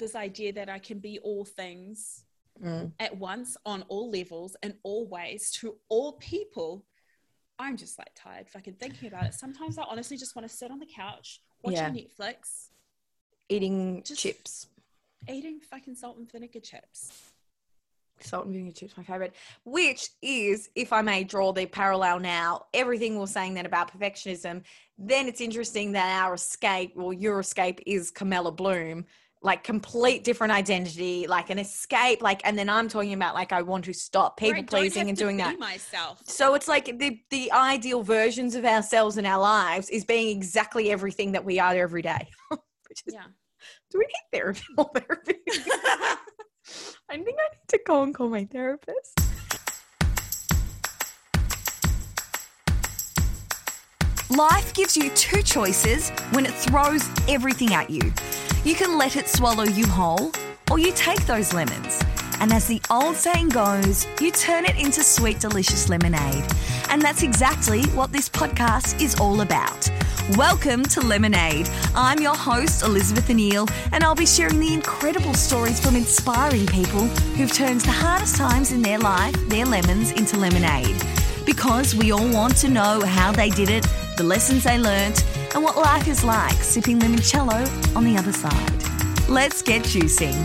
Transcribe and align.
this 0.00 0.16
idea 0.16 0.52
that 0.54 0.68
I 0.68 0.80
can 0.80 0.98
be 0.98 1.20
all 1.20 1.44
things 1.44 2.24
Mm. 2.60 2.92
at 2.98 3.16
once 3.16 3.56
on 3.64 3.82
all 3.88 4.10
levels 4.10 4.54
and 4.62 4.74
all 4.82 5.06
ways 5.06 5.50
to 5.52 5.78
all 5.88 6.14
people. 6.14 6.84
I'm 7.58 7.76
just 7.78 7.98
like 7.98 8.10
tired 8.14 8.50
fucking 8.50 8.74
thinking 8.74 9.08
about 9.08 9.24
it. 9.24 9.32
Sometimes 9.34 9.78
I 9.78 9.84
honestly 9.84 10.18
just 10.18 10.36
want 10.36 10.46
to 10.46 10.54
sit 10.54 10.70
on 10.70 10.78
the 10.78 10.84
couch 10.86 11.40
watching 11.62 11.78
Yeah. 11.96 12.02
Netflix, 12.04 12.68
Eating 13.48 14.02
chips. 14.02 14.66
eating 15.28 15.60
fucking 15.60 15.94
salt 15.94 16.18
and 16.18 16.30
vinegar 16.30 16.60
chips. 16.60 17.10
Salt 18.20 18.44
and 18.44 18.54
vinegar 18.54 18.72
chips, 18.74 18.94
my 18.98 19.04
favorite. 19.04 19.34
Which 19.64 20.10
is, 20.20 20.68
if 20.74 20.92
I 20.92 21.00
may 21.00 21.24
draw 21.24 21.52
the 21.52 21.64
parallel 21.64 22.20
now, 22.20 22.66
everything 22.74 23.18
we're 23.18 23.26
saying 23.26 23.54
then 23.54 23.64
about 23.64 23.90
perfectionism, 23.90 24.64
then 24.98 25.28
it's 25.28 25.40
interesting 25.40 25.92
that 25.92 26.22
our 26.24 26.34
escape 26.34 26.92
or 26.96 27.14
your 27.14 27.40
escape 27.40 27.80
is 27.86 28.10
Camilla 28.10 28.52
Bloom, 28.52 29.06
like 29.42 29.64
complete 29.64 30.22
different 30.22 30.52
identity, 30.52 31.26
like 31.26 31.48
an 31.48 31.58
escape, 31.58 32.20
like, 32.20 32.42
and 32.44 32.58
then 32.58 32.68
I'm 32.68 32.88
talking 32.88 33.14
about 33.14 33.34
like 33.34 33.52
I 33.52 33.62
want 33.62 33.86
to 33.86 33.92
stop 33.94 34.36
people 34.36 34.62
pleasing 34.64 35.08
and 35.08 35.16
doing 35.16 35.38
that. 35.38 35.58
myself. 35.58 36.20
So 36.24 36.54
it's 36.54 36.68
like 36.68 36.98
the 36.98 37.20
the 37.30 37.50
ideal 37.52 38.02
versions 38.02 38.54
of 38.54 38.64
ourselves 38.64 39.16
in 39.16 39.24
our 39.24 39.40
lives 39.40 39.88
is 39.88 40.04
being 40.04 40.36
exactly 40.36 40.90
everything 40.90 41.32
that 41.32 41.44
we 41.44 41.58
are 41.58 41.74
every 41.74 42.02
day. 42.02 42.28
Which 42.50 43.02
is, 43.06 43.14
Yeah. 43.14 43.24
do 43.90 43.98
we 43.98 44.04
need 44.06 44.38
therapy? 44.38 44.62
More 44.76 44.90
therapy? 44.94 45.34
I 47.08 47.14
think 47.16 47.28
I 47.28 47.48
need 47.48 47.68
to 47.68 47.80
go 47.86 48.02
and 48.02 48.14
call 48.14 48.28
my 48.28 48.44
therapist. 48.44 49.18
Life 54.30 54.72
gives 54.74 54.96
you 54.96 55.10
two 55.10 55.42
choices 55.42 56.10
when 56.30 56.46
it 56.46 56.52
throws 56.52 57.08
everything 57.28 57.74
at 57.74 57.90
you. 57.90 58.12
You 58.62 58.74
can 58.74 58.98
let 58.98 59.16
it 59.16 59.26
swallow 59.26 59.64
you 59.64 59.86
whole, 59.86 60.32
or 60.70 60.78
you 60.78 60.92
take 60.92 61.24
those 61.24 61.54
lemons. 61.54 61.98
And 62.40 62.52
as 62.52 62.66
the 62.66 62.78
old 62.90 63.16
saying 63.16 63.48
goes, 63.48 64.06
you 64.20 64.30
turn 64.30 64.66
it 64.66 64.76
into 64.76 65.02
sweet, 65.02 65.40
delicious 65.40 65.88
lemonade. 65.88 66.44
And 66.90 67.00
that's 67.00 67.22
exactly 67.22 67.84
what 67.94 68.12
this 68.12 68.28
podcast 68.28 69.00
is 69.00 69.18
all 69.18 69.40
about. 69.40 69.90
Welcome 70.36 70.82
to 70.82 71.00
Lemonade. 71.00 71.70
I'm 71.94 72.20
your 72.20 72.36
host, 72.36 72.82
Elizabeth 72.82 73.28
Anil, 73.28 73.66
and 73.92 74.04
I'll 74.04 74.14
be 74.14 74.26
sharing 74.26 74.60
the 74.60 74.74
incredible 74.74 75.32
stories 75.32 75.80
from 75.80 75.96
inspiring 75.96 76.66
people 76.66 77.06
who've 77.36 77.50
turned 77.50 77.80
the 77.80 77.92
hardest 77.92 78.36
times 78.36 78.72
in 78.72 78.82
their 78.82 78.98
life, 78.98 79.34
their 79.48 79.64
lemons, 79.64 80.12
into 80.12 80.36
lemonade 80.36 81.02
because 81.46 81.96
we 81.96 82.12
all 82.12 82.28
want 82.32 82.56
to 82.56 82.68
know 82.68 83.00
how 83.04 83.32
they 83.32 83.50
did 83.50 83.68
it, 83.68 83.84
the 84.16 84.22
lessons 84.22 84.62
they 84.62 84.78
learnt, 84.78 85.24
and 85.54 85.64
what 85.64 85.76
life 85.76 86.06
is 86.06 86.22
like 86.22 86.54
sipping 86.54 86.98
limoncello 86.98 87.96
on 87.96 88.04
the 88.04 88.16
other 88.16 88.32
side. 88.32 89.28
Let's 89.28 89.62
get 89.62 89.82
juicing. 89.82 90.36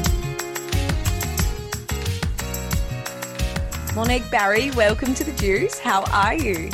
Monique 3.95 4.29
Barry, 4.29 4.71
welcome 4.71 5.13
to 5.13 5.23
the 5.23 5.31
Juice. 5.33 5.79
How 5.79 6.03
are 6.11 6.33
you? 6.33 6.69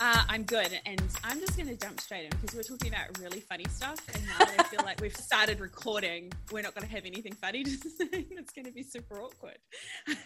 Uh, 0.00 0.22
I'm 0.28 0.42
good, 0.42 0.78
and 0.84 1.02
I'm 1.22 1.40
just 1.40 1.56
going 1.56 1.68
to 1.68 1.76
jump 1.76 1.98
straight 1.98 2.24
in 2.24 2.30
because 2.30 2.54
we're 2.54 2.62
talking 2.62 2.92
about 2.92 3.18
really 3.18 3.40
funny 3.40 3.64
stuff. 3.70 3.98
And 4.14 4.22
now 4.26 4.34
I 4.58 4.62
feel 4.64 4.80
like 4.84 5.00
we've 5.00 5.16
started 5.16 5.60
recording, 5.60 6.30
we're 6.52 6.60
not 6.60 6.74
going 6.74 6.86
to 6.86 6.92
have 6.94 7.06
anything 7.06 7.32
funny 7.32 7.64
to 7.64 7.70
say. 7.70 8.06
It's 8.12 8.52
going 8.52 8.66
to 8.66 8.72
be 8.72 8.82
super 8.82 9.20
awkward. 9.20 9.58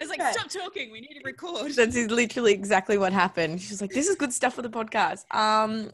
It's 0.00 0.10
like, 0.10 0.20
stop 0.34 0.50
talking. 0.50 0.90
We 0.90 1.00
need 1.00 1.14
to 1.14 1.20
record. 1.24 1.70
That's 1.72 1.96
literally 1.96 2.52
exactly 2.52 2.98
what 2.98 3.12
happened. 3.12 3.60
She's 3.60 3.80
like, 3.80 3.92
"This 3.92 4.08
is 4.08 4.16
good 4.16 4.32
stuff 4.32 4.54
for 4.54 4.62
the 4.62 4.68
podcast." 4.68 5.32
Um, 5.32 5.90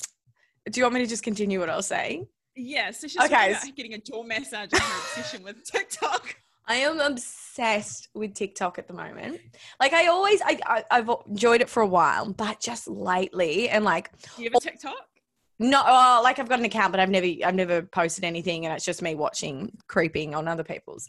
do 0.71 0.81
you 0.81 0.85
want 0.85 0.95
me 0.95 1.01
to 1.01 1.07
just 1.07 1.23
continue 1.23 1.61
what 1.61 1.71
I 1.71 1.77
was 1.77 1.87
saying? 1.87 2.27
Yeah, 2.55 2.91
so 2.91 3.09
she's 3.09 3.23
Okay, 3.23 3.55
getting 3.75 3.95
a 3.95 3.99
jaw 3.99 4.23
massage 4.23 4.69
and 4.73 4.81
her 4.81 5.01
obsession 5.01 5.43
with 5.43 5.65
TikTok. 5.71 6.37
I 6.67 6.77
am 6.77 7.01
obsessed 7.01 8.09
with 8.15 8.35
TikTok 8.35 8.79
at 8.79 8.87
the 8.87 8.95
moment. 8.95 9.41
Like 9.81 9.93
I 9.93 10.07
always, 10.07 10.41
I, 10.43 10.59
I 10.67 10.85
I've 10.91 11.11
enjoyed 11.29 11.61
it 11.61 11.69
for 11.69 11.83
a 11.83 11.87
while, 11.87 12.33
but 12.33 12.61
just 12.61 12.89
lately, 12.89 13.69
and 13.69 13.85
like 13.85 14.11
Do 14.37 14.43
you 14.43 14.51
have 14.53 14.63
a 14.63 14.65
TikTok? 14.65 15.09
No, 15.59 15.83
oh, 15.85 16.21
like 16.23 16.39
I've 16.39 16.49
got 16.49 16.59
an 16.59 16.65
account, 16.65 16.93
but 16.93 17.01
I've 17.01 17.11
never, 17.11 17.27
I've 17.45 17.55
never 17.55 17.83
posted 17.83 18.25
anything, 18.25 18.65
and 18.65 18.75
it's 18.75 18.85
just 18.85 19.03
me 19.03 19.15
watching 19.15 19.73
creeping 19.89 20.35
on 20.35 20.49
other 20.49 20.65
people's. 20.65 21.09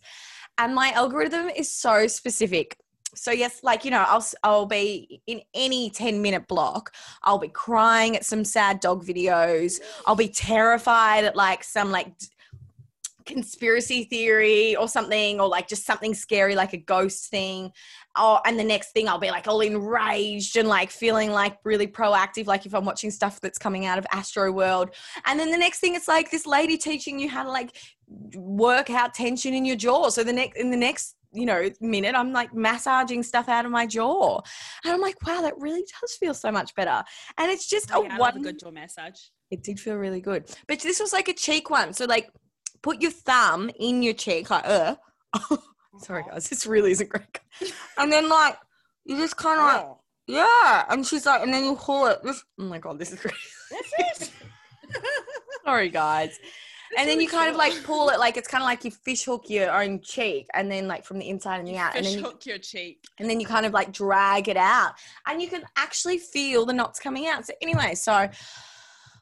And 0.57 0.75
my 0.75 0.91
algorithm 0.91 1.49
is 1.49 1.73
so 1.73 2.07
specific. 2.07 2.77
So 3.15 3.31
yes, 3.31 3.63
like 3.63 3.85
you 3.85 3.91
know, 3.91 4.05
I'll 4.07 4.25
I'll 4.43 4.65
be 4.65 5.21
in 5.27 5.41
any 5.53 5.89
ten 5.89 6.21
minute 6.21 6.47
block. 6.47 6.93
I'll 7.23 7.39
be 7.39 7.47
crying 7.47 8.15
at 8.15 8.25
some 8.25 8.43
sad 8.43 8.79
dog 8.79 9.05
videos. 9.05 9.79
I'll 10.05 10.15
be 10.15 10.29
terrified 10.29 11.23
at 11.25 11.35
like 11.35 11.63
some 11.63 11.91
like 11.91 12.13
conspiracy 13.25 14.03
theory 14.03 14.75
or 14.75 14.87
something, 14.87 15.39
or 15.39 15.47
like 15.47 15.67
just 15.67 15.85
something 15.85 16.13
scary 16.13 16.55
like 16.55 16.73
a 16.73 16.77
ghost 16.77 17.29
thing. 17.29 17.71
Oh, 18.17 18.39
and 18.45 18.59
the 18.59 18.63
next 18.63 18.91
thing 18.91 19.07
I'll 19.07 19.17
be 19.17 19.31
like 19.31 19.47
all 19.47 19.61
enraged 19.61 20.57
and 20.57 20.67
like 20.67 20.91
feeling 20.91 21.31
like 21.31 21.57
really 21.63 21.87
proactive, 21.87 22.47
like 22.47 22.65
if 22.65 22.75
I'm 22.75 22.85
watching 22.85 23.11
stuff 23.11 23.39
that's 23.41 23.57
coming 23.57 23.85
out 23.85 23.97
of 23.97 24.05
Astro 24.11 24.51
World. 24.51 24.89
And 25.25 25.39
then 25.39 25.51
the 25.51 25.57
next 25.57 25.79
thing 25.79 25.95
it's 25.95 26.07
like 26.07 26.31
this 26.31 26.45
lady 26.45 26.77
teaching 26.77 27.17
you 27.17 27.29
how 27.29 27.43
to 27.43 27.49
like 27.49 27.75
work 28.35 28.89
out 28.89 29.13
tension 29.13 29.53
in 29.53 29.65
your 29.65 29.77
jaw. 29.77 30.09
So 30.09 30.23
the 30.23 30.33
next 30.33 30.57
in 30.57 30.69
the 30.69 30.77
next 30.77 31.15
you 31.33 31.45
know 31.45 31.69
minute 31.81 32.15
I'm 32.15 32.31
like 32.31 32.53
massaging 32.53 33.23
stuff 33.23 33.49
out 33.49 33.65
of 33.65 33.71
my 33.71 33.85
jaw, 33.85 34.39
and 34.83 34.93
I'm 34.93 35.01
like, 35.01 35.15
wow, 35.25 35.41
that 35.41 35.53
really 35.57 35.83
does 36.01 36.13
feel 36.19 36.33
so 36.33 36.51
much 36.51 36.73
better. 36.75 37.03
And 37.37 37.51
it's 37.51 37.67
just 37.67 37.91
Oh, 37.93 38.03
a 38.03 38.07
yeah, 38.07 38.17
one. 38.17 38.37
a 38.37 38.39
good 38.39 38.59
jaw 38.59 38.71
massage. 38.71 39.19
It 39.51 39.63
did 39.63 39.79
feel 39.79 39.95
really 39.95 40.21
good, 40.21 40.45
but 40.67 40.79
this 40.79 40.99
was 40.99 41.13
like 41.13 41.27
a 41.27 41.33
cheek 41.33 41.69
one. 41.69 41.93
So 41.93 42.05
like, 42.05 42.29
put 42.81 43.01
your 43.01 43.11
thumb 43.11 43.69
in 43.79 44.01
your 44.03 44.13
cheek, 44.13 44.49
like, 44.49 44.65
uh. 44.67 44.95
Sorry 45.99 46.23
guys, 46.29 46.49
this 46.49 46.65
really 46.65 46.91
isn't 46.91 47.09
great. 47.09 47.39
And 47.97 48.11
then 48.11 48.27
like, 48.29 48.57
you 49.05 49.17
just 49.17 49.37
kind 49.37 49.59
of 49.59 49.65
like, 49.65 49.85
Oh, 49.85 49.99
yeah. 50.27 50.85
And 50.89 51.05
she's 51.05 51.25
like, 51.25 51.41
and 51.43 51.53
then 51.53 51.65
you 51.65 51.75
pull 51.75 52.07
it. 52.07 52.23
This, 52.23 52.43
oh 52.59 52.63
my 52.63 52.79
god, 52.79 52.97
this 52.97 53.11
is 53.11 53.19
great. 53.19 53.33
that's 53.69 54.21
it. 54.23 54.31
Sorry 55.65 55.89
guys. 55.89 56.39
And 56.97 57.07
then 57.07 57.19
you 57.19 57.27
kind 57.27 57.49
of 57.49 57.55
like 57.55 57.83
pull 57.83 58.09
it, 58.09 58.19
like 58.19 58.37
it's 58.37 58.47
kind 58.47 58.61
of 58.61 58.65
like 58.65 58.83
you 58.83 58.91
fish 58.91 59.23
hook 59.23 59.49
your 59.49 59.71
own 59.71 60.01
cheek, 60.01 60.47
and 60.53 60.71
then 60.71 60.87
like 60.87 61.05
from 61.05 61.19
the 61.19 61.29
inside 61.29 61.59
and 61.59 61.67
the 61.67 61.77
out, 61.77 61.95
and 61.95 62.05
Fish 62.05 62.15
then 62.15 62.23
you, 62.23 62.29
hook 62.29 62.45
your 62.45 62.57
cheek. 62.57 63.05
and 63.19 63.29
then 63.29 63.39
you 63.39 63.45
kind 63.45 63.65
of 63.65 63.73
like 63.73 63.91
drag 63.91 64.47
it 64.49 64.57
out, 64.57 64.93
and 65.27 65.41
you 65.41 65.47
can 65.47 65.63
actually 65.75 66.17
feel 66.17 66.65
the 66.65 66.73
knots 66.73 66.99
coming 66.99 67.27
out. 67.27 67.45
So 67.45 67.53
anyway, 67.61 67.95
so 67.95 68.29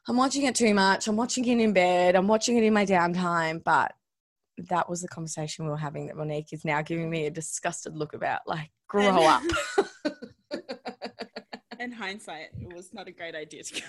I'm 0.08 0.16
watching 0.16 0.44
it 0.44 0.54
too 0.54 0.74
much. 0.74 1.06
I'm 1.08 1.16
watching 1.16 1.46
it 1.46 1.58
in 1.58 1.72
bed. 1.72 2.16
I'm 2.16 2.28
watching 2.28 2.56
it 2.56 2.64
in 2.64 2.72
my 2.72 2.84
downtime, 2.84 3.62
but 3.62 3.92
that 4.68 4.88
was 4.88 5.00
the 5.00 5.08
conversation 5.08 5.64
we 5.64 5.70
were 5.70 5.76
having 5.76 6.06
that 6.06 6.16
Monique 6.16 6.52
is 6.52 6.64
now 6.64 6.82
giving 6.82 7.08
me 7.08 7.26
a 7.26 7.30
disgusted 7.30 7.96
look 7.96 8.14
about. 8.14 8.40
Like, 8.46 8.70
grow 8.88 9.24
up. 9.24 9.42
In 11.80 11.90
hindsight, 11.90 12.50
it 12.60 12.72
was 12.72 12.94
not 12.94 13.08
a 13.08 13.10
great 13.10 13.34
idea 13.34 13.64
to 13.64 13.74
go. 13.74 13.86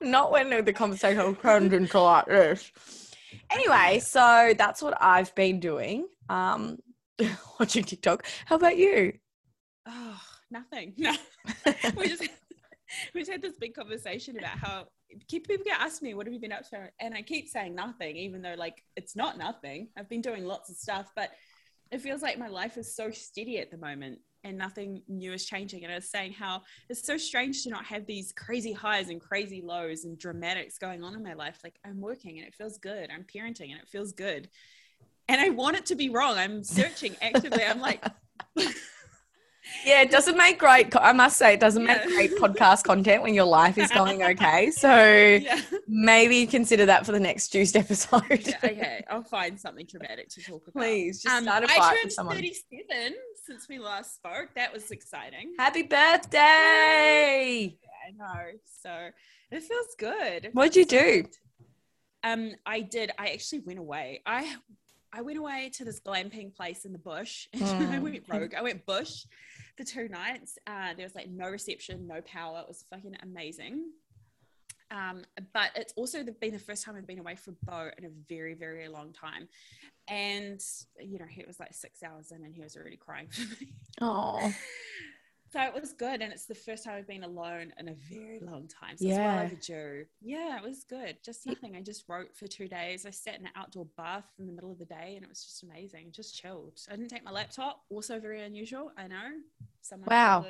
Not 0.00 0.30
when 0.30 0.64
the 0.64 0.72
conversation 0.72 1.36
turned 1.36 1.72
into 1.72 2.00
like 2.00 2.26
this. 2.26 2.70
Anyway, 3.50 4.00
so 4.00 4.54
that's 4.56 4.82
what 4.82 4.96
I've 5.00 5.34
been 5.34 5.60
doing. 5.60 6.06
Um, 6.28 6.78
watching 7.60 7.84
TikTok. 7.84 8.26
How 8.46 8.56
about 8.56 8.76
you? 8.76 9.12
Oh, 9.86 10.20
nothing. 10.50 10.94
No. 10.96 11.14
we 11.96 12.08
just 12.08 12.28
we 13.14 13.20
just 13.20 13.30
had 13.30 13.42
this 13.42 13.56
big 13.58 13.74
conversation 13.74 14.38
about 14.38 14.58
how 14.58 14.86
keep 15.28 15.46
people 15.46 15.64
get 15.64 15.80
ask 15.80 16.02
me 16.02 16.14
what 16.14 16.26
have 16.26 16.32
you 16.32 16.40
been 16.40 16.52
up 16.52 16.68
to 16.68 16.88
and 17.00 17.14
i 17.14 17.22
keep 17.22 17.48
saying 17.48 17.74
nothing 17.74 18.16
even 18.16 18.42
though 18.42 18.54
like 18.56 18.82
it's 18.96 19.14
not 19.14 19.38
nothing 19.38 19.88
i've 19.96 20.08
been 20.08 20.20
doing 20.20 20.44
lots 20.44 20.70
of 20.70 20.76
stuff 20.76 21.10
but 21.14 21.30
it 21.90 22.00
feels 22.00 22.22
like 22.22 22.38
my 22.38 22.48
life 22.48 22.76
is 22.76 22.94
so 22.94 23.10
steady 23.10 23.58
at 23.58 23.70
the 23.70 23.76
moment 23.76 24.18
and 24.44 24.56
nothing 24.56 25.02
new 25.08 25.32
is 25.32 25.44
changing. 25.46 25.84
And 25.84 25.92
i 25.92 25.96
was 25.96 26.08
saying 26.08 26.32
how 26.32 26.62
it's 26.88 27.04
so 27.04 27.16
strange 27.16 27.62
to 27.64 27.70
not 27.70 27.84
have 27.86 28.06
these 28.06 28.32
crazy 28.32 28.72
highs 28.72 29.08
and 29.08 29.20
crazy 29.20 29.62
lows 29.62 30.04
and 30.04 30.18
dramatics 30.18 30.78
going 30.78 31.02
on 31.02 31.14
in 31.14 31.22
my 31.22 31.34
life. 31.34 31.58
Like 31.64 31.78
i'm 31.84 32.00
working 32.00 32.38
and 32.38 32.46
it 32.46 32.54
feels 32.54 32.78
good. 32.78 33.10
I'm 33.10 33.24
parenting 33.24 33.70
and 33.70 33.80
it 33.80 33.88
feels 33.88 34.12
good. 34.12 34.48
And 35.28 35.40
i 35.40 35.50
want 35.50 35.76
it 35.76 35.86
to 35.86 35.94
be 35.94 36.10
wrong. 36.10 36.36
I'm 36.36 36.62
searching 36.62 37.16
actively. 37.20 37.64
I'm 37.64 37.80
like 37.80 38.04
Yeah, 39.84 40.02
it 40.02 40.10
doesn't 40.10 40.36
make 40.36 40.58
great. 40.58 40.94
I 40.96 41.12
must 41.12 41.38
say, 41.38 41.54
it 41.54 41.60
doesn't 41.60 41.84
make 41.84 41.98
Yeah. 41.98 42.06
great 42.06 42.36
podcast 42.36 42.84
content 42.84 43.22
when 43.22 43.34
your 43.34 43.46
life 43.46 43.78
is 43.78 43.90
going 43.90 44.22
okay. 44.32 44.70
So 44.70 44.88
yeah 44.94 45.60
maybe 45.88 46.46
consider 46.46 46.86
that 46.86 47.04
for 47.06 47.12
the 47.12 47.20
next 47.20 47.52
juiced 47.52 47.76
episode. 47.76 48.22
Yeah, 48.46 48.58
okay, 48.62 49.04
I'll 49.10 49.22
find 49.22 49.58
something 49.58 49.86
dramatic 49.86 50.28
to 50.30 50.42
talk 50.42 50.66
about. 50.68 50.80
Please, 50.82 51.22
just 51.22 51.34
Um, 51.34 51.44
start 51.44 51.64
a 51.64 51.70
I 51.70 51.76
fight 51.78 51.98
with 52.04 52.12
someone. 52.12 52.36
37 52.36 53.14
since 53.46 53.68
we 53.68 53.78
last 53.78 54.14
spoke. 54.14 54.48
That 54.54 54.72
was 54.72 54.90
exciting. 54.90 55.54
Happy 55.58 55.82
birthday! 55.82 57.76
I 58.06 58.10
know. 58.16 58.42
So 58.82 59.08
it 59.50 59.62
feels 59.62 59.94
good. 59.98 60.50
What'd 60.52 60.76
you 60.76 60.84
do? 60.84 61.24
Um, 62.22 62.52
I 62.66 62.80
did. 62.80 63.10
I 63.18 63.28
actually 63.28 63.60
went 63.60 63.78
away. 63.78 64.22
I 64.26 64.56
I 65.12 65.22
went 65.22 65.38
away 65.38 65.70
to 65.74 65.84
this 65.84 66.00
glamping 66.00 66.54
place 66.54 66.84
in 66.84 66.92
the 66.92 66.98
bush. 66.98 67.46
I 67.54 67.58
Mm. 67.58 68.00
went 68.02 68.24
rogue. 68.28 68.54
I 68.54 68.62
went 68.62 68.84
bush 68.86 69.24
for 69.76 69.84
two 69.84 70.08
nights. 70.08 70.58
Uh, 70.66 70.94
there 70.96 71.04
was 71.04 71.14
like 71.14 71.28
no 71.28 71.48
reception, 71.48 72.06
no 72.06 72.20
power. 72.22 72.60
It 72.60 72.68
was 72.68 72.84
fucking 72.90 73.16
amazing. 73.22 73.90
Um, 74.90 75.24
but 75.52 75.70
it's 75.74 75.92
also 75.96 76.22
the- 76.22 76.32
been 76.32 76.52
the 76.52 76.58
first 76.58 76.84
time 76.84 76.94
I've 76.96 77.06
been 77.06 77.18
away 77.18 77.34
from 77.36 77.56
Bo 77.64 77.90
in 77.98 78.04
a 78.04 78.10
very, 78.28 78.54
very 78.54 78.88
long 78.88 79.12
time. 79.12 79.48
And, 80.06 80.60
you 81.00 81.18
know, 81.18 81.24
he 81.28 81.42
was 81.46 81.58
like 81.58 81.74
six 81.74 82.02
hours 82.02 82.30
in 82.30 82.44
and 82.44 82.54
he 82.54 82.62
was 82.62 82.76
already 82.76 82.96
crying 82.96 83.28
for 83.28 83.42
me. 83.60 83.74
Oh, 84.00 84.52
So 85.54 85.60
it 85.62 85.80
was 85.80 85.92
good. 85.92 86.20
And 86.20 86.32
it's 86.32 86.46
the 86.46 86.54
first 86.56 86.82
time 86.82 86.94
I've 86.94 87.06
been 87.06 87.22
alone 87.22 87.72
in 87.78 87.88
a 87.88 87.94
very 87.94 88.40
long 88.40 88.66
time. 88.66 88.96
So 88.96 89.04
it's 89.06 89.16
Yeah. 89.16 89.36
well 89.36 89.44
overdue. 89.44 90.04
Yeah, 90.20 90.56
it 90.56 90.64
was 90.64 90.82
good. 90.82 91.18
Just 91.24 91.46
nothing. 91.46 91.76
I 91.76 91.80
just 91.80 92.08
wrote 92.08 92.34
for 92.36 92.48
two 92.48 92.66
days. 92.66 93.06
I 93.06 93.10
sat 93.10 93.38
in 93.38 93.46
an 93.46 93.52
outdoor 93.54 93.84
bath 93.96 94.26
in 94.40 94.48
the 94.48 94.52
middle 94.52 94.72
of 94.72 94.80
the 94.80 94.84
day 94.84 95.12
and 95.14 95.22
it 95.22 95.28
was 95.28 95.44
just 95.44 95.62
amazing. 95.62 96.10
Just 96.10 96.34
chilled. 96.34 96.80
I 96.90 96.96
didn't 96.96 97.10
take 97.10 97.22
my 97.24 97.30
laptop. 97.30 97.84
Also 97.88 98.18
very 98.18 98.42
unusual. 98.42 98.90
I 98.98 99.06
know. 99.06 99.30
Someone 99.80 100.08
Wow. 100.10 100.44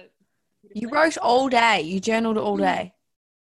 you 0.75 0.89
wrote 0.89 1.19
all 1.19 1.51
day. 1.51 1.83
You 1.83 2.01
journaled 2.01 2.39
all 2.39 2.57
day. 2.57 2.95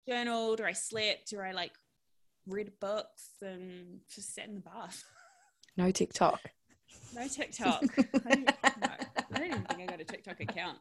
journaled 0.08 0.60
or 0.60 0.66
I 0.66 0.74
slept 0.74 1.32
or 1.32 1.44
I 1.44 1.50
like 1.50 1.72
read 2.46 2.70
books 2.78 3.30
and 3.42 3.98
just 4.14 4.32
sat 4.32 4.46
in 4.46 4.54
the 4.54 4.60
bath. 4.60 5.02
No 5.76 5.90
TikTok. 5.90 6.40
No 7.14 7.26
TikTok. 7.26 7.84
I 8.26 8.34
don't, 8.34 8.44
no, 8.46 8.88
I 9.32 9.38
don't 9.38 9.46
even 9.46 9.62
think 9.64 9.80
I 9.80 9.86
got 9.86 10.00
a 10.00 10.04
TikTok 10.04 10.40
account. 10.40 10.78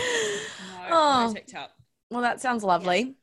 No, 0.00 0.86
Oh. 0.90 1.26
no 1.28 1.34
TikTok. 1.34 1.70
Well, 2.10 2.22
that 2.22 2.40
sounds 2.40 2.64
lovely. 2.64 3.14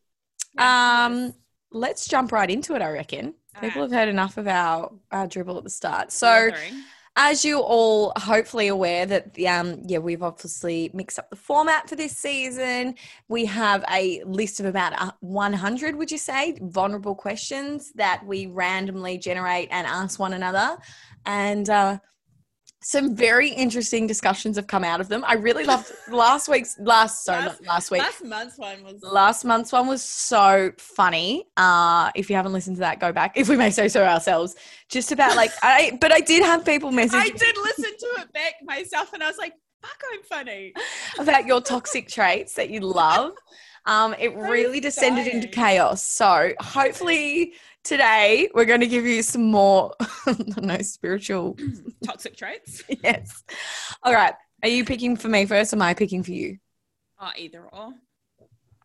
Yeah, 0.55 1.05
Um, 1.05 1.19
yes. 1.23 1.33
let's 1.71 2.07
jump 2.07 2.31
right 2.31 2.49
into 2.49 2.75
it. 2.75 2.81
I 2.81 2.89
reckon 2.91 3.33
people 3.61 3.81
have 3.81 3.91
heard 3.91 4.07
enough 4.09 4.37
of 4.37 4.47
our, 4.47 4.91
our 5.11 5.27
dribble 5.27 5.57
at 5.57 5.63
the 5.63 5.69
start. 5.69 6.11
So, 6.11 6.51
as 7.19 7.43
you 7.43 7.59
all 7.59 8.13
hopefully 8.15 8.67
aware 8.67 9.03
that 9.07 9.33
the 9.33 9.47
um 9.47 9.81
yeah 9.87 9.97
we've 9.97 10.21
obviously 10.21 10.91
mixed 10.93 11.17
up 11.17 11.27
the 11.31 11.35
format 11.35 11.89
for 11.89 11.95
this 11.95 12.15
season 12.15 12.93
we 13.27 13.43
have 13.45 13.83
a 13.91 14.21
list 14.25 14.59
of 14.59 14.67
about 14.67 14.93
uh, 15.01 15.11
100 15.21 15.95
would 15.95 16.11
you 16.11 16.17
say 16.19 16.55
vulnerable 16.61 17.15
questions 17.15 17.91
that 17.95 18.23
we 18.23 18.45
randomly 18.45 19.17
generate 19.17 19.67
and 19.71 19.87
ask 19.87 20.19
one 20.19 20.33
another 20.33 20.77
and 21.25 21.71
uh 21.71 21.97
some 22.89 23.13
very 23.17 23.49
interesting 23.49 24.07
discussions 24.07 24.55
have 24.55 24.65
come 24.67 24.85
out 24.85 25.01
of 25.01 25.09
them. 25.09 25.21
I 25.27 25.33
really 25.33 25.65
loved 25.65 25.91
last 26.09 26.47
week's 26.47 26.77
last 26.79 27.25
sorry 27.25 27.47
Last- 27.47 27.65
last 27.65 27.91
week. 27.91 28.01
last 28.01 28.23
month's 28.23 28.57
one 28.57 28.81
was 28.81 29.03
last 29.03 29.43
month's 29.43 29.73
one 29.73 29.87
was 29.87 30.01
so 30.01 30.71
funny. 30.77 31.43
Uh 31.57 32.09
if 32.15 32.29
you 32.29 32.37
haven't 32.37 32.53
listened 32.53 32.77
to 32.77 32.79
that 32.81 33.01
go 33.01 33.11
back 33.11 33.35
if 33.35 33.49
we 33.49 33.57
may 33.57 33.71
say 33.71 33.89
so 33.89 34.05
ourselves. 34.05 34.55
Just 34.87 35.11
about 35.11 35.35
like 35.35 35.51
i 35.61 35.97
but 35.99 36.13
i 36.13 36.21
did 36.21 36.43
have 36.43 36.63
people 36.63 36.91
message 36.93 37.19
I 37.19 37.27
did 37.29 37.57
listen 37.57 37.91
to 38.03 38.09
it 38.21 38.31
back 38.31 38.53
myself 38.63 39.11
and 39.11 39.21
I 39.21 39.27
was 39.27 39.37
like, 39.37 39.53
fuck, 39.81 39.99
I'm 40.13 40.23
funny. 40.23 40.73
about 41.19 41.45
your 41.45 41.59
toxic 41.59 42.07
traits 42.17 42.53
that 42.53 42.69
you 42.69 42.79
love. 42.79 43.33
Um 43.85 44.15
it 44.17 44.33
really 44.33 44.79
descended 44.79 45.27
into 45.27 45.49
chaos. 45.49 46.01
So 46.05 46.53
hopefully 46.61 47.51
today 47.87 48.49
we're 48.53 48.65
going 48.65 48.79
to 48.81 48.87
give 48.87 49.05
you 49.05 49.21
some 49.23 49.43
more 49.49 49.93
I 50.67 50.81
spiritual 50.81 51.57
Toxic 52.05 52.35
traits. 52.35 52.83
yes 53.03 53.43
all 54.03 54.13
right 54.13 54.33
are 54.63 54.69
you 54.69 54.83
picking 54.85 55.15
for 55.15 55.29
me 55.29 55.45
first 55.45 55.73
or 55.73 55.77
am 55.77 55.81
i 55.81 55.93
picking 55.93 56.23
for 56.23 56.31
you 56.31 56.57
Oh, 57.19 57.31
either 57.35 57.63
or. 57.63 57.93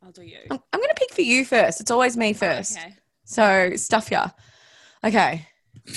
I'll 0.02 0.12
do 0.12 0.22
you. 0.22 0.38
i'm, 0.50 0.58
I'm 0.72 0.80
going 0.80 0.88
to 0.88 0.94
pick 0.96 1.12
for 1.12 1.20
you 1.22 1.44
first 1.44 1.80
it's 1.80 1.90
always 1.90 2.16
me 2.16 2.30
oh, 2.30 2.34
first 2.34 2.78
Okay. 2.78 2.94
so 3.24 3.72
stuff 3.76 4.10
ya 4.10 4.28
okay 5.04 5.46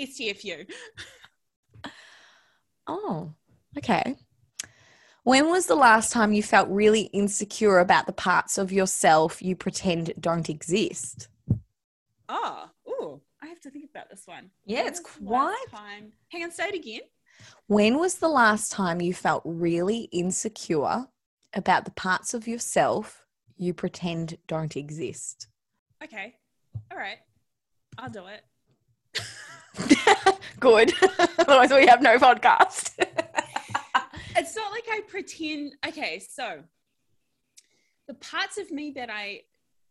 STFU. 0.00 0.66
Oh, 2.86 3.32
okay. 3.76 4.16
When 5.24 5.48
was 5.48 5.66
the 5.66 5.74
last 5.74 6.12
time 6.12 6.32
you 6.32 6.42
felt 6.42 6.68
really 6.68 7.02
insecure 7.12 7.78
about 7.78 8.06
the 8.06 8.12
parts 8.12 8.58
of 8.58 8.70
yourself 8.72 9.42
you 9.42 9.56
pretend 9.56 10.12
don't 10.20 10.48
exist? 10.48 11.28
Oh, 12.28 12.70
ooh, 12.88 13.20
I 13.42 13.46
have 13.46 13.60
to 13.60 13.70
think 13.70 13.90
about 13.90 14.08
this 14.10 14.22
one. 14.26 14.50
Yeah, 14.64 14.78
When 14.80 14.86
it's 14.88 15.00
was 15.02 15.12
the 15.16 15.24
last 15.30 15.68
quite- 15.70 15.78
Time. 15.80 16.12
Hang 16.30 16.44
on, 16.44 16.50
say 16.50 16.68
it 16.68 16.74
again. 16.74 17.00
When 17.66 17.98
was 17.98 18.16
the 18.16 18.28
last 18.28 18.70
time 18.72 19.00
you 19.00 19.12
felt 19.12 19.42
really 19.44 20.02
insecure 20.12 21.06
about 21.52 21.84
the 21.84 21.90
parts 21.90 22.32
of 22.34 22.46
yourself 22.48 23.24
you 23.56 23.74
pretend 23.74 24.38
don't 24.46 24.76
exist? 24.76 25.48
Okay. 26.02 26.36
All 26.90 26.98
right. 26.98 27.18
I'll 27.98 28.08
do 28.10 28.24
it. 28.26 28.42
Good. 30.60 30.92
Otherwise, 31.38 31.70
we 31.72 31.86
have 31.86 32.02
no 32.02 32.18
podcast. 32.18 32.92
It's 34.36 34.56
not 34.56 34.72
like 34.72 34.84
I 34.90 35.00
pretend. 35.06 35.74
Okay, 35.86 36.18
so 36.18 36.64
the 38.08 38.14
parts 38.14 38.58
of 38.58 38.72
me 38.72 38.90
that 38.96 39.08
I 39.08 39.42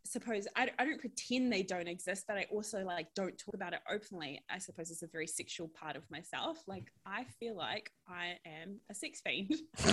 suppose 0.06 0.48
I, 0.56 0.70
I 0.78 0.86
don't 0.86 1.00
pretend 1.00 1.52
they 1.52 1.64
don't 1.64 1.88
exist, 1.88 2.26
but 2.28 2.38
I 2.38 2.46
also 2.52 2.84
like 2.84 3.14
don't 3.16 3.38
talk 3.38 3.56
about 3.56 3.74
it 3.74 3.80
openly. 3.90 4.42
I 4.50 4.58
suppose 4.58 4.92
it's 4.92 5.04
a 5.04 5.08
very 5.08 5.28
sexual 5.28 5.70
part 5.70 5.96
of 5.96 6.04
myself. 6.12 6.58
Like 6.68 6.92
I 7.06 7.26
feel 7.40 7.56
like 7.56 7.92
I 8.08 8.38
am 8.46 8.80
a 8.90 8.96
sex 8.96 9.22
fiend. 9.22 9.54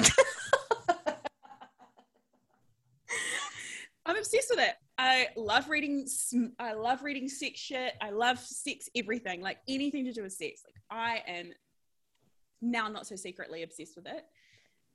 I'm 4.07 4.17
obsessed 4.17 4.49
with 4.51 4.61
it. 4.61 4.75
I 4.99 5.29
love 5.37 5.69
reading. 5.69 6.07
I 6.59 6.73
love 6.73 7.03
reading 7.03 7.29
sex 7.29 7.61
shit. 7.61 7.95
I 8.01 8.11
love 8.11 8.39
sex 8.39 8.89
everything, 8.97 9.41
like 9.41 9.59
anything 9.69 10.05
to 10.07 10.13
do 10.13 10.23
with 10.23 10.33
sex. 10.33 10.63
Like 10.67 10.83
I 10.91 11.23
am 11.29 11.53
now 12.61 12.89
not 12.89 13.07
so 13.07 13.15
secretly 13.17 13.63
obsessed 13.63 13.97
with 13.97 14.07
it. 14.07 14.25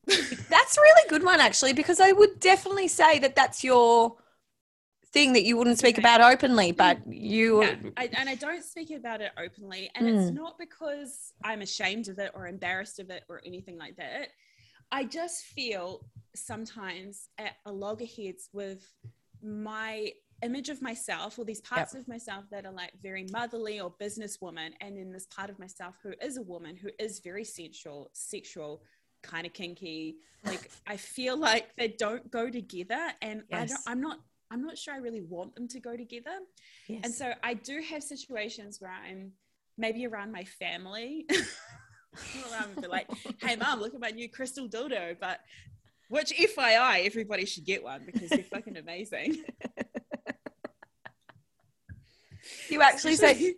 that's 0.49 0.77
a 0.77 0.81
really 0.81 1.09
good 1.09 1.23
one, 1.23 1.39
actually, 1.39 1.73
because 1.73 1.99
I 1.99 2.11
would 2.11 2.39
definitely 2.39 2.87
say 2.87 3.19
that 3.19 3.35
that's 3.35 3.63
your 3.63 4.17
thing 5.15 5.31
that 5.31 5.45
you 5.45 5.55
wouldn't 5.55 5.79
speak 5.79 5.97
about 5.97 6.19
openly, 6.19 6.73
but 6.73 6.97
you. 7.07 7.63
I, 7.95 8.09
and 8.19 8.27
I 8.27 8.35
don't 8.35 8.63
speak 8.63 8.91
about 8.91 9.21
it 9.21 9.31
openly, 9.37 9.89
and 9.95 10.09
it's 10.09 10.29
Mm. 10.29 10.33
not 10.33 10.59
because 10.59 11.31
I'm 11.41 11.61
ashamed 11.61 12.09
of 12.09 12.19
it 12.19 12.31
or 12.35 12.47
embarrassed 12.47 12.99
of 12.99 13.09
it 13.09 13.23
or 13.29 13.41
anything 13.45 13.77
like 13.77 13.95
that. 13.95 14.27
I 14.91 15.05
just 15.05 15.45
feel 15.45 16.05
sometimes 16.35 17.29
at 17.37 17.53
a 17.65 17.71
loggerheads 17.71 18.49
with 18.51 18.83
my 19.41 20.11
image 20.43 20.67
of 20.67 20.81
myself 20.81 21.39
or 21.39 21.45
these 21.45 21.61
parts 21.61 21.95
of 21.95 22.05
myself 22.09 22.43
that 22.51 22.65
are 22.65 22.73
like 22.73 22.91
very 23.01 23.25
motherly 23.31 23.79
or 23.79 23.89
businesswoman, 23.91 24.71
and 24.81 24.97
then 24.97 25.13
this 25.13 25.27
part 25.27 25.49
of 25.49 25.57
myself 25.57 25.95
who 26.03 26.13
is 26.21 26.35
a 26.35 26.41
woman 26.41 26.75
who 26.75 26.89
is 26.99 27.19
very 27.19 27.45
sensual, 27.45 28.09
sexual, 28.11 28.83
kind 29.23 29.47
of 29.47 29.53
kinky. 29.53 30.17
Like 30.43 30.69
I 30.85 30.97
feel 30.97 31.37
like 31.37 31.73
they 31.77 31.87
don't 31.87 32.29
go 32.29 32.49
together, 32.49 33.13
and 33.21 33.43
I 33.53 33.65
don't, 33.65 33.79
I'm 33.87 34.01
not. 34.01 34.19
I'm 34.51 34.61
not 34.61 34.77
sure 34.77 34.93
I 34.93 34.97
really 34.97 35.21
want 35.21 35.55
them 35.55 35.67
to 35.69 35.79
go 35.79 35.97
together. 35.97 36.37
Yes. 36.87 37.01
And 37.03 37.13
so 37.13 37.33
I 37.43 37.55
do 37.55 37.81
have 37.89 38.03
situations 38.03 38.79
where 38.79 38.91
I'm 38.91 39.31
maybe 39.77 40.05
around 40.05 40.31
my 40.31 40.43
family. 40.43 41.25
Not 41.29 42.51
around 42.51 42.71
and 42.73 42.81
be 42.81 42.87
like, 42.87 43.09
hey 43.41 43.55
mom, 43.55 43.81
look 43.81 43.93
at 43.93 43.99
my 43.99 44.11
new 44.11 44.29
crystal 44.29 44.69
dildo. 44.69 45.17
But 45.19 45.39
which 46.09 46.31
FYI, 46.31 47.05
everybody 47.05 47.45
should 47.45 47.65
get 47.65 47.83
one 47.83 48.03
because 48.05 48.29
they're 48.29 48.43
fucking 48.43 48.77
amazing. 48.77 49.37
you 52.69 52.81
actually 52.81 53.15
say, 53.15 53.55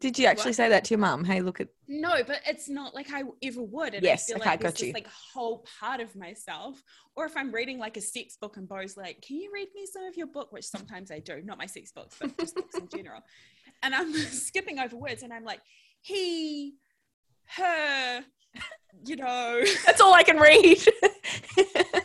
did 0.00 0.18
you 0.18 0.26
actually 0.26 0.50
What? 0.50 0.56
say 0.56 0.68
that 0.70 0.84
to 0.84 0.90
your 0.90 0.98
mum? 0.98 1.24
Hey, 1.24 1.40
look 1.42 1.60
at. 1.60 1.68
No, 1.86 2.22
but 2.26 2.40
it's 2.46 2.68
not 2.68 2.94
like 2.94 3.12
I 3.12 3.22
ever 3.42 3.62
would. 3.62 3.94
And 3.94 4.02
Yes, 4.02 4.24
I 4.24 4.32
feel 4.32 4.40
okay, 4.40 4.50
like 4.50 4.60
got 4.60 4.72
this 4.74 4.82
you. 4.88 4.92
like 4.92 5.06
whole 5.32 5.64
part 5.78 6.00
of 6.00 6.16
myself. 6.16 6.82
Or 7.16 7.26
if 7.26 7.36
I'm 7.36 7.52
reading 7.52 7.78
like 7.78 7.96
a 7.96 8.00
sex 8.00 8.36
book 8.40 8.56
and 8.56 8.66
Bo's 8.68 8.96
like, 8.96 9.20
Can 9.20 9.36
you 9.36 9.50
read 9.52 9.68
me 9.74 9.86
some 9.86 10.04
of 10.04 10.16
your 10.16 10.26
book? 10.26 10.52
Which 10.52 10.64
sometimes 10.66 11.10
I 11.10 11.18
do, 11.20 11.40
not 11.42 11.58
my 11.58 11.66
sex 11.66 11.92
books, 11.92 12.16
but 12.20 12.36
just 12.38 12.54
books 12.54 12.76
in 12.76 12.88
general. 12.96 13.20
And 13.82 13.94
I'm 13.94 14.12
skipping 14.48 14.78
over 14.78 14.96
words 14.96 15.22
and 15.22 15.32
I'm 15.32 15.44
like, 15.44 15.60
he, 16.00 16.74
her, 17.56 18.24
you 19.04 19.16
know. 19.16 19.62
That's 19.86 20.00
all 20.00 20.14
I 20.14 20.22
can 20.22 20.38
read. 20.38 20.78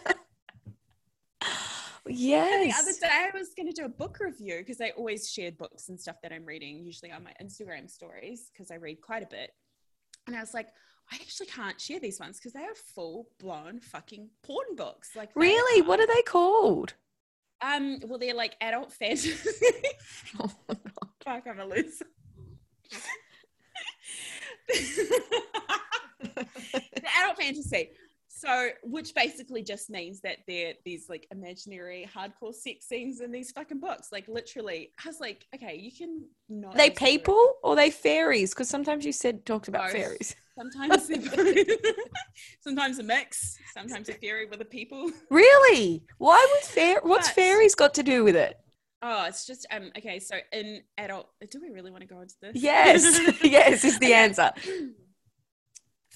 And 2.07 2.17
yes. 2.19 2.75
the 2.75 2.81
other 2.81 2.99
day 2.99 3.29
I 3.33 3.37
was 3.37 3.49
going 3.55 3.67
to 3.67 3.73
do 3.73 3.85
a 3.85 3.89
book 3.89 4.17
review 4.19 4.57
because 4.59 4.79
I 4.79 4.91
always 4.91 5.29
shared 5.29 5.57
books 5.57 5.89
and 5.89 5.99
stuff 5.99 6.17
that 6.21 6.31
I'm 6.31 6.45
reading, 6.45 6.83
usually 6.83 7.11
on 7.11 7.23
my 7.23 7.33
Instagram 7.41 7.89
stories 7.89 8.49
because 8.53 8.69
I 8.71 8.75
read 8.75 9.01
quite 9.01 9.23
a 9.23 9.27
bit. 9.27 9.51
And 10.27 10.35
I 10.35 10.39
was 10.39 10.53
like, 10.53 10.67
I 11.11 11.15
actually 11.15 11.47
can't 11.47 11.79
share 11.79 11.99
these 11.99 12.19
ones 12.19 12.37
because 12.37 12.53
they 12.53 12.63
are 12.63 12.75
full 12.93 13.27
blown 13.39 13.79
fucking 13.79 14.29
porn 14.43 14.75
books. 14.75 15.15
Like 15.15 15.29
really? 15.35 15.81
are- 15.81 15.85
What 15.85 15.99
are 15.99 16.07
they 16.07 16.21
called? 16.23 16.93
Um, 17.61 17.99
well, 18.05 18.19
they're 18.19 18.33
like 18.35 18.55
adult 18.61 18.91
fantasy. 18.91 19.31
Oh. 20.39 20.51
Fuck, 21.23 21.47
I'm 21.47 21.59
a 21.59 21.65
loser. 21.65 22.05
the 24.67 26.47
adult 27.19 27.37
fantasy. 27.37 27.89
So, 28.45 28.69
which 28.83 29.15
basically 29.15 29.63
just 29.63 29.89
means 29.89 30.21
that 30.21 30.37
they're 30.47 30.73
these 30.85 31.07
like 31.09 31.27
imaginary 31.31 32.07
hardcore 32.15 32.53
sex 32.53 32.87
scenes 32.87 33.21
in 33.21 33.31
these 33.31 33.51
fucking 33.51 33.79
books. 33.79 34.09
Like 34.11 34.27
literally, 34.27 34.91
I 35.03 35.07
was 35.07 35.19
like, 35.19 35.45
okay, 35.55 35.75
you 35.75 35.91
can 35.91 36.25
not. 36.47 36.75
Are 36.75 36.77
they 36.77 36.89
people 36.91 37.55
or 37.63 37.75
they 37.75 37.89
fairies? 37.89 38.53
Because 38.53 38.69
sometimes 38.69 39.05
you 39.05 39.11
said 39.11 39.45
talked 39.45 39.67
about 39.67 39.85
Both. 39.85 39.93
fairies. 39.93 40.35
Sometimes 40.57 41.07
they're 41.09 41.65
sometimes 42.61 42.99
a 42.99 43.03
mix. 43.03 43.57
Sometimes 43.73 44.07
a 44.07 44.13
fairy 44.13 44.45
with 44.45 44.61
a 44.61 44.65
people. 44.65 45.11
Really? 45.29 46.01
Why 46.17 46.47
would 46.49 46.63
fair? 46.63 47.01
What's 47.03 47.27
But- 47.27 47.35
fairies 47.35 47.75
got 47.75 47.93
to 47.95 48.03
do 48.03 48.23
with 48.23 48.37
it? 48.37 48.57
Oh, 49.01 49.25
it's 49.25 49.45
just 49.45 49.67
um 49.69 49.91
okay. 49.97 50.17
So 50.19 50.37
in 50.53 50.81
adult, 50.97 51.27
do 51.51 51.59
we 51.61 51.69
really 51.71 51.91
want 51.91 52.01
to 52.01 52.07
go 52.07 52.21
into 52.21 52.35
this? 52.41 52.53
Yes, 52.55 53.43
yes 53.43 53.83
is 53.83 53.99
the 53.99 54.13
answer. 54.13 54.51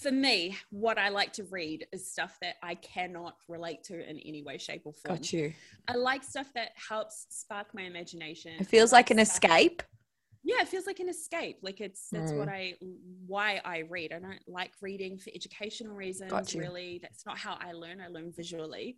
For 0.02 0.14
me, 0.14 0.58
what 0.70 0.98
I 0.98 1.10
like 1.10 1.34
to 1.34 1.44
read 1.44 1.86
is 1.92 2.10
stuff 2.10 2.38
that 2.42 2.56
I 2.64 2.76
cannot 2.76 3.36
relate 3.50 3.84
to 3.86 3.96
in 3.96 4.18
any 4.20 4.42
way, 4.42 4.58
shape, 4.58 4.84
or 4.86 4.94
form. 4.94 5.18
Got 5.18 5.34
you. 5.34 5.54
I 5.90 5.96
like 5.96 6.24
stuff 6.24 6.54
that 6.54 6.70
helps 6.76 7.28
spark 7.30 7.74
my 7.74 7.82
imagination. 7.82 8.54
It 8.60 8.68
feels 8.68 8.94
I 8.94 8.98
like 8.98 9.12
an 9.12 9.20
escape. 9.20 9.84
Yeah, 10.42 10.62
it 10.62 10.70
feels 10.70 10.88
like 10.88 11.00
an 11.00 11.10
escape. 11.10 11.58
Like 11.62 11.82
it's 11.82 12.08
that's 12.10 12.32
what 12.32 12.48
Mm. 12.48 12.52
I 12.54 12.74
why 13.28 13.62
I 13.66 13.80
read. 13.90 14.14
I 14.14 14.20
don't 14.20 14.40
like 14.48 14.72
reading 14.82 15.18
for 15.20 15.32
educational 15.36 15.94
reasons. 15.94 16.32
Got. 16.32 16.54
Really, 16.54 17.00
that's 17.02 17.26
not 17.26 17.38
how 17.38 17.58
I 17.60 17.74
learn. 17.74 18.00
I 18.00 18.08
learn 18.08 18.32
visually. 18.32 18.98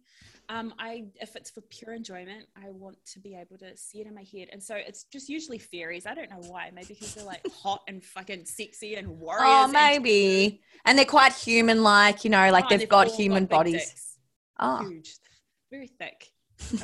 Um, 0.50 0.74
I 0.77 1.05
if 1.15 1.36
it's 1.36 1.50
for 1.50 1.62
pure 1.62 1.93
enjoyment, 1.95 2.45
I 2.55 2.69
want 2.69 2.98
to 3.13 3.19
be 3.19 3.36
able 3.36 3.57
to 3.57 3.75
see 3.75 4.01
it 4.01 4.07
in 4.07 4.13
my 4.13 4.25
head. 4.31 4.50
And 4.51 4.62
so 4.62 4.75
it's 4.75 5.05
just 5.05 5.29
usually 5.29 5.57
fairies. 5.57 6.05
I 6.05 6.13
don't 6.13 6.29
know 6.29 6.41
why. 6.48 6.69
Maybe 6.74 6.93
because 6.93 7.15
they're 7.15 7.25
like 7.25 7.45
hot 7.51 7.81
and 7.88 8.03
fucking 8.03 8.45
sexy 8.45 8.95
and 8.95 9.07
warriors. 9.19 9.43
Oh, 9.45 9.67
maybe. 9.67 10.62
And 10.86 10.95
they're 10.98 11.05
quite 11.05 11.33
human 11.33 11.81
like, 11.81 12.24
you 12.24 12.29
know, 12.29 12.51
like 12.51 12.65
Oh, 12.65 12.69
they've 12.69 12.79
they've 12.79 12.89
got 12.89 13.07
human 13.07 13.45
big 13.45 13.50
bodies. 13.50 14.17
Oh, 14.60 14.88
Huge, 14.88 15.15
very 15.71 15.88
thick. 15.88 16.27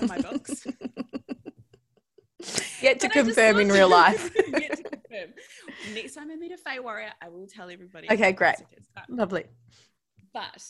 On 0.01 0.07
my 0.07 0.19
books. 0.19 0.65
yet 2.82 3.00
to 3.01 3.10
confirm 3.10 3.60
in 3.60 3.70
real 3.70 3.89
life. 4.01 4.32
Yet 4.36 4.77
to 4.77 4.84
confirm. 4.84 5.34
Next 5.94 6.15
time 6.15 6.32
I 6.32 6.36
meet 6.36 6.51
a 6.51 6.58
Fey 6.58 6.79
warrior, 6.79 7.12
I 7.22 7.29
will 7.29 7.48
tell 7.48 7.70
everybody. 7.70 8.08
Okay, 8.12 8.32
great. 8.32 8.56
Lovely. 9.10 9.46
But 10.34 10.63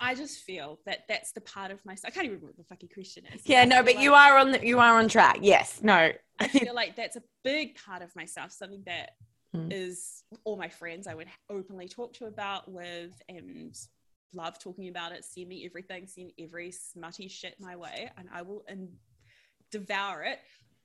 I 0.00 0.14
just 0.14 0.38
feel 0.40 0.78
that 0.86 1.04
that's 1.08 1.32
the 1.32 1.40
part 1.40 1.70
of 1.70 1.84
myself. 1.84 2.12
I 2.12 2.14
can't 2.14 2.26
even 2.26 2.36
remember 2.36 2.46
what 2.48 2.56
the 2.56 2.64
fucking 2.64 2.90
question 2.92 3.24
is. 3.34 3.42
Yeah, 3.44 3.64
no, 3.64 3.82
but 3.82 3.94
like- 3.94 4.02
you 4.04 4.14
are 4.14 4.38
on 4.38 4.52
the, 4.52 4.66
you 4.66 4.78
are 4.80 4.98
on 4.98 5.08
track. 5.08 5.38
Yes. 5.40 5.80
No. 5.82 6.12
I 6.40 6.48
feel 6.48 6.74
like 6.74 6.94
that's 6.94 7.16
a 7.16 7.22
big 7.42 7.76
part 7.76 8.02
of 8.02 8.14
myself, 8.14 8.52
something 8.52 8.82
that 8.86 9.10
is 9.70 10.22
Mm. 10.34 10.38
all 10.44 10.58
my 10.58 10.68
friends 10.68 11.06
I 11.06 11.14
would 11.14 11.28
openly 11.48 11.88
talk 11.88 12.12
to 12.18 12.26
about 12.26 12.70
with 12.70 13.12
and 13.30 13.74
love 14.34 14.58
talking 14.58 14.88
about 14.88 15.12
it. 15.12 15.24
Send 15.24 15.48
me 15.48 15.64
everything, 15.64 16.06
send 16.06 16.32
every 16.38 16.70
smutty 16.70 17.28
shit 17.28 17.54
my 17.58 17.76
way, 17.76 18.10
and 18.18 18.28
I 18.30 18.42
will 18.42 18.62
and 18.68 18.90
devour 19.72 20.22
it. 20.24 20.38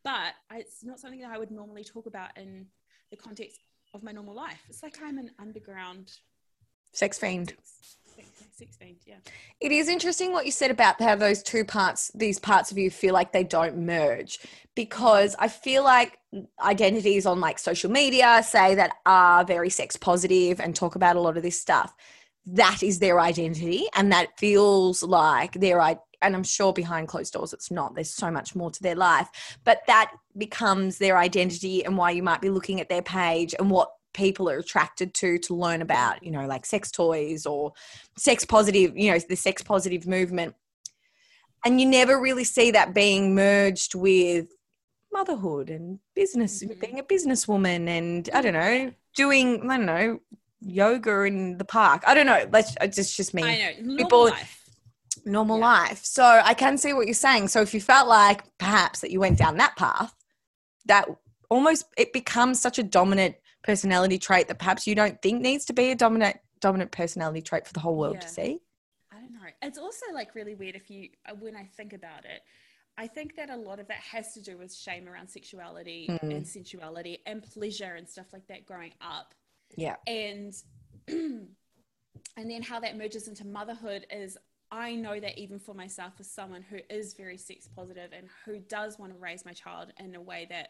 But 0.03 0.33
it's 0.53 0.83
not 0.83 0.99
something 0.99 1.21
that 1.21 1.31
I 1.31 1.37
would 1.37 1.51
normally 1.51 1.83
talk 1.83 2.05
about 2.05 2.37
in 2.37 2.67
the 3.09 3.17
context 3.17 3.59
of 3.93 4.03
my 4.03 4.11
normal 4.11 4.35
life. 4.35 4.61
It's 4.69 4.83
like 4.83 4.97
I'm 5.01 5.17
an 5.17 5.31
underground 5.39 6.11
Sex 6.93 7.17
fiend. 7.17 7.49
sex, 7.49 8.29
sex, 8.37 8.51
sex 8.51 8.77
fiend. 8.77 8.97
Yeah. 9.05 9.15
It 9.59 9.71
is 9.71 9.87
interesting 9.87 10.31
what 10.31 10.45
you 10.45 10.51
said 10.51 10.69
about 10.69 11.01
how 11.01 11.15
those 11.15 11.41
two 11.41 11.65
parts, 11.65 12.11
these 12.13 12.37
parts 12.37 12.71
of 12.71 12.77
you 12.77 12.91
feel 12.91 13.13
like 13.15 13.31
they 13.31 13.43
don't 13.43 13.79
merge 13.79 14.39
because 14.75 15.35
I 15.39 15.47
feel 15.47 15.83
like 15.83 16.19
identities 16.63 17.25
on 17.25 17.39
like 17.39 17.57
social 17.57 17.89
media 17.89 18.43
say 18.43 18.75
that 18.75 18.91
are 19.05 19.43
very 19.43 19.71
sex 19.71 19.95
positive 19.95 20.59
and 20.59 20.75
talk 20.75 20.95
about 20.95 21.15
a 21.15 21.21
lot 21.21 21.35
of 21.35 21.43
this 21.43 21.59
stuff. 21.59 21.95
That 22.45 22.83
is 22.83 22.99
their 22.99 23.19
identity 23.19 23.87
and 23.95 24.11
that 24.11 24.37
feels 24.37 25.01
like 25.01 25.53
their 25.53 25.81
i 25.81 25.97
and 26.23 26.35
I'm 26.35 26.43
sure 26.43 26.73
behind 26.73 27.07
closed 27.07 27.33
doors 27.33 27.53
it's 27.53 27.69
not. 27.69 27.93
There's 27.95 28.09
so 28.13 28.31
much 28.31 28.55
more 28.55 28.71
to 28.71 28.81
their 28.81 28.95
life, 28.95 29.27
but 29.63 29.81
that 29.87 30.11
becomes 30.37 30.97
their 30.97 31.17
identity 31.17 31.83
and 31.85 31.97
why 31.97 32.11
you 32.11 32.23
might 32.23 32.41
be 32.41 32.49
looking 32.49 32.79
at 32.79 32.89
their 32.89 33.01
page 33.01 33.53
and 33.59 33.69
what 33.69 33.91
people 34.13 34.49
are 34.49 34.57
attracted 34.57 35.13
to 35.15 35.37
to 35.39 35.55
learn 35.55 35.81
about, 35.81 36.23
you 36.23 36.31
know, 36.31 36.45
like 36.47 36.65
sex 36.65 36.91
toys 36.91 37.45
or 37.45 37.73
sex 38.17 38.45
positive, 38.45 38.95
you 38.97 39.11
know, 39.11 39.19
the 39.19 39.35
sex 39.35 39.61
positive 39.61 40.07
movement. 40.07 40.55
And 41.65 41.79
you 41.79 41.87
never 41.87 42.19
really 42.19 42.43
see 42.43 42.71
that 42.71 42.93
being 42.93 43.35
merged 43.35 43.95
with 43.95 44.47
motherhood 45.11 45.69
and 45.69 45.99
business, 46.15 46.63
Mhm. 46.63 46.79
being 46.79 46.99
a 46.99 47.03
businesswoman 47.03 47.87
and 47.87 48.29
I 48.33 48.41
don't 48.41 48.53
know, 48.53 48.91
doing, 49.15 49.69
I 49.69 49.77
don't 49.77 49.85
know, 49.85 50.19
yoga 50.61 51.21
in 51.23 51.57
the 51.57 51.65
park. 51.65 52.03
I 52.07 52.13
don't 52.13 52.25
know. 52.25 52.47
Let's, 52.51 52.75
it's 52.81 52.95
just, 52.95 53.15
just 53.17 53.33
me 53.33 53.43
I 53.43 53.75
know. 53.81 53.97
People- 53.97 54.25
life. 54.25 54.62
Normal 55.25 55.57
Yeah. 55.57 55.65
life. 55.65 56.03
So 56.05 56.23
I 56.23 56.53
can 56.53 56.77
see 56.77 56.93
what 56.93 57.07
you're 57.07 57.13
saying. 57.13 57.47
So 57.49 57.61
if 57.61 57.73
you 57.73 57.81
felt 57.81 58.07
like 58.07 58.43
perhaps 58.57 59.01
that 59.01 59.11
you 59.11 59.19
went 59.19 59.37
down 59.37 59.57
that 59.57 59.75
path, 59.75 60.13
that 60.85 61.07
almost 61.49 61.85
it 61.97 62.13
becomes 62.13 62.59
such 62.59 62.79
a 62.79 62.83
dominant 62.83 63.35
personality 63.63 64.17
trait 64.17 64.47
that 64.49 64.59
perhaps 64.59 64.85
you 64.85 64.95
don't 64.95 65.21
think 65.21 65.41
needs 65.41 65.65
to 65.65 65.73
be 65.73 65.91
a 65.91 65.95
dominant 65.95 66.37
dominant 66.59 66.91
personality 66.91 67.41
trait 67.41 67.67
for 67.67 67.73
the 67.73 67.79
whole 67.79 67.95
world 67.97 68.21
to 68.21 68.27
see. 68.27 68.59
I 69.11 69.19
don't 69.19 69.33
know. 69.33 69.39
It's 69.61 69.77
also 69.77 70.05
like 70.13 70.33
really 70.33 70.55
weird 70.55 70.75
if 70.75 70.89
you, 70.89 71.09
uh, 71.29 71.33
when 71.35 71.55
I 71.57 71.65
think 71.65 71.91
about 71.93 72.23
it, 72.23 72.41
I 72.97 73.07
think 73.07 73.35
that 73.35 73.49
a 73.49 73.55
lot 73.57 73.79
of 73.79 73.87
that 73.89 73.97
has 73.97 74.33
to 74.33 74.41
do 74.41 74.57
with 74.57 74.73
shame 74.73 75.07
around 75.09 75.27
sexuality 75.29 76.07
Mm. 76.09 76.35
and 76.35 76.47
sensuality 76.47 77.19
and 77.25 77.43
pleasure 77.43 77.95
and 77.95 78.07
stuff 78.09 78.27
like 78.31 78.47
that 78.47 78.65
growing 78.65 78.93
up. 79.01 79.33
Yeah. 79.75 79.95
And, 80.07 80.53
and 81.07 81.47
then 82.37 82.61
how 82.61 82.79
that 82.79 82.97
merges 82.97 83.27
into 83.27 83.45
motherhood 83.45 84.05
is 84.09 84.37
I 84.73 84.95
know 84.95 85.19
that 85.19 85.37
even 85.37 85.59
for 85.59 85.75
myself, 85.75 86.13
as 86.19 86.31
someone 86.31 86.63
who 86.63 86.79
is 86.89 87.13
very 87.13 87.37
sex 87.37 87.69
positive 87.75 88.09
and 88.11 88.27
who 88.43 88.57
does 88.57 88.97
want 88.97 89.13
to 89.13 89.19
raise 89.19 89.45
my 89.45 89.53
child 89.53 89.93
in 89.99 90.15
a 90.15 90.21
way 90.21 90.47
that 90.49 90.69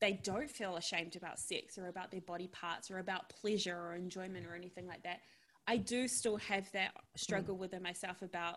they 0.00 0.18
don't 0.24 0.48
feel 0.50 0.76
ashamed 0.76 1.16
about 1.16 1.38
sex 1.38 1.76
or 1.76 1.88
about 1.88 2.10
their 2.10 2.22
body 2.22 2.48
parts 2.48 2.90
or 2.90 2.98
about 2.98 3.28
pleasure 3.28 3.76
or 3.76 3.94
enjoyment 3.94 4.46
or 4.46 4.54
anything 4.54 4.86
like 4.86 5.02
that. 5.02 5.20
I 5.66 5.76
do 5.76 6.08
still 6.08 6.38
have 6.38 6.72
that 6.72 6.92
struggle 7.14 7.58
within 7.58 7.82
myself 7.82 8.22
about 8.22 8.56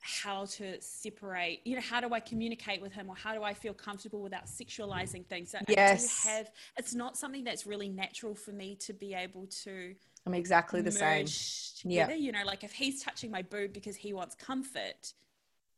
how 0.00 0.44
to 0.44 0.80
separate, 0.80 1.60
you 1.64 1.74
know, 1.74 1.82
how 1.82 2.00
do 2.00 2.14
I 2.14 2.20
communicate 2.20 2.80
with 2.80 2.92
him 2.92 3.08
or 3.08 3.16
how 3.16 3.34
do 3.34 3.42
I 3.42 3.54
feel 3.54 3.74
comfortable 3.74 4.22
without 4.22 4.46
sexualizing 4.46 5.26
things? 5.26 5.50
So 5.50 5.58
Yes. 5.66 5.88
I 5.88 5.96
do 5.96 6.30
have, 6.30 6.50
it's 6.76 6.94
not 6.94 7.16
something 7.16 7.42
that's 7.42 7.66
really 7.66 7.88
natural 7.88 8.36
for 8.36 8.52
me 8.52 8.76
to 8.80 8.92
be 8.92 9.14
able 9.14 9.48
to 9.64 9.94
I'm 10.26 10.34
exactly 10.34 10.80
the 10.80 10.92
same. 10.92 11.22
merge 11.24 11.82
Yeah. 11.84 12.12
You 12.12 12.32
know, 12.32 12.44
like 12.44 12.64
if 12.64 12.72
he's 12.72 13.02
touching 13.02 13.30
my 13.30 13.42
boob 13.42 13.72
because 13.72 13.96
he 13.96 14.12
wants 14.12 14.34
comfort, 14.34 15.14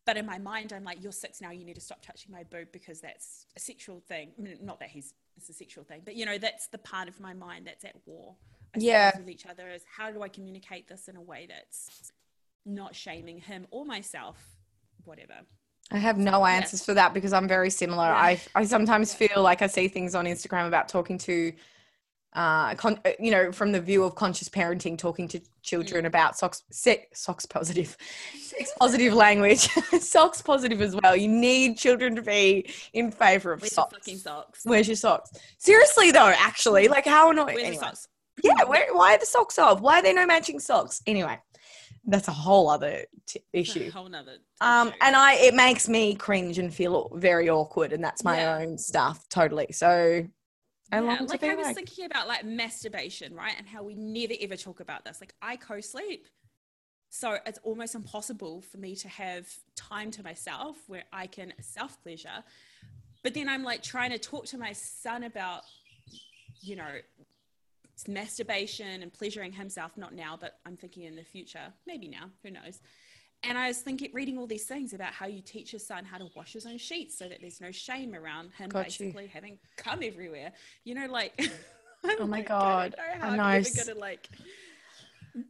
but 0.07 0.17
in 0.19 0.27
my 0.27 0.39
mind, 0.39 0.73
I'm 0.73 0.85
like, 0.85 1.03
you're 1.03 1.13
six 1.13 1.41
now, 1.41 1.51
you 1.51 1.65
need 1.65 1.77
to 1.77 1.81
stop 1.81 2.03
touching 2.05 2.31
my 2.31 2.45
boob 2.45 2.69
because 2.73 3.01
that's 3.01 3.47
a 3.57 3.61
sexual 3.61 4.01
thing. 4.01 4.33
I 4.39 4.43
mean, 4.43 4.59
not 4.63 4.79
that 4.81 4.91
he's, 4.91 5.15
it's 5.37 5.49
a 5.49 5.55
sexual 5.55 5.83
thing, 5.85 6.03
but 6.05 6.15
you 6.15 6.27
know, 6.27 6.37
that's 6.37 6.67
the 6.67 6.79
part 6.79 7.09
of 7.09 7.19
my 7.21 7.33
mind 7.33 7.67
that's 7.67 7.85
at 7.85 7.95
war. 8.05 8.35
Yeah. 8.77 9.17
With 9.17 9.31
each 9.31 9.47
other 9.47 9.69
is 9.71 9.83
how 9.97 10.11
do 10.11 10.23
I 10.23 10.29
communicate 10.29 10.89
this 10.89 11.09
in 11.09 11.17
a 11.17 11.23
way 11.23 11.49
that's 11.49 12.13
not 12.67 12.95
shaming 12.95 13.39
him 13.39 13.67
or 13.71 13.85
myself, 13.87 14.37
whatever. 15.05 15.35
I 15.91 15.99
have 15.99 16.19
no 16.19 16.45
Yeah. 16.47 16.55
answers 16.57 16.85
for 16.85 16.95
that 16.95 17.15
because 17.15 17.33
I'm 17.33 17.47
very 17.47 17.71
similar. 17.71 18.05
Yeah. 18.05 18.17
I 18.17 18.41
I 18.55 18.65
sometimes 18.65 19.13
Yeah. 19.13 19.29
feel 19.29 19.43
like 19.43 19.63
I 19.63 19.69
see 19.69 19.89
things 19.89 20.15
on 20.15 20.25
Instagram 20.27 20.67
about 20.67 20.89
talking 20.89 21.19
to 21.19 21.53
uh, 22.35 22.75
con- 22.75 22.99
uh, 23.05 23.11
you 23.21 23.31
know, 23.31 23.53
from 23.53 23.73
the 23.73 23.81
view 23.81 24.03
of 24.05 24.15
conscious 24.15 24.49
parenting, 24.49 24.99
talking 24.99 25.29
to 25.29 25.39
Mm. 25.39 25.47
children 25.63 26.05
about 26.07 26.37
socks, 26.37 26.63
sex, 26.71 27.21
socks 27.23 27.47
positive, 27.47 27.97
sex 28.39 28.73
positive 28.79 29.15
language, 29.15 29.61
socks 30.01 30.43
positive 30.43 30.83
as 30.83 30.95
well. 31.03 31.17
You 31.17 31.29
need 31.29 31.79
children 31.79 32.15
to 32.17 32.23
be 32.23 32.69
in 32.93 33.11
favor 33.11 33.53
of 33.53 33.61
Where's 33.63 33.73
socks. 33.73 33.95
fucking 33.95 34.19
socks? 34.19 34.61
Where's 34.65 34.87
your 34.89 34.97
socks? 34.97 35.31
Seriously 35.59 36.11
though, 36.11 36.33
actually, 36.37 36.89
like 36.89 37.07
how 37.07 37.31
annoying. 37.31 37.55
Where's 37.55 37.61
anyway. 37.69 37.83
socks? 37.85 38.09
Yeah, 38.43 38.65
where, 38.67 38.93
why 38.93 39.15
are 39.15 39.19
the 39.19 39.27
socks 39.27 39.59
off? 39.59 39.81
Why 39.81 40.01
are 40.01 40.03
there 40.03 40.13
no 40.15 40.27
matching 40.27 40.59
socks? 40.59 41.01
Anyway, 41.07 41.39
that's 42.05 42.27
a 42.29 42.33
whole 42.33 42.69
other 42.69 43.05
t- 43.27 43.41
issue. 43.53 43.91
Whole 43.93 44.09
nother. 44.09 44.39
Um, 44.61 44.93
and 45.01 45.15
I, 45.17 45.35
it 45.37 45.55
makes 45.55 45.89
me 45.89 46.15
cringe 46.17 46.59
and 46.59 46.75
feel 46.75 47.11
very 47.15 47.49
awkward, 47.49 47.93
and 47.93 48.03
that's 48.03 48.25
my 48.25 48.39
Yeah. 48.39 48.57
own 48.59 48.77
stuff, 48.77 49.25
totally. 49.29 49.69
So 49.71 50.27
I 50.93 50.97
Yeah, 51.01 51.19
long 51.19 51.27
like 51.27 51.43
I 51.43 51.55
was 51.55 51.67
like, 51.67 51.77
thinking 51.77 52.05
about 52.05 52.29
like 52.29 52.45
masturbation, 52.45 53.35
right? 53.35 53.55
And 53.57 53.67
how 53.67 53.83
we 53.83 53.95
never 53.95 54.35
ever 54.41 54.57
talk 54.57 54.81
about 54.81 55.05
this. 55.05 55.21
Like 55.21 55.35
I 55.41 55.57
co-sleep. 55.57 56.27
So 57.11 57.39
it's 57.47 57.61
almost 57.63 57.95
impossible 57.95 58.61
for 58.61 58.79
me 58.79 58.97
to 58.97 59.09
have 59.09 59.47
time 59.77 60.11
to 60.13 60.23
myself 60.23 60.77
where 60.89 61.05
I 61.13 61.27
can 61.27 61.53
self 61.61 62.03
pleasure. 62.03 62.43
But 63.23 63.35
then 63.35 63.49
I'm 63.49 63.63
like 63.63 63.83
trying 63.83 64.11
to 64.11 64.19
talk 64.19 64.47
to 64.47 64.59
my 64.59 64.73
son 64.73 65.25
about, 65.25 65.63
you 66.61 66.77
know, 66.77 66.99
masturbation 68.09 69.03
and 69.03 69.13
pleasuring 69.13 69.53
himself, 69.53 69.97
not 69.97 70.15
now, 70.15 70.37
but 70.39 70.59
I'm 70.67 70.77
thinking 70.77 71.05
in 71.05 71.17
the 71.17 71.23
future, 71.23 71.73
maybe 71.87 72.09
now, 72.09 72.31
who 72.43 72.51
knows. 72.51 72.81
And 73.47 73.59
I 73.59 73.69
was 73.69 73.79
thinking, 73.79 74.11
reading 74.13 74.39
all 74.39 74.47
these 74.47 74.65
things 74.65 74.93
about 74.93 75.13
how 75.13 75.27
you 75.27 75.43
teach 75.43 75.73
your 75.73 75.81
son 75.81 76.05
how 76.05 76.19
to 76.19 76.29
wash 76.35 76.53
his 76.53 76.67
own 76.67 76.79
sheets 76.79 77.19
so 77.19 77.29
that 77.29 77.39
there's 77.41 77.61
no 77.61 77.71
shame 77.71 78.15
around 78.15 78.53
him 78.53 78.71
Got 78.71 78.99
you. 78.99 79.07
basically 79.07 79.27
having 79.27 79.59
cum 79.77 80.01
everywhere. 80.03 80.53
You 80.85 80.95
know, 80.95 81.07
like, 81.07 81.39
Oh 82.21 82.27
my 82.27 82.43
God, 82.43 82.95
I 82.99 83.37
know 83.37 83.43
I 83.43 83.59
know. 83.59 83.65
Gonna 83.87 83.99
like. 83.99 84.29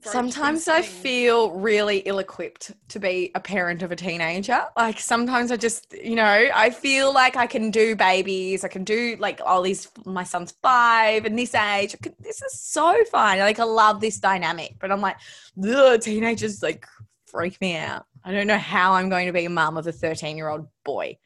sometimes 0.03 0.69
I 0.69 0.83
feel 0.83 1.51
really 1.51 1.99
ill 1.99 2.19
equipped 2.21 2.73
to 2.91 2.99
be 3.01 3.33
a 3.35 3.41
parent 3.41 3.83
of 3.83 3.91
a 3.91 3.97
teenager. 3.97 4.65
Like 4.77 5.01
sometimes 5.01 5.51
I 5.51 5.57
just, 5.57 5.93
you 5.93 6.15
know, 6.15 6.49
I 6.55 6.71
feel 6.71 7.13
like 7.13 7.37
I 7.37 7.47
can 7.47 7.71
do 7.71 7.97
babies. 7.97 8.65
I 8.65 8.69
can 8.69 8.85
do 8.85 9.17
like 9.19 9.41
all 9.45 9.63
these, 9.63 9.89
my 10.05 10.25
son's 10.25 10.53
five 10.63 11.25
and 11.25 11.39
this 11.39 11.55
age. 11.55 11.97
This 12.21 12.41
is 12.41 12.61
so 12.61 13.05
fun. 13.11 13.39
Like 13.41 13.59
I 13.59 13.65
love 13.65 14.01
this 14.01 14.19
dynamic, 14.19 14.77
but 14.79 14.93
I'm 14.93 15.01
like, 15.01 15.17
the 15.57 15.99
teenagers 16.01 16.63
like 16.63 16.87
freak 17.35 17.61
me 17.61 17.76
out. 17.76 18.07
I 18.25 18.33
don't 18.33 18.47
know 18.47 18.57
how 18.59 18.93
I'm 18.93 19.09
going 19.09 19.26
to 19.26 19.33
be 19.33 19.45
a 19.45 19.50
mum 19.50 19.76
of 19.76 19.87
a 19.87 19.93
13 19.93 20.37
year 20.37 20.49
old 20.49 20.69
boy. 20.85 21.19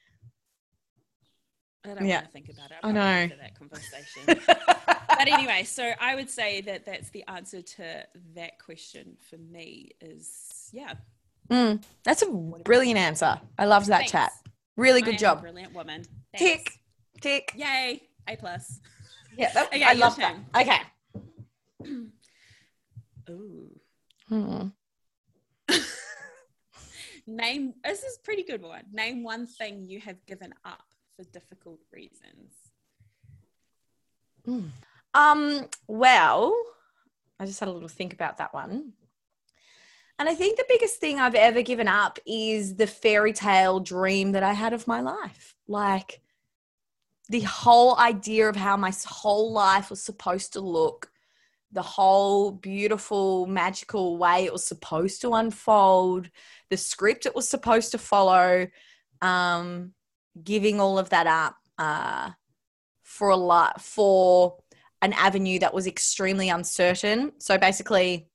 I 1.85 1.95
don't 1.95 2.07
Yeah. 2.07 2.17
want 2.17 2.27
to 2.27 2.33
think 2.33 2.49
about 2.49 2.71
it. 2.71 2.77
I 2.83 2.87
I'll 2.89 2.93
know. 2.95 3.01
after 3.01 3.37
that 3.37 3.59
conversation. 3.59 4.23
but 4.47 5.29
anyway, 5.29 5.65
so 5.65 5.93
I 6.01 6.15
would 6.15 6.31
say 6.31 6.63
that 6.63 6.87
that 6.87 6.93
that's 6.93 7.11
the 7.11 7.25
answer 7.29 7.61
to 7.63 8.05
that 8.35 8.59
question 8.59 9.17
for 9.29 9.37
me 9.37 9.93
is 10.01 10.71
yeah. 10.73 10.95
Mm, 11.51 11.83
that's 12.05 12.23
a 12.23 12.27
brilliant 12.65 12.99
answer. 12.99 13.39
I 13.59 13.67
loved 13.67 13.87
that 13.89 13.99
Thanks. 13.99 14.13
chat. 14.13 14.33
Really 14.77 15.03
I 15.03 15.05
good 15.07 15.19
job. 15.19 15.41
brilliant 15.41 15.73
woman. 15.75 16.05
Tick, 16.37 16.57
Thanks. 16.57 16.79
tick. 17.21 17.53
Yay. 17.55 18.03
A 18.29 18.37
plus. 18.37 18.81
Yeah, 19.37 19.53
that, 19.53 19.67
Okay, 19.69 19.83
I 19.83 19.93
love 19.95 20.17
that. 20.17 20.37
Okay. 20.57 20.81
Ooh. 23.31 23.81
Hmm. 24.29 24.69
Name 27.27 27.75
this 27.85 28.03
is 28.03 28.17
a 28.17 28.25
pretty 28.25 28.43
good 28.43 28.63
one. 28.63 28.85
Name 28.93 29.23
one 29.23 29.47
thing 29.47 29.87
you 29.87 30.01
have 30.01 30.25
given 30.27 30.55
up 30.65 30.85
for 31.17 31.25
difficult 31.25 31.81
reasons. 31.93 32.55
Um, 35.15 35.69
well, 35.87 36.55
I 37.39 37.47
just 37.47 37.61
had 37.61 37.69
a 37.69 37.73
little 37.73 37.89
think 37.89 38.13
about 38.13 38.39
that 38.39 38.55
one. 38.55 38.93
And 40.19 40.29
I 40.29 40.35
think 40.35 40.57
the 40.57 40.65
biggest 40.69 40.99
thing 40.99 41.21
I've 41.21 41.37
ever 41.37 41.63
given 41.63 41.87
up 41.87 42.19
is 42.27 42.75
the 42.75 42.89
fairy 42.89 43.33
tale 43.33 43.79
dream 43.79 44.33
that 44.33 44.43
I 44.43 44.53
had 44.53 44.73
of 44.73 44.89
my 44.89 45.01
life. 45.01 45.55
Like 45.69 46.21
the 47.29 47.41
whole 47.41 47.97
idea 47.99 48.49
of 48.49 48.57
how 48.57 48.77
my 48.77 48.93
whole 49.07 49.53
life 49.53 49.91
was 49.91 50.03
supposed 50.03 50.55
to 50.55 50.61
look, 50.61 51.11
the 51.73 51.83
whole 51.83 52.51
beautiful, 52.51 53.47
magical 53.47 54.17
way 54.17 54.45
it 54.45 54.53
was 54.53 54.67
supposed 54.67 55.21
to 55.21 55.35
unfold, 55.35 56.31
the 56.71 56.77
script 56.77 57.27
it 57.27 57.35
was 57.35 57.49
supposed 57.49 57.93
to 57.93 57.99
follow, 57.99 58.67
um, 59.21 59.93
giving 60.43 60.81
all 60.81 60.99
of 60.99 61.11
that 61.11 61.27
up 61.27 61.57
uh, 61.79 62.31
for 63.03 63.31
a 63.31 63.37
lot 63.37 63.81
for 63.81 64.57
an 65.03 65.13
avenue 65.13 65.59
that 65.59 65.75
was 65.75 65.87
extremely 65.87 66.49
uncertain. 66.49 67.33
So 67.39 67.59
basically, 67.59 68.29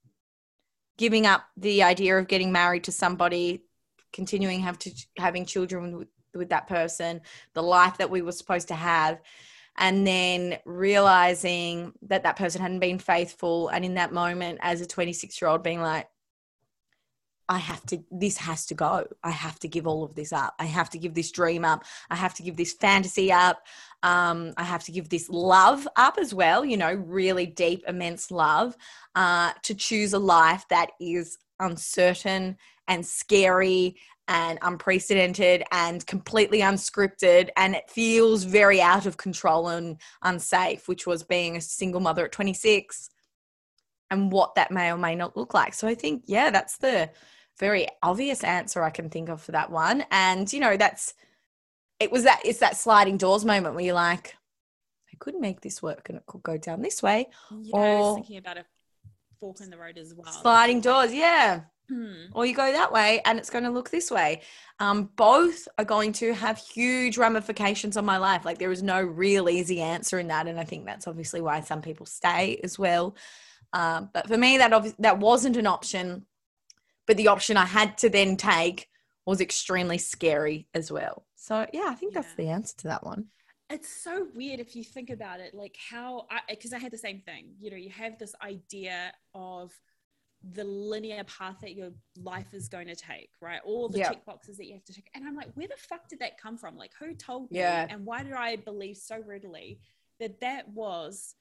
giving 0.98 1.26
up 1.26 1.44
the 1.58 1.84
idea 1.84 2.18
of 2.18 2.28
getting 2.28 2.52
married 2.52 2.84
to 2.86 2.92
somebody, 2.92 3.64
continuing 4.12 4.62
have 4.62 4.78
to 4.80 4.92
having 5.18 5.46
children 5.46 5.98
with, 5.98 6.08
with 6.34 6.50
that 6.50 6.68
person, 6.68 7.22
the 7.54 7.64
life 7.64 7.98
that 7.98 8.12
we 8.12 8.22
were 8.22 8.32
supposed 8.32 8.68
to 8.68 8.76
have, 8.76 9.20
and 9.78 10.06
then 10.06 10.58
realizing 10.66 11.94
that 12.04 12.24
that 12.24 12.36
person 12.36 12.62
hadn't 12.62 12.80
been 12.80 13.00
faithful, 13.00 13.70
and 13.70 13.84
in 13.84 13.96
that 13.96 14.14
moment, 14.14 14.60
as 14.62 14.82
a 14.82 14.86
26 14.86 15.42
year 15.42 15.50
old, 15.50 15.64
being 15.64 15.82
like. 15.82 16.08
I 17.50 17.58
have 17.58 17.86
to, 17.88 18.02
this 18.10 18.38
has 18.38 18.66
to 18.68 18.74
go. 18.74 19.06
I 19.22 19.30
have 19.30 19.60
to 19.60 19.68
give 19.68 19.86
all 19.86 20.06
of 20.06 20.16
this 20.16 20.32
up. 20.32 20.56
I 20.60 20.64
have 20.64 20.90
to 20.92 20.98
give 20.98 21.14
this 21.14 21.30
dream 21.30 21.66
up. 21.66 21.84
I 22.10 22.16
have 22.16 22.34
to 22.36 22.42
give 22.42 22.56
this 22.56 22.72
fantasy 22.72 23.34
up. 23.34 23.62
Um, 24.02 24.54
I 24.56 24.64
have 24.64 24.86
to 24.86 24.94
give 24.94 25.10
this 25.10 25.30
love 25.30 25.86
up 25.98 26.18
as 26.18 26.34
well, 26.34 26.64
you 26.64 26.78
know, 26.78 26.94
really 26.94 27.46
deep, 27.46 27.84
immense 27.86 28.32
love, 28.32 28.78
uh, 29.16 29.52
to 29.64 29.76
choose 29.76 30.14
a 30.14 30.20
life 30.20 30.66
that 30.70 30.92
is 31.02 31.38
uncertain 31.60 32.58
and 32.88 33.06
scary 33.06 33.98
and 34.28 34.58
unprecedented 34.62 35.64
and 35.72 36.06
completely 36.08 36.60
unscripted. 36.60 37.50
And 37.58 37.76
it 37.76 37.90
feels 37.90 38.44
very 38.44 38.82
out 38.82 39.06
of 39.06 39.18
control 39.18 39.68
and 39.68 39.98
unsafe, 40.22 40.88
which 40.88 41.06
was 41.06 41.24
being 41.24 41.58
a 41.58 41.62
single 41.62 42.00
mother 42.02 42.26
at 42.26 42.32
26 42.32 43.10
and 44.10 44.32
what 44.32 44.56
that 44.56 44.72
may 44.72 44.92
or 44.92 44.98
may 44.98 45.16
not 45.16 45.36
look 45.36 45.54
like. 45.54 45.74
So 45.74 45.88
I 45.88 45.96
think, 45.96 46.24
yeah, 46.28 46.52
that's 46.52 46.78
the 46.78 47.10
very 47.60 47.88
obvious 48.02 48.44
answer 48.44 48.82
I 48.82 48.90
can 48.90 49.10
think 49.10 49.30
of 49.30 49.42
for 49.42 49.52
that 49.52 49.72
one. 49.72 50.06
And, 50.12 50.52
you 50.52 50.60
know, 50.60 50.78
that's, 50.78 51.14
it 52.00 52.12
was 52.12 52.24
that 52.24 52.42
it's 52.46 52.60
that 52.60 52.78
sliding 52.78 53.18
doors 53.18 53.44
moment 53.46 53.76
where 53.76 53.84
you're 53.84 53.94
like, 53.96 54.36
I 55.12 55.16
could 55.20 55.36
make 55.36 55.62
this 55.62 55.82
work 55.82 56.10
and 56.10 56.18
it 56.18 56.26
could 56.26 56.44
go 56.44 56.58
down 56.58 56.82
this 56.82 57.04
way. 57.04 57.28
Yeah, 57.52 57.76
I 57.76 57.96
was 57.96 58.06
Or- 58.06 58.16
thinking 58.16 58.38
about 58.38 58.58
a 58.58 58.66
fork 59.40 59.62
in 59.62 59.70
the 59.70 59.78
road 59.78 59.98
as 59.98 60.14
well. 60.14 60.32
Sliding 60.32 60.82
doors, 60.82 61.14
yeah. 61.14 61.62
Hmm. 61.90 62.14
Or 62.34 62.46
you 62.46 62.56
go 62.56 62.72
that 62.72 62.92
way 62.92 63.22
and 63.26 63.38
it's 63.38 63.50
going 63.50 63.66
to 63.66 63.70
look 63.70 63.90
this 63.90 64.10
way. 64.10 64.42
Um, 64.80 65.10
both 65.16 65.68
are 65.78 65.86
going 65.86 66.14
to 66.14 66.34
have 66.34 66.58
huge 66.58 67.18
ramifications 67.18 67.98
on 67.98 68.06
my 68.06 68.18
life. 68.18 68.46
Like 68.46 68.58
there 68.58 68.72
is 68.72 68.82
no 68.82 69.02
real 69.02 69.50
easy 69.50 69.82
answer 69.82 70.18
in 70.20 70.28
that, 70.30 70.48
and 70.48 70.60
I 70.60 70.64
think 70.64 70.86
that's 70.86 71.08
obviously 71.08 71.42
why 71.42 71.60
some 71.62 71.82
people 71.82 72.06
stay 72.06 72.60
as 72.64 72.80
well. 72.80 73.16
Um, 73.74 74.10
but 74.14 74.28
for 74.28 74.38
me, 74.38 74.58
that 74.60 74.72
obvi- 74.72 74.96
that 75.00 75.20
wasn't 75.20 75.58
an 75.58 75.68
option. 75.68 76.26
But 77.06 77.18
the 77.18 77.28
option 77.28 77.58
I 77.58 77.66
had 77.66 77.98
to 78.00 78.10
then 78.10 78.38
take 78.38 78.88
was 79.26 79.42
extremely 79.42 79.98
scary 79.98 80.68
as 80.74 80.92
well. 80.92 81.26
So 81.36 81.66
yeah, 81.74 81.88
I 81.90 81.96
think 81.96 82.14
that's 82.14 82.34
the 82.36 82.48
answer 82.50 82.78
to 82.78 82.88
that 82.88 83.04
one. 83.06 83.26
it's 83.70 83.90
so 83.90 84.28
weird 84.36 84.60
if 84.60 84.76
you 84.76 84.84
think 84.84 85.10
about 85.10 85.40
it 85.40 85.54
like 85.56 85.76
how 85.90 86.26
i 86.30 86.40
because 86.50 86.74
i 86.74 86.78
had 86.78 86.92
the 86.92 86.98
same 86.98 87.20
thing 87.22 87.56
you 87.60 87.72
know 87.72 87.78
you 87.78 87.90
have 87.90 88.18
this 88.20 88.36
idea 88.44 89.12
of 89.34 89.72
the 90.52 90.64
linear 90.64 91.24
path 91.24 91.56
that 91.62 91.74
your 91.74 91.92
life 92.22 92.54
is 92.54 92.68
going 92.68 92.88
to 92.88 92.96
take 92.96 93.30
right 93.42 93.62
all 93.64 93.88
the 93.88 93.98
Yeah. 94.00 94.10
check 94.10 94.26
boxes 94.26 94.58
that 94.58 94.66
you 94.66 94.74
have 94.74 94.84
to 94.84 94.94
check. 94.94 95.10
and 95.14 95.26
i'm 95.26 95.36
like 95.36 95.50
where 95.54 95.68
the 95.68 95.78
fuck 95.78 96.10
did 96.10 96.20
that 96.20 96.38
come 96.38 96.58
from 96.58 96.76
like 96.76 96.92
who 97.00 97.14
told 97.14 97.50
me 97.50 97.60
and 97.90 98.06
why 98.06 98.24
did 98.24 98.34
i 98.34 98.58
believe 98.58 98.98
so 98.98 99.22
readily 99.26 99.80
that 100.20 100.42
that 100.42 100.68
was 100.70 101.36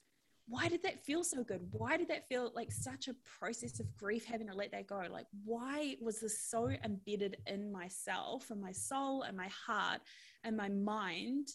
why 0.46 0.68
did 0.68 0.82
that 0.84 1.04
feel 1.04 1.24
so 1.24 1.42
good 1.42 1.60
why 1.72 1.96
did 1.96 2.06
that 2.08 2.28
feel 2.28 2.52
like 2.54 2.70
such 2.70 3.08
a 3.08 3.14
process 3.38 3.80
of 3.80 3.96
grief 3.96 4.24
having 4.24 4.46
to 4.46 4.54
let 4.54 4.70
that 4.70 4.86
go 4.86 5.02
like 5.10 5.26
why 5.44 5.96
was 6.00 6.20
this 6.20 6.38
so 6.40 6.68
embedded 6.84 7.36
in 7.48 7.72
myself 7.72 8.50
and 8.50 8.60
my 8.60 8.72
soul 8.72 9.22
and 9.22 9.36
my 9.36 9.48
heart 9.48 10.00
and 10.44 10.56
my 10.56 10.68
mind 10.68 11.48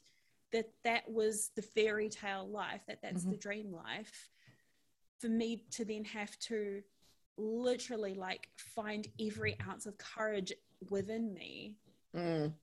that 0.52 0.70
that 0.84 1.10
was 1.10 1.52
the 1.56 1.62
fairy 1.62 2.10
tale 2.10 2.48
life 2.48 2.82
that 2.88 3.02
that's 3.02 3.24
Mhm. 3.24 3.32
the 3.32 3.38
dream 3.38 3.72
life 3.72 4.30
for 5.20 5.30
me 5.30 5.66
to 5.72 5.84
then 5.86 6.04
have 6.06 6.38
to 6.40 6.82
literally 7.38 8.14
like 8.16 8.50
find 8.56 9.08
every 9.20 9.58
ounce 9.70 9.86
of 9.86 9.98
courage 9.98 10.54
within 10.90 11.34
me 11.34 11.76
Mm. 12.16 12.54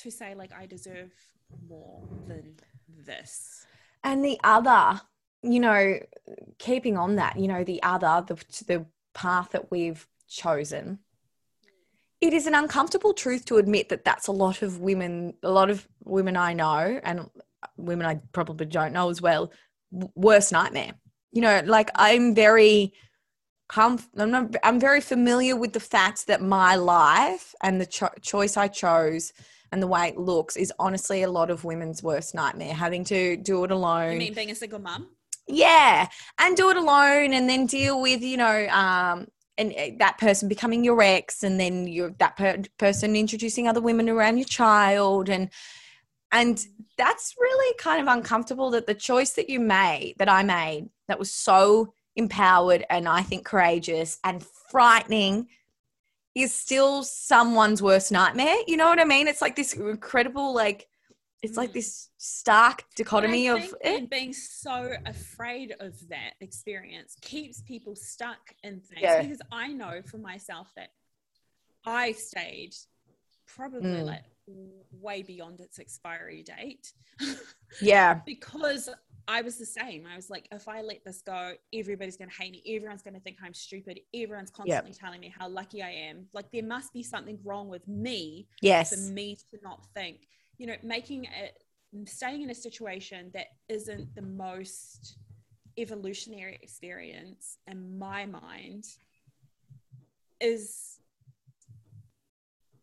to 0.00 0.10
say 0.10 0.34
like 0.34 0.52
i 0.52 0.66
deserve 0.66 1.12
more 1.68 2.02
than 2.26 2.56
this 3.06 3.66
And 4.02 4.24
the 4.24 4.38
other, 4.42 5.00
you 5.42 5.60
know, 5.60 5.98
keeping 6.58 6.96
on 6.96 7.16
that, 7.16 7.36
you 7.38 7.48
know, 7.48 7.62
the 7.64 7.82
other, 7.82 8.24
the, 8.26 8.34
the 8.66 8.86
path 9.14 9.50
that 9.50 9.70
we've 9.70 10.06
chosen, 10.28 11.00
it 12.20 12.32
is 12.32 12.46
an 12.46 12.54
uncomfortable 12.54 13.12
truth 13.12 13.44
to 13.46 13.58
admit 13.58 13.88
that 13.90 14.04
that's 14.04 14.26
a 14.28 14.32
lot 14.32 14.62
of 14.62 14.80
women, 14.80 15.34
a 15.42 15.50
lot 15.50 15.70
of 15.70 15.86
women 16.04 16.36
I 16.36 16.52
know, 16.52 17.00
and 17.02 17.30
women 17.76 18.06
I 18.06 18.20
probably 18.32 18.66
don't 18.66 18.92
know 18.92 19.10
as 19.10 19.20
well, 19.20 19.52
worst 20.14 20.52
nightmare. 20.52 20.94
You 21.32 21.42
know, 21.42 21.62
like 21.64 21.90
I'm 21.94 22.34
very. 22.34 22.92
I'm, 23.74 23.98
not, 24.14 24.54
I'm 24.62 24.78
very 24.78 25.00
familiar 25.00 25.56
with 25.56 25.72
the 25.72 25.80
fact 25.80 26.26
that 26.28 26.40
my 26.40 26.76
life 26.76 27.54
and 27.62 27.80
the 27.80 27.86
cho- 27.86 28.14
choice 28.20 28.56
I 28.56 28.68
chose 28.68 29.32
and 29.72 29.82
the 29.82 29.86
way 29.86 30.08
it 30.08 30.16
looks 30.16 30.56
is 30.56 30.72
honestly 30.78 31.22
a 31.22 31.30
lot 31.30 31.50
of 31.50 31.64
women's 31.64 32.02
worst 32.02 32.34
nightmare 32.34 32.74
having 32.74 33.04
to 33.04 33.36
do 33.36 33.64
it 33.64 33.70
alone. 33.70 34.12
you 34.12 34.18
mean 34.18 34.34
being 34.34 34.50
a 34.50 34.54
single 34.54 34.78
mom 34.78 35.08
yeah 35.48 36.08
and 36.38 36.56
do 36.56 36.70
it 36.70 36.76
alone 36.76 37.32
and 37.32 37.48
then 37.48 37.66
deal 37.66 38.00
with 38.00 38.22
you 38.22 38.36
know 38.36 38.66
um 38.68 39.26
and 39.58 39.72
uh, 39.76 39.90
that 39.98 40.18
person 40.18 40.48
becoming 40.48 40.84
your 40.84 41.00
ex 41.02 41.42
and 41.42 41.58
then 41.58 41.86
you 41.86 42.14
that 42.18 42.36
per- 42.36 42.62
person 42.78 43.16
introducing 43.16 43.68
other 43.68 43.80
women 43.80 44.08
around 44.08 44.36
your 44.36 44.46
child 44.46 45.28
and 45.28 45.50
and 46.32 46.66
that's 46.98 47.34
really 47.38 47.74
kind 47.78 48.00
of 48.00 48.12
uncomfortable 48.12 48.70
that 48.70 48.86
the 48.86 48.94
choice 48.94 49.32
that 49.34 49.48
you 49.48 49.60
made 49.60 50.14
that 50.18 50.28
i 50.28 50.42
made 50.42 50.88
that 51.08 51.18
was 51.18 51.32
so 51.32 51.94
empowered 52.16 52.84
and 52.90 53.08
i 53.08 53.22
think 53.22 53.44
courageous 53.44 54.18
and 54.24 54.42
frightening 54.70 55.46
is 56.34 56.52
still 56.52 57.02
someone's 57.02 57.82
worst 57.82 58.10
nightmare 58.10 58.56
you 58.66 58.76
know 58.76 58.88
what 58.88 58.98
i 59.00 59.04
mean 59.04 59.26
it's 59.28 59.40
like 59.42 59.54
this 59.56 59.72
incredible 59.74 60.54
like 60.54 60.88
it's 61.42 61.56
like 61.58 61.70
Mm. 61.70 61.74
this 61.74 62.08
stark 62.16 62.84
dichotomy 62.96 63.48
of 63.48 63.74
it 63.82 64.10
being 64.10 64.32
so 64.32 64.90
afraid 65.04 65.74
of 65.80 65.92
that 66.08 66.32
experience 66.40 67.14
keeps 67.20 67.60
people 67.60 67.94
stuck 67.94 68.54
in 68.64 68.80
things 68.80 69.02
Yeah. 69.02 69.20
because 69.22 69.40
I 69.52 69.68
know 69.68 70.00
for 70.10 70.16
myself 70.18 70.72
that 70.76 70.88
I 71.84 72.12
stayed 72.12 72.74
probably 73.46 74.00
Mm. 74.00 74.06
like 74.06 74.24
way 74.90 75.22
beyond 75.22 75.60
its 75.60 75.78
expiry 75.78 76.42
date 76.42 76.92
yeah 77.82 78.14
because 78.24 78.88
I 79.28 79.42
was 79.42 79.58
the 79.58 79.66
same. 79.66 80.06
I 80.06 80.14
was 80.14 80.30
like, 80.30 80.46
if 80.52 80.68
I 80.68 80.82
let 80.82 81.04
this 81.04 81.20
go, 81.20 81.52
everybody's 81.74 82.16
going 82.16 82.30
to 82.30 82.36
hate 82.36 82.52
me. 82.52 82.62
Everyone's 82.76 83.02
going 83.02 83.14
to 83.14 83.20
think 83.20 83.38
I'm 83.42 83.54
stupid. 83.54 84.00
Everyone's 84.14 84.50
constantly 84.50 84.92
telling 84.92 85.20
me 85.20 85.34
how 85.36 85.48
lucky 85.48 85.82
I 85.82 85.90
am. 85.90 86.26
Like, 86.32 86.50
there 86.52 86.64
must 86.64 86.92
be 86.92 87.02
something 87.02 87.38
wrong 87.44 87.68
with 87.68 87.86
me 87.88 88.46
yes 88.62 88.90
for 88.90 89.12
me 89.12 89.36
to 89.50 89.58
not 89.62 89.84
think 89.94 90.28
you 90.58 90.66
know 90.66 90.76
making 90.82 91.24
it 91.24 91.62
staying 92.06 92.42
in 92.42 92.50
a 92.50 92.54
situation 92.54 93.30
that 93.32 93.46
isn't 93.68 94.14
the 94.14 94.22
most 94.22 95.18
evolutionary 95.78 96.58
experience 96.62 97.58
in 97.66 97.98
my 97.98 98.26
mind 98.26 98.84
is 100.40 100.95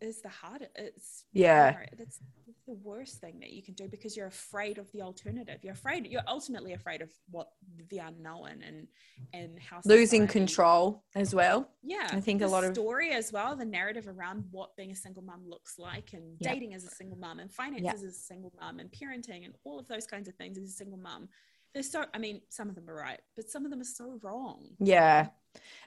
is 0.04 0.22
the 0.22 0.30
hardest. 0.30 0.72
It's 0.76 1.26
Yeah. 1.32 1.72
you 1.72 1.78
know, 1.80 1.86
that's 1.98 2.20
the 2.68 2.74
worst 2.74 3.20
thing 3.20 3.40
that 3.40 3.52
you 3.52 3.62
can 3.62 3.74
do 3.74 3.88
because 3.88 4.16
you're 4.16 4.28
afraid 4.28 4.78
of 4.78 4.92
the 4.92 5.02
alternative. 5.02 5.60
You're 5.64 5.74
afraid. 5.74 6.08
You're 6.08 6.22
ultimately 6.28 6.74
afraid 6.74 7.02
of 7.02 7.12
what 7.30 7.50
the 7.90 7.98
unknown 8.00 8.62
and 8.64 8.88
and 9.34 9.60
how 9.60 9.82
Losing 9.86 10.28
control 10.28 11.04
as 11.16 11.34
well. 11.36 11.70
Yeah, 11.82 12.08
I 12.12 12.22
think 12.22 12.42
a 12.42 12.48
lot 12.48 12.64
of- 12.64 12.74
story 12.74 13.12
as 13.12 13.32
well, 13.32 13.56
the 13.56 13.66
narrative 13.66 14.08
around 14.08 14.46
what 14.52 14.76
being 14.76 14.92
a 14.92 14.96
single 14.96 15.24
mum 15.24 15.48
looks 15.48 15.78
like, 15.78 16.14
and 16.14 16.38
dating 16.40 16.74
as 16.74 16.84
a 16.84 16.90
single 16.90 17.18
mum, 17.18 17.40
and 17.40 17.52
finances 17.52 18.04
as 18.04 18.16
a 18.16 18.20
single 18.20 18.54
mum, 18.60 18.80
and 18.80 18.92
parenting, 18.92 19.46
and 19.46 19.56
all 19.64 19.80
of 19.80 19.88
those 19.88 20.06
kinds 20.08 20.28
of 20.28 20.36
things 20.36 20.58
as 20.58 20.70
a 20.70 20.74
single 20.74 20.98
mum. 21.00 21.30
They're 21.74 21.84
so. 21.84 22.06
I 22.14 22.18
mean, 22.20 22.42
some 22.50 22.70
of 22.70 22.76
them 22.76 22.90
are 22.90 22.96
right, 22.96 23.20
but 23.36 23.50
some 23.50 23.66
of 23.66 23.72
them 23.72 23.82
are 23.82 23.86
so 23.86 24.20
wrong. 24.22 24.76
Yeah. 24.80 25.30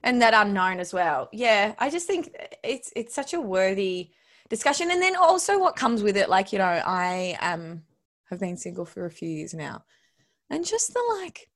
And 0.02 0.22
that 0.22 0.34
unknown 0.34 0.80
as 0.80 0.92
well. 0.92 1.28
Yeah. 1.32 1.74
I 1.78 1.90
just 1.90 2.06
think 2.06 2.34
it's 2.62 2.92
it's 2.94 3.14
such 3.14 3.34
a 3.34 3.40
worthy 3.40 4.10
discussion. 4.48 4.90
And 4.90 5.02
then 5.02 5.16
also 5.16 5.58
what 5.58 5.76
comes 5.76 6.02
with 6.02 6.16
it, 6.16 6.28
like, 6.28 6.52
you 6.52 6.58
know, 6.58 6.64
I 6.64 7.36
um 7.40 7.82
have 8.30 8.40
been 8.40 8.56
single 8.56 8.84
for 8.84 9.06
a 9.06 9.10
few 9.10 9.28
years 9.28 9.54
now. 9.54 9.84
And 10.50 10.64
just 10.64 10.92
the 10.92 11.02
like 11.20 11.48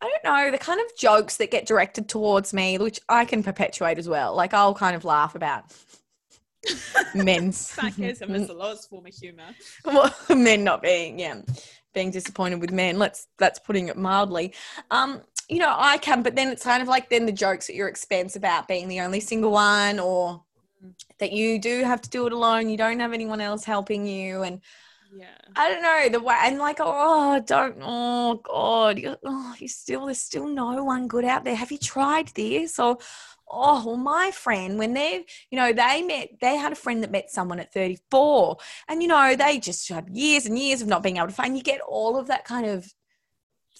I 0.00 0.10
don't 0.10 0.24
know, 0.24 0.50
the 0.50 0.58
kind 0.58 0.80
of 0.80 0.86
jokes 0.96 1.36
that 1.36 1.52
get 1.52 1.66
directed 1.66 2.08
towards 2.08 2.52
me, 2.52 2.76
which 2.76 2.98
I 3.08 3.24
can 3.24 3.44
perpetuate 3.44 3.98
as 3.98 4.08
well. 4.08 4.34
Like 4.34 4.52
I'll 4.52 4.74
kind 4.74 4.96
of 4.96 5.04
laugh 5.04 5.34
about 5.34 5.72
men's 7.14 7.58
Sarcasm 7.58 8.34
is 8.34 8.48
the 8.48 8.54
lowest 8.54 8.88
form 8.88 9.06
of 9.06 9.14
humor. 9.14 9.54
well, 9.84 10.14
men 10.30 10.64
not 10.64 10.82
being 10.82 11.18
yeah 11.18 11.42
being 11.92 12.10
disappointed 12.10 12.60
with 12.60 12.70
men 12.70 12.98
let's 12.98 13.26
that's 13.38 13.58
putting 13.58 13.88
it 13.88 13.96
mildly 13.98 14.54
um 14.90 15.20
you 15.52 15.58
know 15.58 15.74
i 15.76 15.98
can 15.98 16.22
but 16.22 16.34
then 16.34 16.48
it's 16.48 16.64
kind 16.64 16.82
of 16.82 16.88
like 16.88 17.10
then 17.10 17.26
the 17.26 17.32
jokes 17.32 17.68
at 17.68 17.76
your 17.76 17.88
expense 17.88 18.36
about 18.36 18.66
being 18.66 18.88
the 18.88 19.00
only 19.00 19.20
single 19.20 19.50
one 19.50 20.00
or 20.00 20.42
mm. 20.84 20.92
that 21.18 21.32
you 21.32 21.58
do 21.58 21.84
have 21.84 22.00
to 22.00 22.08
do 22.08 22.26
it 22.26 22.32
alone 22.32 22.68
you 22.70 22.76
don't 22.76 23.00
have 23.00 23.12
anyone 23.12 23.40
else 23.40 23.64
helping 23.64 24.06
you 24.06 24.42
and 24.42 24.60
Yeah. 25.14 25.26
i 25.54 25.68
don't 25.68 25.82
know 25.82 26.08
the 26.08 26.24
way 26.24 26.36
and 26.44 26.58
like 26.58 26.78
oh 26.80 27.38
don't 27.44 27.76
oh 27.82 28.40
god 28.42 28.98
you, 28.98 29.16
oh, 29.24 29.54
you 29.58 29.68
still 29.68 30.06
there's 30.06 30.20
still 30.20 30.46
no 30.46 30.82
one 30.82 31.06
good 31.06 31.26
out 31.26 31.44
there. 31.44 31.54
Have 31.54 31.70
you 31.70 31.78
tried 31.78 32.28
this? 32.28 32.78
Or 32.78 32.96
oh 33.52 33.82
well 33.84 33.96
my 33.98 34.30
friend 34.30 34.78
when 34.78 34.94
they 34.94 35.26
you 35.50 35.58
know 35.58 35.72
they 35.72 36.02
met 36.02 36.30
they 36.40 36.56
had 36.56 36.72
a 36.72 36.82
friend 36.84 37.02
that 37.02 37.10
met 37.10 37.30
someone 37.30 37.60
at 37.60 37.72
34 37.74 38.56
and 38.88 39.02
you 39.02 39.08
know 39.08 39.36
they 39.36 39.58
just 39.58 39.86
had 39.90 40.08
years 40.08 40.46
and 40.46 40.58
years 40.58 40.80
of 40.80 40.88
not 40.88 41.02
being 41.02 41.18
able 41.18 41.26
to 41.26 41.34
find 41.34 41.56
you 41.56 41.62
get 41.62 41.82
all 41.82 42.16
of 42.16 42.28
that 42.28 42.46
kind 42.46 42.64
of 42.66 42.90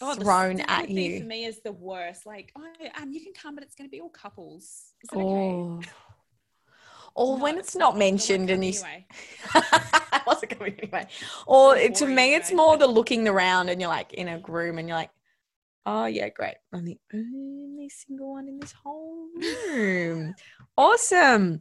Oh, 0.01 0.15
thrown 0.15 0.61
at 0.61 0.89
you 0.91 1.21
for 1.21 1.27
me 1.27 1.45
is 1.45 1.61
the 1.61 1.73
worst. 1.73 2.27
Like, 2.27 2.53
oh, 2.57 2.67
um, 3.01 3.13
you 3.13 3.21
can 3.21 3.33
come, 3.33 3.55
but 3.55 3.63
it's 3.65 3.75
going 3.75 3.89
to 3.89 3.91
be 3.91 4.01
all 4.01 4.09
couples. 4.09 4.95
Is 5.03 5.11
it 5.13 5.17
okay? 5.17 5.23
oh 5.25 5.81
or 7.15 7.37
No, 7.37 7.43
when 7.43 7.59
it's 7.59 7.77
not 7.77 7.91
won't 7.93 7.99
mentioned 7.99 8.51
and 8.51 8.65
you 8.65 8.71
anyway. 8.71 9.07
I 9.55 10.23
wasn't 10.27 10.59
coming 10.59 10.75
anyway. 10.81 11.07
Or 11.47 11.77
It's 11.77 12.01
it- 12.01 12.05
to 12.07 12.11
me, 12.13 12.35
it's 12.35 12.53
more 12.53 12.77
the 12.77 12.87
looking 12.87 13.29
around 13.29 13.69
and 13.69 13.81
you're 13.81 13.91
like 13.91 14.15
in 14.15 14.29
a 14.29 14.39
room 14.49 14.79
and 14.79 14.89
you're 14.89 14.97
like, 14.97 15.11
oh 15.85 16.07
yeah, 16.07 16.29
great. 16.31 16.55
I'm 16.73 16.85
the 16.85 16.99
only 17.13 17.89
single 17.91 18.33
one 18.33 18.49
in 18.49 18.59
this 18.59 18.73
whole 18.73 19.29
room. 19.37 20.35
awesome. 20.77 21.61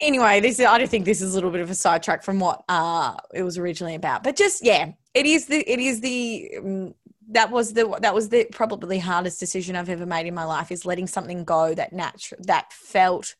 Anyway, 0.00 0.40
this 0.40 0.60
is, 0.60 0.66
I 0.66 0.78
don't 0.78 0.88
think 0.88 1.04
this 1.04 1.20
is 1.20 1.32
a 1.32 1.34
little 1.34 1.50
bit 1.50 1.60
of 1.60 1.70
a 1.70 1.74
sidetrack 1.74 2.22
from 2.22 2.38
what 2.38 2.62
uh 2.68 3.16
it 3.34 3.42
was 3.42 3.58
originally 3.58 3.94
about, 3.94 4.22
but 4.22 4.36
just 4.36 4.64
yeah, 4.64 4.92
it 5.14 5.26
is 5.26 5.46
the 5.46 5.58
it 5.70 5.80
is 5.80 6.00
the 6.00 6.50
um, 6.58 6.94
that 7.30 7.50
was 7.50 7.72
the 7.72 7.98
that 8.00 8.14
was 8.14 8.28
the 8.28 8.46
probably 8.52 8.96
the 8.96 9.02
hardest 9.02 9.40
decision 9.40 9.76
I've 9.76 9.88
ever 9.88 10.06
made 10.06 10.26
in 10.26 10.34
my 10.34 10.44
life 10.44 10.70
is 10.70 10.86
letting 10.86 11.06
something 11.06 11.44
go 11.44 11.74
that 11.74 11.92
natural 11.92 12.40
that 12.44 12.72
felt 12.72 13.34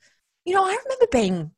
you 0.44 0.54
know 0.54 0.64
I 0.64 0.76
remember 0.84 1.06
being 1.12 1.50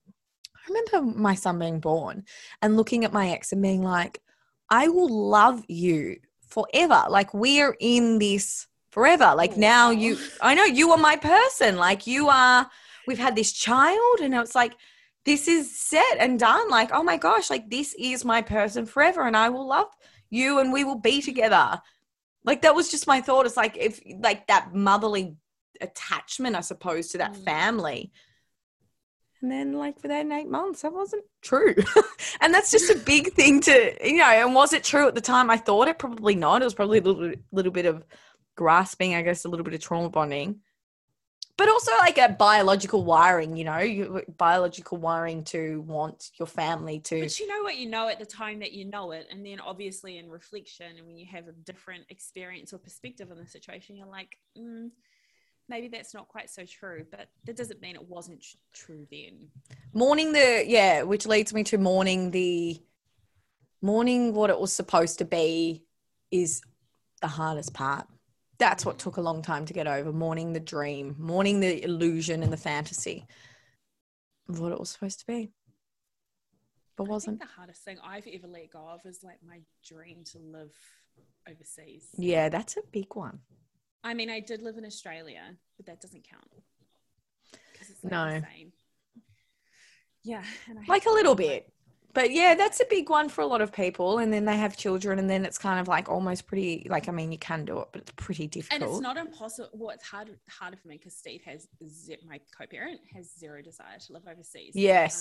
I 0.55 0.69
remember 0.69 1.19
my 1.19 1.35
son 1.35 1.59
being 1.59 1.81
born 1.81 2.25
and 2.63 2.77
looking 2.77 3.05
at 3.05 3.13
my 3.13 3.31
ex 3.31 3.53
and 3.53 3.63
being 3.63 3.83
like 3.83 4.21
I 4.69 4.89
will 4.89 5.09
love 5.09 5.65
you 5.67 6.19
forever. 6.51 7.05
Like 7.09 7.35
we're 7.35 7.77
in 7.81 8.19
this 8.19 8.67
forever. 8.91 9.35
Like 9.37 9.57
now 9.57 9.91
you 9.91 10.19
I 10.41 10.55
know 10.55 10.65
you 10.65 10.93
are 10.93 10.99
my 10.99 11.17
person. 11.17 11.77
Like 11.77 12.07
you 12.07 12.29
are 12.29 12.71
we've 13.07 13.19
had 13.19 13.35
this 13.35 13.53
child. 13.53 14.21
And 14.21 14.35
it's 14.35 14.55
like 14.55 14.75
this 15.25 15.49
is 15.49 15.79
set 15.79 16.17
and 16.19 16.39
done 16.39 16.69
like 16.71 16.91
oh 16.93 17.03
my 17.03 17.17
gosh 17.17 17.51
like 17.51 17.69
this 17.71 17.95
is 17.99 18.25
my 18.25 18.43
person 18.43 18.87
forever 18.87 19.23
and 19.27 19.37
I 19.37 19.49
will 19.51 19.67
love 19.69 19.89
you 20.31 20.59
and 20.61 20.73
we 20.73 20.85
will 20.85 20.99
be 20.99 21.21
together. 21.21 21.81
Like 22.45 22.63
that 22.63 22.75
was 22.75 22.91
just 22.91 23.07
my 23.07 23.21
thought. 23.21 23.47
It's 23.47 23.57
like 23.57 23.77
if 23.77 24.01
like 24.19 24.47
that 24.47 24.75
motherly 24.75 25.37
attachment 25.83 26.57
i 26.57 26.61
suppose 26.61 27.09
to 27.09 27.19
that 27.19 27.33
Mm. 27.33 27.45
family. 27.45 28.13
And 29.43 29.51
then 29.51 29.73
like 29.73 29.99
for 30.01 30.09
that 30.09 30.27
eight 30.31 30.49
months 30.49 30.83
that 30.83 30.93
wasn't 30.93 31.25
true. 31.43 31.75
And 32.43 32.53
that's 32.55 32.71
just 32.71 32.91
a 32.91 32.99
big 32.99 33.33
thing 33.39 33.61
to 33.63 33.97
you 34.07 34.19
know 34.19 34.25
and 34.27 34.55
was 34.55 34.73
it 34.73 34.85
true 34.85 35.09
at 35.09 35.15
the 35.15 35.21
time? 35.21 35.51
I 35.51 35.57
thought 35.57 35.89
it 35.89 35.99
probably 35.99 36.35
not. 36.35 36.63
It 36.63 36.65
was 36.67 36.75
probably 36.75 36.99
a 36.99 37.03
little, 37.03 37.33
little 37.53 37.73
bit 37.73 37.87
of 37.87 38.05
grasping 38.57 39.15
i 39.15 39.23
guess 39.23 39.47
a 39.47 39.49
little 39.49 39.65
bit 39.65 39.73
of 39.73 39.81
trauma 39.81 40.11
bonding 40.11 40.61
but 41.61 41.69
also 41.69 41.93
like 41.99 42.17
a 42.17 42.31
biological 42.31 43.05
wiring 43.05 43.55
you 43.55 43.65
know 43.65 43.77
you, 43.81 44.23
biological 44.39 44.97
wiring 44.97 45.45
to 45.45 45.83
want 45.83 46.31
your 46.39 46.47
family 46.47 46.99
to 47.01 47.21
But 47.21 47.39
you 47.39 47.47
know 47.47 47.63
what 47.63 47.77
you 47.77 47.87
know 47.87 48.09
at 48.09 48.19
the 48.19 48.25
time 48.25 48.61
that 48.61 48.73
you 48.73 48.87
know 48.87 49.11
it, 49.11 49.27
and 49.31 49.45
then 49.45 49.61
obviously 49.61 50.17
in 50.17 50.31
reflection, 50.31 50.97
and 50.97 51.07
when 51.07 51.19
you 51.19 51.27
have 51.27 51.49
a 51.49 51.53
different 51.53 52.05
experience 52.09 52.73
or 52.73 52.79
perspective 52.79 53.31
on 53.31 53.37
the 53.37 53.47
situation, 53.47 53.95
you're 53.95 54.07
like, 54.07 54.39
mm, 54.57 54.89
maybe 55.69 55.89
that's 55.89 56.15
not 56.15 56.29
quite 56.29 56.49
so 56.49 56.65
true. 56.65 57.05
But 57.11 57.29
that 57.45 57.57
doesn't 57.57 57.83
mean 57.83 57.95
it 57.95 58.09
wasn't 58.09 58.41
tr- 58.41 58.57
true 58.73 59.07
then. 59.11 59.51
mourning 59.93 60.33
the 60.33 60.65
yeah 60.67 61.03
which 61.03 61.27
leads 61.27 61.53
me 61.53 61.63
to 61.65 61.77
mourning 61.77 62.31
the 62.31 62.81
mourning 63.83 64.33
what 64.33 64.49
it 64.49 64.59
was 64.59 64.73
supposed 64.73 65.19
to 65.19 65.27
be 65.27 65.85
is 66.31 66.63
the 67.21 67.29
hardest 67.29 67.75
part 67.75 68.07
that's 68.61 68.87
what 68.87 68.99
took 68.99 69.17
a 69.17 69.21
long 69.21 69.43
time 69.43 69.65
to 69.67 69.73
get 69.73 69.89
over. 69.89 70.13
Mourning 70.13 70.53
the 70.53 70.61
dream 70.61 71.17
mourning 71.19 71.59
the 71.59 71.83
illusion 71.83 72.45
and 72.45 72.53
the 72.53 72.57
fantasy 72.57 73.27
of 74.49 74.61
what 74.61 74.71
it 74.71 74.79
was 74.79 74.91
supposed 74.91 75.19
to 75.21 75.27
be. 75.27 75.51
But 76.97 77.05
I 77.05 77.09
wasn't. 77.09 77.41
the 77.41 77.47
hardest 77.47 77.83
thing 77.83 77.99
I've 78.05 78.29
ever 78.33 78.47
let 78.47 78.71
go 78.71 78.87
of 78.87 79.01
is 79.05 79.25
like 79.25 79.39
my 79.45 79.61
dream 79.85 80.23
to 80.33 80.39
live 80.39 80.73
overseas. 81.51 82.09
yeah 82.17 82.49
that's 82.49 82.77
a 82.77 82.83
big 82.93 83.17
one. 83.17 83.41
I 84.05 84.15
mean, 84.15 84.31
I 84.31 84.41
did 84.41 84.63
live 84.63 84.79
in 84.79 84.87
Australia, 84.87 85.43
but 85.77 85.87
that 85.87 86.01
doesn't 86.01 86.25
count. 86.25 86.49
It's 87.81 88.05
like 88.05 88.13
No. 88.13 88.41
Yeah, 90.23 90.45
and 90.69 90.79
I 90.79 90.83
like 90.87 91.07
a 91.07 91.11
little 91.11 91.35
bit 91.35 91.73
but 92.13 92.31
yeah 92.33 92.55
that's 92.55 92.81
a 92.81 92.85
big 92.91 93.09
one 93.09 93.29
for 93.29 93.43
a 93.43 93.47
lot 93.47 93.61
of 93.61 93.73
people 93.73 94.19
and 94.19 94.33
then 94.33 94.45
they 94.45 94.57
have 94.57 94.77
children 94.77 95.19
and 95.19 95.29
then 95.31 95.45
it's 95.45 95.59
kind 95.59 95.79
of 95.81 95.89
like 95.89 96.09
almost 96.09 96.47
pretty 96.47 96.87
like 96.91 97.09
i 97.09 97.13
mean 97.13 97.31
you 97.33 97.39
can 97.39 97.65
do 97.65 97.79
it 97.81 97.89
but 97.93 98.03
it's 98.03 98.13
pretty 98.17 98.47
difficult 98.47 98.83
and 98.83 98.91
it's 98.91 99.01
not 99.01 99.17
impossible. 99.17 99.69
Well, 99.73 99.91
it's 99.91 100.05
hard 100.05 100.37
harder 100.49 100.77
for 100.77 100.89
me 100.89 100.97
because 100.97 101.17
Steve 101.17 101.43
has 101.45 101.69
my 102.27 102.41
co-parent 102.57 103.01
has 103.15 103.31
zero 103.39 103.63
desire 103.63 103.99
to 104.07 104.13
live 104.13 104.23
overseas. 104.31 104.75
so 104.75 104.81
I 104.81 104.83
can't 104.83 105.13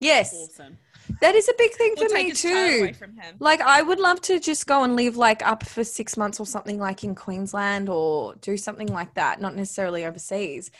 Yes. 0.00 0.38
yes 0.40 0.56
him. 0.58 0.78
that 1.20 1.34
is 1.34 1.48
a 1.48 1.54
big 1.56 1.72
thing 1.74 1.94
Or 1.98 2.08
for 2.08 2.14
me 2.14 2.32
too 2.32 2.48
away 2.48 2.92
from 2.92 3.16
him. 3.16 3.36
Like 3.38 3.60
I 3.60 3.82
would 3.82 4.00
love 4.00 4.20
to 4.22 4.40
just 4.40 4.66
go 4.66 4.84
and 4.84 4.96
live 4.96 5.16
like 5.16 5.46
up 5.46 5.64
for 5.64 5.84
six 5.84 6.16
months 6.16 6.40
or 6.40 6.46
something 6.46 6.78
like 6.78 7.04
in 7.04 7.14
Queensland 7.14 7.88
or 7.88 8.34
do 8.36 8.56
something 8.56 8.88
like 8.88 9.14
that, 9.14 9.40
not 9.40 9.54
necessarily 9.54 10.04
overseas. 10.04 10.70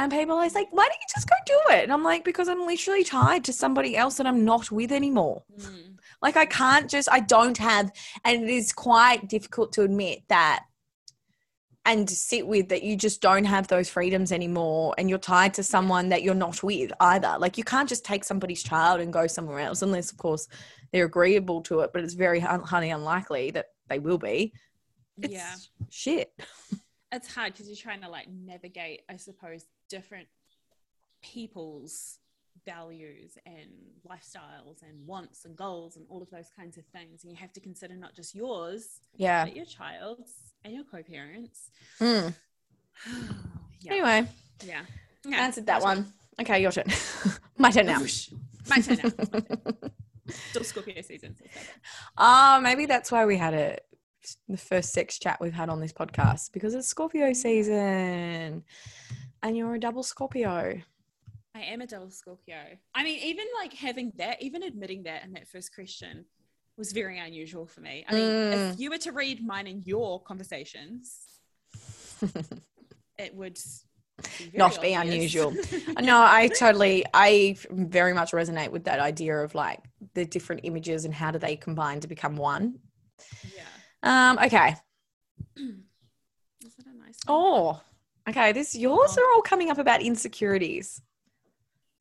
And 0.00 0.10
people 0.10 0.32
are 0.32 0.38
always 0.38 0.54
like, 0.54 0.68
why 0.70 0.84
don't 0.84 0.94
you 0.94 1.14
just 1.14 1.28
go 1.28 1.36
do 1.44 1.74
it? 1.74 1.82
And 1.82 1.92
I'm 1.92 2.02
like, 2.02 2.24
because 2.24 2.48
I'm 2.48 2.66
literally 2.66 3.04
tied 3.04 3.44
to 3.44 3.52
somebody 3.52 3.98
else 3.98 4.16
that 4.16 4.26
I'm 4.26 4.46
not 4.46 4.70
with 4.70 4.92
anymore. 4.92 5.42
Mm. 5.60 5.98
Like 6.22 6.38
I 6.38 6.46
can't 6.46 6.88
just, 6.88 7.10
I 7.12 7.20
don't 7.20 7.58
have, 7.58 7.92
and 8.24 8.42
it 8.42 8.48
is 8.48 8.72
quite 8.72 9.28
difficult 9.28 9.74
to 9.74 9.82
admit 9.82 10.20
that 10.28 10.64
and 11.84 12.08
to 12.08 12.14
sit 12.14 12.46
with 12.46 12.70
that 12.70 12.82
you 12.82 12.96
just 12.96 13.20
don't 13.20 13.44
have 13.44 13.68
those 13.68 13.90
freedoms 13.90 14.32
anymore 14.32 14.94
and 14.96 15.10
you're 15.10 15.18
tied 15.18 15.52
to 15.54 15.62
someone 15.62 16.08
that 16.08 16.22
you're 16.22 16.34
not 16.34 16.62
with 16.62 16.90
either. 17.00 17.36
Like 17.38 17.58
you 17.58 17.64
can't 17.64 17.88
just 17.88 18.02
take 18.02 18.24
somebody's 18.24 18.62
child 18.62 19.02
and 19.02 19.12
go 19.12 19.26
somewhere 19.26 19.60
else 19.60 19.82
unless 19.82 20.10
of 20.10 20.16
course 20.16 20.48
they're 20.94 21.04
agreeable 21.04 21.60
to 21.64 21.80
it, 21.80 21.90
but 21.92 22.02
it's 22.02 22.14
very 22.14 22.40
highly 22.40 22.88
unlikely 22.88 23.50
that 23.50 23.66
they 23.90 23.98
will 23.98 24.18
be. 24.18 24.54
It's 25.20 25.34
yeah, 25.34 25.54
shit. 25.90 26.32
it's 27.12 27.34
hard 27.34 27.52
because 27.52 27.68
you're 27.68 27.76
trying 27.76 28.00
to 28.00 28.08
like 28.08 28.28
navigate, 28.30 29.02
I 29.06 29.16
suppose, 29.16 29.66
different 29.90 30.28
people's 31.22 32.18
values 32.64 33.36
and 33.44 33.68
lifestyles 34.08 34.82
and 34.82 35.06
wants 35.06 35.44
and 35.44 35.56
goals 35.56 35.96
and 35.96 36.06
all 36.08 36.22
of 36.22 36.30
those 36.30 36.48
kinds 36.56 36.78
of 36.78 36.84
things, 36.86 37.24
and 37.24 37.30
you 37.32 37.36
have 37.36 37.52
to 37.52 37.60
consider 37.60 37.94
not 37.94 38.14
just 38.14 38.34
yours, 38.34 39.00
Yeah. 39.16 39.44
but 39.44 39.54
your 39.54 39.66
child's 39.66 40.32
and 40.64 40.74
your 40.74 40.84
co-parents. 40.84 41.70
Mm. 42.00 42.34
yeah. 43.80 43.92
Anyway, 43.92 44.28
yeah. 44.64 44.82
yeah. 45.26 45.36
answered 45.36 45.66
that 45.66 45.82
one. 45.82 46.12
Okay, 46.40 46.62
your 46.62 46.72
turn. 46.72 46.84
My 47.58 47.70
turn 47.70 47.86
now. 47.86 48.00
My 48.68 48.80
turn 48.80 48.98
now. 49.02 49.10
My 49.32 49.40
turn. 49.40 49.90
Still 50.50 50.64
Scorpio 50.64 51.00
season. 51.02 51.36
so 51.38 51.44
it's 51.44 51.56
okay. 51.56 51.70
Ah, 52.16 52.60
maybe 52.62 52.86
that's 52.86 53.10
why 53.10 53.26
we 53.26 53.36
had 53.36 53.52
it. 53.54 53.84
The 54.48 54.56
first 54.56 54.92
sex 54.92 55.18
chat 55.18 55.38
we've 55.40 55.52
had 55.52 55.68
on 55.68 55.80
this 55.80 55.92
podcast 55.92 56.52
because 56.52 56.74
it's 56.74 56.86
Scorpio 56.86 57.32
season, 57.32 58.64
and 59.42 59.56
you're 59.56 59.74
a 59.74 59.80
double 59.80 60.02
Scorpio. 60.02 60.80
I 61.54 61.60
am 61.62 61.80
a 61.80 61.86
double 61.86 62.10
Scorpio. 62.10 62.56
I 62.94 63.02
mean, 63.04 63.18
even 63.22 63.46
like 63.60 63.72
having 63.74 64.12
that, 64.16 64.40
even 64.42 64.62
admitting 64.62 65.02
that 65.04 65.24
in 65.24 65.32
that 65.32 65.48
first 65.48 65.74
question 65.74 66.24
was 66.76 66.92
very 66.92 67.18
unusual 67.18 67.66
for 67.66 67.80
me. 67.80 68.04
I 68.08 68.14
mean, 68.14 68.22
Mm. 68.30 68.72
if 68.72 68.80
you 68.80 68.90
were 68.90 68.98
to 68.98 69.12
read 69.12 69.44
mine 69.44 69.66
and 69.66 69.86
your 69.86 70.22
conversations, 70.22 71.40
it 73.18 73.34
would 73.34 73.58
be 74.38 74.50
Not 74.56 74.80
be 74.80 74.92
unusual. 74.94 75.50
no, 76.00 76.20
I 76.22 76.48
totally, 76.58 77.04
I 77.12 77.56
very 77.70 78.14
much 78.14 78.32
resonate 78.32 78.70
with 78.70 78.84
that 78.84 79.00
idea 79.00 79.36
of 79.38 79.54
like 79.54 79.80
the 80.14 80.24
different 80.24 80.62
images 80.64 81.04
and 81.04 81.12
how 81.12 81.30
do 81.30 81.38
they 81.38 81.56
combine 81.56 82.00
to 82.00 82.08
become 82.08 82.36
one. 82.36 82.78
yeah. 83.54 83.62
Um, 84.02 84.38
okay. 84.38 84.76
Is 85.56 86.74
that 86.76 86.86
a 86.86 86.96
nice 86.96 87.18
one? 87.26 87.28
Oh, 87.28 87.80
okay. 88.28 88.52
This 88.52 88.74
yours 88.74 89.16
are 89.18 89.24
all 89.34 89.42
coming 89.42 89.70
up 89.70 89.78
about 89.78 90.02
insecurities. 90.02 91.00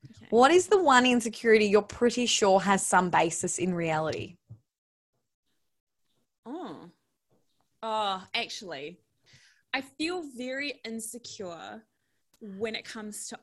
Okay. 0.05 0.27
What 0.29 0.51
is 0.51 0.67
the 0.67 0.81
one 0.81 1.05
insecurity 1.05 1.65
you're 1.65 1.81
pretty 1.81 2.25
sure 2.25 2.59
has 2.59 2.85
some 2.85 3.09
basis 3.09 3.57
in 3.57 3.73
reality? 3.73 4.37
Oh. 6.45 6.89
Oh, 7.81 8.23
actually, 8.33 8.99
I 9.73 9.81
feel 9.81 10.23
very 10.37 10.81
insecure 10.83 11.83
when 12.41 12.75
it 12.75 12.85
comes 12.85 13.27
to 13.27 13.39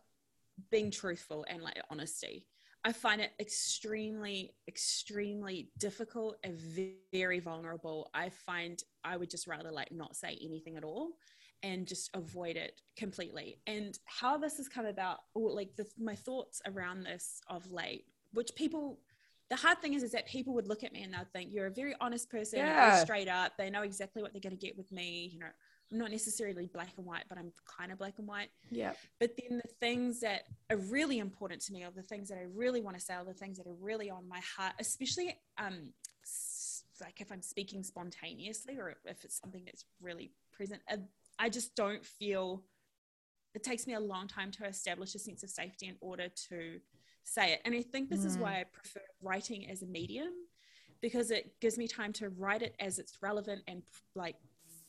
being 0.71 0.91
truthful 0.91 1.47
and 1.49 1.63
like 1.63 1.81
honesty. 1.91 2.47
I 2.85 2.93
find 2.93 3.21
it 3.21 3.33
extremely, 3.41 4.55
extremely 4.69 5.71
difficult 5.79 6.37
and 6.45 6.59
very 7.13 7.41
vulnerable. 7.41 8.11
I 8.15 8.29
find 8.29 8.81
I 9.03 9.17
would 9.17 9.31
just 9.31 9.47
rather 9.47 9.73
like 9.73 9.91
not 9.91 10.15
say 10.15 10.39
anything 10.41 10.77
at 10.77 10.85
all 10.85 11.13
and 11.63 11.87
just 11.87 12.11
avoid 12.15 12.57
it 12.57 12.81
completely. 12.97 13.59
And 13.67 13.99
how 14.05 14.37
this 14.39 14.57
has 14.59 14.69
come 14.69 14.87
about, 14.87 15.19
or 15.35 15.51
like 15.51 15.75
the, 15.77 15.87
my 15.99 16.15
thoughts 16.15 16.61
around 16.67 17.05
this 17.05 17.41
of 17.49 17.71
late, 17.71 18.05
which 18.33 18.55
people 18.55 18.99
the 19.49 19.55
hard 19.57 19.81
thing 19.81 19.95
is 19.95 20.03
is 20.03 20.11
that 20.11 20.27
people 20.27 20.53
would 20.55 20.67
look 20.67 20.83
at 20.83 20.93
me 20.93 21.05
and 21.05 21.15
they'll 21.15 21.25
think 21.33 21.51
you're 21.53 21.67
a 21.67 21.71
very 21.71 21.95
honest 22.01 22.29
person 22.29 22.59
you're 22.59 22.67
Yeah. 22.67 23.05
straight 23.05 23.29
up 23.29 23.53
they 23.57 23.71
know 23.71 23.83
exactly 23.83 24.21
what 24.21 24.33
they're 24.33 24.41
going 24.41 24.57
to 24.59 24.67
get 24.67 24.77
with 24.77 24.91
me 24.91 25.31
you 25.33 25.39
know 25.39 25.47
i'm 25.93 25.99
not 25.99 26.11
necessarily 26.11 26.67
black 26.67 26.89
and 26.97 27.07
white 27.07 27.23
but 27.29 27.39
i'm 27.39 27.53
kind 27.65 27.93
of 27.93 27.99
black 27.99 28.15
and 28.19 28.27
white 28.27 28.49
Yeah. 28.73 28.91
but 29.21 29.31
then 29.39 29.59
the 29.59 29.69
things 29.79 30.19
that 30.19 30.47
are 30.69 30.77
really 30.77 31.21
important 31.21 31.63
to 31.63 31.73
me 31.73 31.85
or 31.85 31.93
the 31.95 32.03
things 32.03 32.29
that 32.29 32.39
i 32.39 32.47
really 32.57 32.81
want 32.81 32.97
to 32.99 33.01
say 33.01 33.15
or 33.15 33.25
the 33.25 33.35
things 33.35 33.57
that 33.59 33.69
are 33.69 33.77
really 33.81 34.11
on 34.11 34.29
my 34.29 34.41
heart 34.57 34.73
especially 34.81 35.39
um 35.59 35.91
like 37.01 37.21
if 37.21 37.31
i'm 37.31 37.43
speaking 37.43 37.85
spontaneously 37.85 38.77
or 38.79 38.97
if 39.05 39.25
it's 39.25 39.39
something 39.41 39.63
that's 39.65 39.85
really 40.01 40.33
present 40.53 40.83
uh, 40.91 40.97
i 41.39 41.49
just 41.49 41.75
don't 41.75 42.05
feel 42.05 42.65
it 43.55 43.63
takes 43.63 43.87
me 43.87 43.95
a 43.95 44.01
long 44.01 44.29
time 44.29 44.51
to 44.51 44.67
establish 44.67 45.15
a 45.15 45.19
sense 45.19 45.43
of 45.43 45.51
safety 45.51 45.87
in 45.87 45.97
order 46.01 46.29
to 46.49 46.79
say 47.25 47.53
it 47.53 47.61
and 47.65 47.75
i 47.75 47.83
think 47.83 48.09
this 48.09 48.25
is 48.25 48.37
Mm. 48.37 48.41
why 48.43 48.61
i 48.61 48.65
prefer 48.65 49.01
writing 49.23 49.69
as 49.71 49.83
a 49.83 49.87
medium 49.87 50.33
because 51.03 51.31
it 51.31 51.59
gives 51.61 51.77
me 51.79 51.87
time 51.87 52.13
to 52.15 52.31
write 52.31 52.63
it 52.63 52.75
as 52.81 52.99
it's 52.99 53.19
relevant 53.23 53.63
and 53.69 53.83
like 54.15 54.37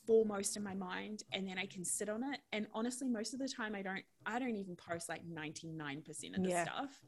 foremost 0.05 0.55
in 0.55 0.63
my 0.63 0.73
mind 0.73 1.23
and 1.33 1.45
then 1.45 1.57
I 1.57 1.65
can 1.65 1.83
sit 1.83 2.07
on 2.07 2.23
it 2.33 2.39
and 2.53 2.65
honestly 2.73 3.10
most 3.10 3.33
of 3.33 3.39
the 3.39 3.47
time 3.49 3.75
I 3.75 3.81
don't 3.81 4.05
I 4.25 4.39
don't 4.39 4.55
even 4.55 4.77
post 4.77 5.10
like 5.10 5.23
99% 5.27 6.38
of 6.38 6.43
the 6.43 6.49
Yeah. 6.49 6.63
stuff 6.63 7.01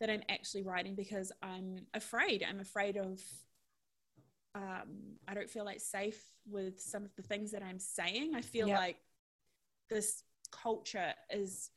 that 0.00 0.10
I'm 0.10 0.22
actually 0.28 0.64
writing 0.64 0.96
because 0.96 1.30
I'm 1.42 1.86
afraid 1.94 2.44
I'm 2.46 2.58
afraid 2.58 2.96
of 2.96 3.20
um 4.54 5.16
I 5.28 5.34
don't 5.34 5.48
feel 5.48 5.64
like 5.64 5.80
safe 5.80 6.20
with 6.46 6.80
some 6.80 7.04
of 7.04 7.14
the 7.16 7.22
things 7.22 7.52
that 7.52 7.62
I'm 7.62 7.78
saying 7.78 8.34
I 8.34 8.40
feel 8.42 8.68
Yep. 8.68 8.78
like 8.78 8.96
this 9.88 10.24
culture 10.50 11.14
is 11.30 11.70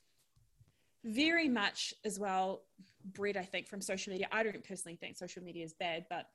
very 1.06 1.50
much 1.50 1.94
as 2.06 2.20
well 2.20 2.64
bred 3.06 3.38
I 3.38 3.44
think 3.44 3.68
from 3.68 3.82
social 3.82 4.12
media 4.12 4.28
I 4.32 4.42
don't 4.44 4.64
personally 4.64 4.96
think 4.96 5.18
social 5.18 5.44
media 5.44 5.66
is 5.66 5.74
bad 5.74 6.06
but 6.10 6.28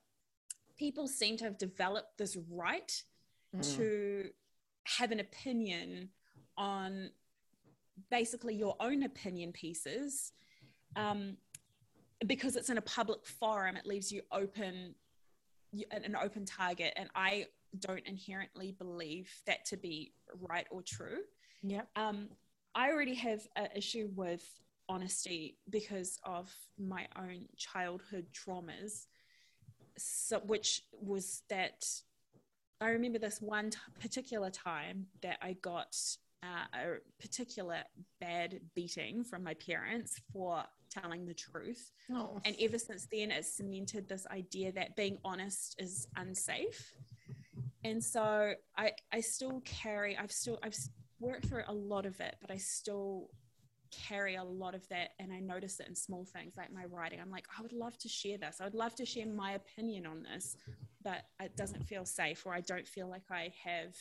people 0.78 1.08
seem 1.08 1.36
to 1.38 1.44
have 1.44 1.58
developed 1.58 2.18
this 2.18 2.36
right 2.50 3.02
Mm. 3.56 3.76
to 3.76 4.30
have 4.84 5.10
an 5.10 5.20
opinion 5.20 6.10
on 6.58 7.10
basically 8.10 8.54
your 8.54 8.76
own 8.78 9.04
opinion 9.04 9.52
pieces 9.52 10.32
um, 10.96 11.38
because 12.26 12.56
it's 12.56 12.68
in 12.68 12.76
a 12.76 12.82
public 12.82 13.24
forum 13.24 13.74
it 13.74 13.86
leaves 13.86 14.12
you 14.12 14.20
open 14.30 14.94
an 15.90 16.16
open 16.16 16.44
target 16.44 16.92
and 16.96 17.08
i 17.14 17.46
don't 17.80 18.06
inherently 18.06 18.72
believe 18.72 19.30
that 19.46 19.64
to 19.64 19.76
be 19.76 20.12
right 20.40 20.66
or 20.70 20.82
true 20.82 21.18
Yeah. 21.62 21.82
um, 21.96 22.28
I 22.74 22.90
already 22.92 23.14
have 23.16 23.40
an 23.56 23.68
issue 23.74 24.08
with 24.14 24.44
honesty 24.88 25.58
because 25.68 26.18
of 26.24 26.50
my 26.78 27.06
own 27.16 27.46
childhood 27.56 28.26
traumas, 28.32 29.06
so, 29.96 30.38
which 30.40 30.82
was 30.92 31.42
that 31.48 31.84
I 32.80 32.90
remember 32.90 33.18
this 33.18 33.40
one 33.40 33.70
t- 33.70 33.78
particular 34.00 34.50
time 34.50 35.06
that 35.22 35.38
I 35.42 35.54
got 35.54 35.96
uh, 36.42 36.66
a 36.74 36.84
particular 37.20 37.82
bad 38.20 38.60
beating 38.74 39.24
from 39.24 39.42
my 39.42 39.54
parents 39.54 40.20
for 40.32 40.62
telling 41.00 41.26
the 41.26 41.34
truth. 41.34 41.90
Oh. 42.12 42.40
And 42.44 42.56
ever 42.60 42.78
since 42.78 43.06
then, 43.10 43.30
it's 43.30 43.56
cemented 43.56 44.08
this 44.08 44.26
idea 44.26 44.72
that 44.72 44.96
being 44.96 45.18
honest 45.24 45.76
is 45.78 46.06
unsafe. 46.16 46.94
And 47.84 48.02
so 48.02 48.54
I, 48.76 48.92
I 49.12 49.20
still 49.20 49.62
carry, 49.64 50.16
I've 50.16 50.32
still, 50.32 50.58
I've 50.62 50.76
worked 51.20 51.46
through 51.46 51.64
a 51.66 51.72
lot 51.74 52.06
of 52.06 52.20
it, 52.20 52.36
but 52.40 52.50
I 52.50 52.56
still 52.56 53.28
carry 53.90 54.34
a 54.34 54.44
lot 54.44 54.74
of 54.74 54.86
that. 54.88 55.10
And 55.18 55.32
I 55.32 55.40
notice 55.40 55.80
it 55.80 55.88
in 55.88 55.94
small 55.94 56.24
things 56.24 56.54
like 56.56 56.72
my 56.72 56.84
writing. 56.84 57.20
I'm 57.20 57.30
like, 57.30 57.46
I 57.56 57.62
would 57.62 57.72
love 57.72 57.96
to 57.98 58.08
share 58.08 58.38
this. 58.38 58.58
I 58.60 58.64
would 58.64 58.74
love 58.74 58.94
to 58.96 59.06
share 59.06 59.26
my 59.26 59.52
opinion 59.52 60.06
on 60.06 60.22
this, 60.22 60.56
but 61.02 61.24
it 61.40 61.56
doesn't 61.56 61.84
feel 61.86 62.04
safe, 62.04 62.44
or 62.44 62.52
I 62.54 62.60
don't 62.60 62.86
feel 62.86 63.08
like 63.08 63.30
I 63.30 63.52
have 63.64 63.96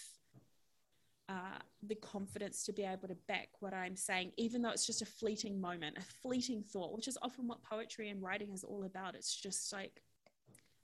uh, 1.30 1.60
the 1.84 1.96
confidence 1.96 2.64
to 2.64 2.74
be 2.74 2.84
able 2.84 3.08
to 3.08 3.16
back 3.28 3.50
what 3.60 3.74
I'm 3.74 3.96
saying, 3.96 4.32
even 4.38 4.62
though 4.62 4.70
it's 4.70 4.86
just 4.86 5.02
a 5.02 5.06
fleeting 5.06 5.60
moment, 5.60 5.98
a 5.98 6.02
fleeting 6.22 6.64
thought, 6.64 6.94
which 6.94 7.08
is 7.08 7.18
often 7.22 7.48
what 7.48 7.64
poetry 7.64 8.10
and 8.10 8.22
writing 8.22 8.54
is 8.54 8.64
all 8.64 8.86
about. 8.86 9.16
It's 9.16 9.36
just 9.36 9.72
like, 9.74 10.02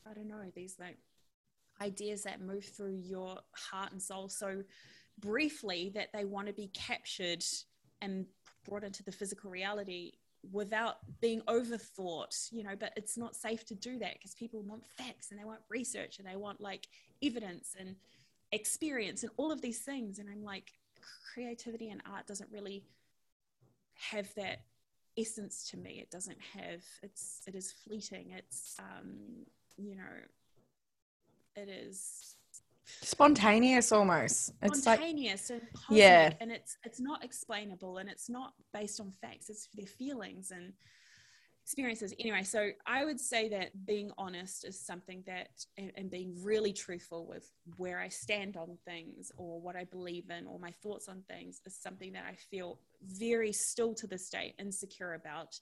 I 0.09 0.13
don't 0.13 0.27
know, 0.27 0.51
these 0.53 0.75
like 0.79 0.97
ideas 1.81 2.23
that 2.23 2.41
move 2.41 2.65
through 2.65 2.95
your 2.95 3.39
heart 3.51 3.91
and 3.93 4.01
soul 4.01 4.27
so 4.27 4.63
briefly 5.19 5.91
that 5.95 6.09
they 6.13 6.25
want 6.25 6.47
to 6.47 6.53
be 6.53 6.69
captured 6.73 7.43
and 8.01 8.25
brought 8.67 8.83
into 8.83 9.03
the 9.03 9.11
physical 9.11 9.49
reality 9.49 10.11
without 10.51 10.97
being 11.21 11.41
overthought, 11.47 12.51
you 12.51 12.63
know, 12.63 12.75
but 12.77 12.91
it's 12.97 13.17
not 13.17 13.35
safe 13.35 13.65
to 13.65 13.75
do 13.75 13.97
that 13.99 14.13
because 14.13 14.33
people 14.35 14.61
want 14.61 14.85
facts 14.85 15.31
and 15.31 15.39
they 15.39 15.45
want 15.45 15.61
research 15.69 16.19
and 16.19 16.27
they 16.27 16.35
want 16.35 16.59
like 16.59 16.87
evidence 17.23 17.75
and 17.79 17.95
experience 18.53 19.23
and 19.23 19.31
all 19.37 19.51
of 19.51 19.61
these 19.61 19.79
things 19.79 20.19
and 20.19 20.29
i'm 20.29 20.43
like 20.43 20.71
creativity 21.33 21.89
and 21.89 22.01
art 22.11 22.27
doesn't 22.27 22.49
really 22.51 22.83
have 23.95 24.33
that 24.35 24.61
essence 25.17 25.69
to 25.69 25.77
me 25.77 25.99
it 25.99 26.09
doesn't 26.11 26.37
have 26.39 26.83
it's 27.01 27.41
it 27.47 27.55
is 27.55 27.71
fleeting 27.71 28.31
it's 28.35 28.75
um 28.79 29.45
you 29.77 29.95
know 29.95 30.03
it 31.55 31.69
is 31.69 32.35
Spontaneous 32.85 33.91
almost. 33.91 34.51
It's 34.61 34.85
like 34.85 34.99
spontaneous 34.99 35.49
and 35.49 35.61
Yeah. 35.89 36.33
and 36.41 36.51
it's 36.51 36.77
it's 36.83 36.99
not 36.99 37.23
explainable 37.23 37.97
and 37.97 38.09
it's 38.09 38.29
not 38.29 38.53
based 38.73 38.99
on 38.99 39.11
facts 39.11 39.49
it's 39.49 39.67
their 39.73 39.87
feelings 39.87 40.51
and 40.51 40.73
experiences 41.63 42.13
anyway 42.19 42.43
so 42.43 42.69
i 42.85 43.05
would 43.05 43.19
say 43.19 43.47
that 43.47 43.69
being 43.85 44.11
honest 44.17 44.65
is 44.65 44.85
something 44.85 45.23
that 45.25 45.47
and, 45.77 45.93
and 45.95 46.11
being 46.11 46.35
really 46.43 46.73
truthful 46.73 47.25
with 47.25 47.49
where 47.77 48.01
i 48.01 48.09
stand 48.09 48.57
on 48.57 48.77
things 48.85 49.31
or 49.37 49.61
what 49.61 49.75
i 49.75 49.85
believe 49.85 50.29
in 50.29 50.45
or 50.45 50.59
my 50.59 50.71
thoughts 50.83 51.07
on 51.07 51.21
things 51.29 51.61
is 51.65 51.75
something 51.81 52.11
that 52.11 52.25
i 52.29 52.35
feel 52.35 52.79
very 53.01 53.53
still 53.53 53.93
to 53.93 54.05
this 54.05 54.29
day 54.29 54.53
insecure 54.59 55.13
about 55.13 55.57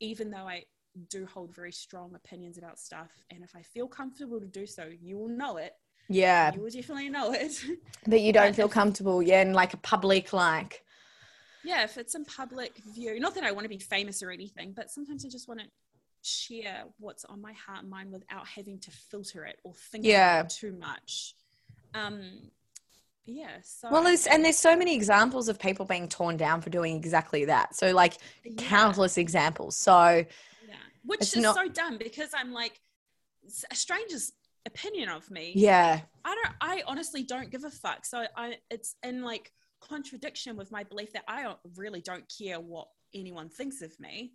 even 0.00 0.30
though 0.30 0.48
i 0.48 0.64
do 1.10 1.24
hold 1.26 1.54
very 1.54 1.72
strong 1.72 2.12
opinions 2.16 2.58
about 2.58 2.76
stuff 2.76 3.12
and 3.30 3.44
if 3.44 3.54
i 3.54 3.62
feel 3.62 3.86
comfortable 3.86 4.40
to 4.40 4.46
do 4.46 4.66
so 4.66 4.90
you 5.00 5.16
will 5.16 5.28
know 5.28 5.58
it 5.58 5.74
yeah, 6.08 6.54
you 6.54 6.60
will 6.60 6.70
definitely 6.70 7.08
know 7.08 7.32
it 7.32 7.60
but 8.06 8.20
you 8.20 8.32
don't 8.40 8.54
feel 8.54 8.68
comfortable. 8.68 9.22
Yeah, 9.22 9.42
in 9.42 9.52
like 9.52 9.74
a 9.74 9.78
public 9.78 10.32
like. 10.32 10.84
Yeah, 11.66 11.82
if 11.84 11.98
it's 11.98 12.14
in 12.14 12.24
public 12.24 12.72
view, 12.94 13.18
not 13.20 13.34
that 13.34 13.44
I 13.44 13.52
want 13.52 13.64
to 13.64 13.68
be 13.68 13.78
famous 13.78 14.22
or 14.22 14.30
anything, 14.30 14.72
but 14.74 14.90
sometimes 14.90 15.24
I 15.24 15.28
just 15.28 15.48
want 15.48 15.60
to 15.60 15.66
share 16.22 16.84
what's 16.98 17.24
on 17.24 17.40
my 17.40 17.52
heart 17.52 17.80
and 17.82 17.90
mind 17.90 18.12
without 18.12 18.46
having 18.46 18.78
to 18.80 18.90
filter 18.90 19.44
it 19.44 19.58
or 19.64 19.74
think 19.74 20.04
Yeah. 20.04 20.40
about 20.40 20.52
it 20.52 20.56
too 20.56 20.72
much. 20.72 21.34
Um, 21.94 22.50
yeah. 23.24 23.58
So 23.62 23.90
Well, 23.90 24.02
there's, 24.04 24.26
and 24.26 24.44
there's 24.44 24.58
so 24.58 24.76
many 24.76 24.94
examples 24.94 25.48
of 25.48 25.58
people 25.58 25.84
being 25.86 26.08
torn 26.08 26.36
down 26.36 26.60
for 26.62 26.70
doing 26.70 26.96
exactly 26.96 27.44
that. 27.46 27.74
So 27.74 27.92
like 27.92 28.18
yeah, 28.44 28.52
countless 28.68 29.18
examples. 29.18 29.76
So 29.76 30.24
Yeah, 30.68 30.74
which 31.04 31.20
is 31.22 31.36
not- 31.36 31.56
so 31.56 31.68
dumb 31.68 31.98
because 31.98 32.30
I'm 32.34 32.52
like 32.52 32.80
a 33.70 33.74
stranger's 33.74 34.32
opinion 34.64 35.08
of 35.08 35.30
me. 35.30 35.52
yeah, 35.54 36.00
I 36.24 36.34
don't. 36.34 36.54
I 36.60 36.82
honestly 36.86 37.22
don't 37.22 37.50
give 37.50 37.62
a 37.62 37.70
fuck. 37.70 38.04
So 38.04 38.26
I, 38.36 38.56
it's 38.68 38.96
in 39.04 39.22
like 39.22 39.52
contradiction 39.80 40.56
with 40.56 40.70
my 40.70 40.82
belief 40.84 41.12
that 41.12 41.24
I 41.28 41.42
don't- 41.42 41.58
really 41.76 42.00
don't 42.00 42.24
care 42.38 42.58
what 42.60 42.88
anyone 43.14 43.48
thinks 43.48 43.82
of 43.82 43.98
me. 44.00 44.32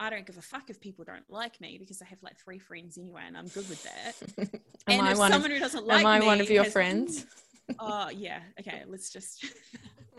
I 0.00 0.10
don't 0.10 0.26
give 0.26 0.36
a 0.38 0.42
fuck 0.42 0.68
if 0.70 0.80
people 0.80 1.04
don't 1.04 1.28
like 1.30 1.60
me 1.60 1.78
because 1.78 2.02
I 2.02 2.06
have 2.06 2.22
like 2.22 2.36
three 2.36 2.58
friends 2.58 2.98
anyway, 2.98 3.22
and 3.26 3.36
I'm 3.36 3.46
good 3.48 3.68
with 3.68 3.82
that. 3.84 4.12
Am 4.88 4.98
and 4.98 5.08
I 5.08 5.12
if 5.12 5.18
one 5.18 5.28
of- 5.30 5.34
someone 5.34 5.50
who 5.52 5.58
doesn't 5.60 5.86
like 5.86 6.04
me, 6.04 6.10
Am 6.10 6.22
I 6.22 6.26
one 6.26 6.40
of 6.40 6.50
your 6.50 6.64
has- 6.64 6.72
friends? 6.72 7.26
Oh 7.78 8.10
yeah. 8.10 8.40
Okay. 8.58 8.82
Let's 8.88 9.10
just. 9.10 9.46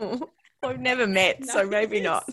We've 0.00 0.80
never 0.80 1.06
met, 1.06 1.44
so 1.44 1.66
maybe 1.66 2.00
not. 2.00 2.28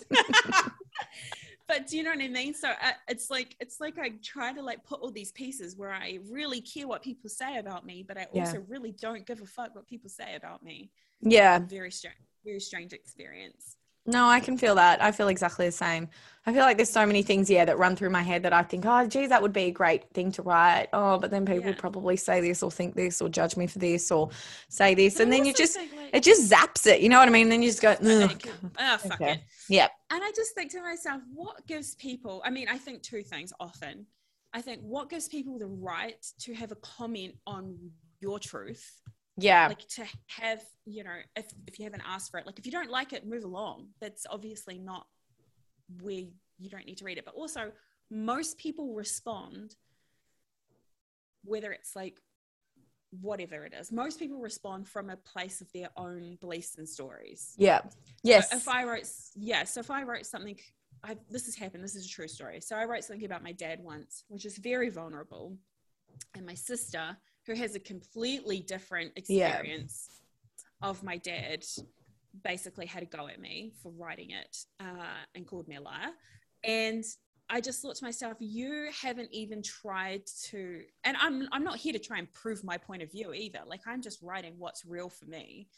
but 1.68 1.86
do 1.86 1.96
you 1.98 2.02
know 2.02 2.10
what 2.10 2.20
I 2.22 2.28
mean? 2.28 2.54
So 2.54 2.70
uh, 2.70 2.92
it's 3.08 3.30
like 3.30 3.54
it's 3.60 3.78
like 3.78 3.98
I 3.98 4.12
try 4.22 4.52
to 4.54 4.62
like 4.62 4.84
put 4.84 5.00
all 5.00 5.10
these 5.10 5.30
pieces 5.32 5.76
where 5.76 5.90
I 5.92 6.18
really 6.30 6.60
care 6.62 6.88
what 6.88 7.02
people 7.02 7.28
say 7.30 7.58
about 7.58 7.84
me, 7.86 8.02
but 8.06 8.16
I 8.18 8.26
Yeah. 8.32 8.46
also 8.46 8.64
really 8.68 8.92
don't 8.92 9.26
give 9.26 9.42
a 9.42 9.46
fuck 9.46 9.74
what 9.74 9.86
people 9.86 10.08
say 10.10 10.34
about 10.34 10.62
me. 10.62 10.90
Yeah. 11.22 11.60
Very 11.60 11.90
strange, 11.90 12.16
very 12.44 12.60
strange 12.60 12.92
experience. 12.92 13.76
No, 14.04 14.26
I 14.26 14.40
can 14.40 14.58
feel 14.58 14.74
that. 14.74 15.00
I 15.00 15.12
feel 15.12 15.28
exactly 15.28 15.64
the 15.66 15.70
same. 15.72 16.08
I 16.44 16.52
feel 16.52 16.62
like 16.62 16.76
there's 16.76 16.90
so 16.90 17.06
many 17.06 17.22
things, 17.22 17.48
yeah, 17.48 17.64
that 17.64 17.78
run 17.78 17.94
through 17.94 18.10
my 18.10 18.22
head 18.22 18.42
that 18.42 18.52
I 18.52 18.64
think, 18.64 18.84
oh, 18.84 19.06
geez, 19.06 19.28
that 19.28 19.40
would 19.40 19.52
be 19.52 19.66
a 19.66 19.70
great 19.70 20.10
thing 20.12 20.32
to 20.32 20.42
write. 20.42 20.88
Oh, 20.92 21.18
but 21.20 21.30
then 21.30 21.46
people 21.46 21.70
Yeah. 21.70 21.76
probably 21.78 22.16
say 22.16 22.40
this 22.40 22.64
or 22.64 22.70
think 22.72 22.96
this 22.96 23.22
or 23.22 23.28
judge 23.28 23.56
me 23.56 23.68
for 23.68 23.78
this 23.78 24.10
or 24.10 24.30
say 24.68 24.96
this. 24.96 25.14
But 25.18 25.22
and 25.24 25.32
then 25.32 25.44
you 25.44 25.54
just, 25.54 25.76
think, 25.76 25.94
like, 25.94 26.10
it 26.12 26.24
just 26.24 26.50
zaps 26.50 26.84
it. 26.88 27.00
You 27.00 27.10
know 27.10 27.20
what 27.20 27.28
I 27.28 27.30
mean? 27.30 27.48
Then 27.48 27.62
you 27.62 27.68
just 27.68 27.80
go, 27.80 27.92
okay, 27.92 28.24
Ugh. 28.24 28.42
cool. 28.42 28.70
Ah, 28.76 28.96
fuck 29.00 29.20
Okay. 29.20 29.32
it. 29.34 29.40
yeah, 29.68 29.86
And 30.10 30.24
I 30.24 30.32
just 30.34 30.52
think 30.56 30.72
to 30.72 30.82
myself, 30.82 31.22
what 31.32 31.64
gives 31.68 31.94
people, 31.94 32.42
I 32.44 32.50
mean, 32.50 32.66
I 32.68 32.78
think 32.78 33.02
two 33.04 33.22
things 33.22 33.52
often. 33.60 34.06
I 34.52 34.62
think 34.62 34.80
what 34.82 35.10
gives 35.10 35.28
people 35.28 35.60
the 35.60 35.68
right 35.68 36.20
to 36.40 36.54
have 36.54 36.72
a 36.72 36.76
comment 36.76 37.36
on 37.46 37.78
your 38.18 38.40
truth, 38.40 39.00
yeah, 39.36 39.68
like 39.68 39.86
to 39.88 40.04
have, 40.28 40.62
you 40.84 41.04
know, 41.04 41.16
if, 41.36 41.46
if 41.66 41.78
you 41.78 41.84
haven't 41.84 42.02
asked 42.06 42.30
for 42.30 42.38
it, 42.38 42.46
like 42.46 42.58
if 42.58 42.66
you 42.66 42.72
don't 42.72 42.90
like 42.90 43.12
it, 43.12 43.26
move 43.26 43.44
along. 43.44 43.88
That's 44.00 44.26
obviously 44.28 44.78
not 44.78 45.06
where 46.00 46.24
you 46.58 46.70
don't 46.70 46.86
need 46.86 46.98
to 46.98 47.04
read 47.04 47.18
it. 47.18 47.24
But 47.24 47.34
also, 47.34 47.72
most 48.10 48.58
people 48.58 48.94
respond, 48.94 49.76
whether 51.44 51.72
it's 51.72 51.96
like 51.96 52.18
whatever 53.20 53.64
it 53.64 53.74
is, 53.78 53.90
most 53.92 54.18
people 54.18 54.38
respond 54.38 54.88
from 54.88 55.10
a 55.10 55.16
place 55.16 55.60
of 55.60 55.72
their 55.72 55.88
own 55.96 56.36
beliefs 56.40 56.76
and 56.78 56.88
stories. 56.88 57.54
yeah, 57.56 57.80
So 57.82 57.88
yes, 58.22 58.52
if 58.52 58.68
I 58.68 58.84
wrote, 58.84 59.08
yeah, 59.34 59.64
so 59.64 59.80
if 59.80 59.90
I 59.90 60.02
wrote 60.02 60.26
something, 60.26 60.58
I, 61.04 61.16
this 61.30 61.46
has 61.46 61.56
happened. 61.56 61.82
This 61.82 61.96
is 61.96 62.06
a 62.06 62.08
true 62.08 62.28
story. 62.28 62.60
So 62.60 62.76
I 62.76 62.84
wrote 62.84 63.04
something 63.04 63.24
about 63.24 63.42
my 63.42 63.52
dad 63.52 63.80
once, 63.80 64.24
which 64.28 64.46
is 64.46 64.58
very 64.58 64.88
vulnerable, 64.88 65.56
and 66.34 66.46
my 66.46 66.54
sister, 66.54 67.16
who 67.46 67.54
has 67.54 67.74
a 67.74 67.80
completely 67.80 68.60
different 68.60 69.12
Yeah. 69.28 69.48
experience 69.48 70.08
of 70.80 71.02
my 71.02 71.16
dad, 71.16 71.64
basically 72.44 72.86
had 72.86 73.02
a 73.02 73.06
go 73.06 73.28
at 73.28 73.40
me 73.40 73.72
for 73.82 73.92
writing 73.92 74.30
it 74.30 74.56
uh, 74.80 75.16
and 75.34 75.46
called 75.46 75.68
me 75.68 75.76
a 75.76 75.80
liar. 75.80 76.10
And 76.64 77.04
I 77.50 77.60
just 77.60 77.82
thought 77.82 77.96
to 77.96 78.04
myself, 78.04 78.36
you 78.40 78.88
haven't 79.00 79.28
even 79.32 79.62
tried 79.62 80.22
to, 80.44 80.82
and 81.04 81.16
I'm 81.20 81.48
I'm 81.52 81.64
not 81.64 81.76
here 81.76 81.92
to 81.92 81.98
try 81.98 82.18
and 82.18 82.32
prove 82.32 82.64
my 82.64 82.78
point 82.78 83.02
of 83.02 83.10
view 83.10 83.34
either. 83.34 83.60
Like 83.66 83.82
I'm 83.86 84.00
just 84.00 84.22
writing 84.22 84.54
what's 84.58 84.86
real 84.86 85.08
for 85.10 85.26
me, 85.26 85.68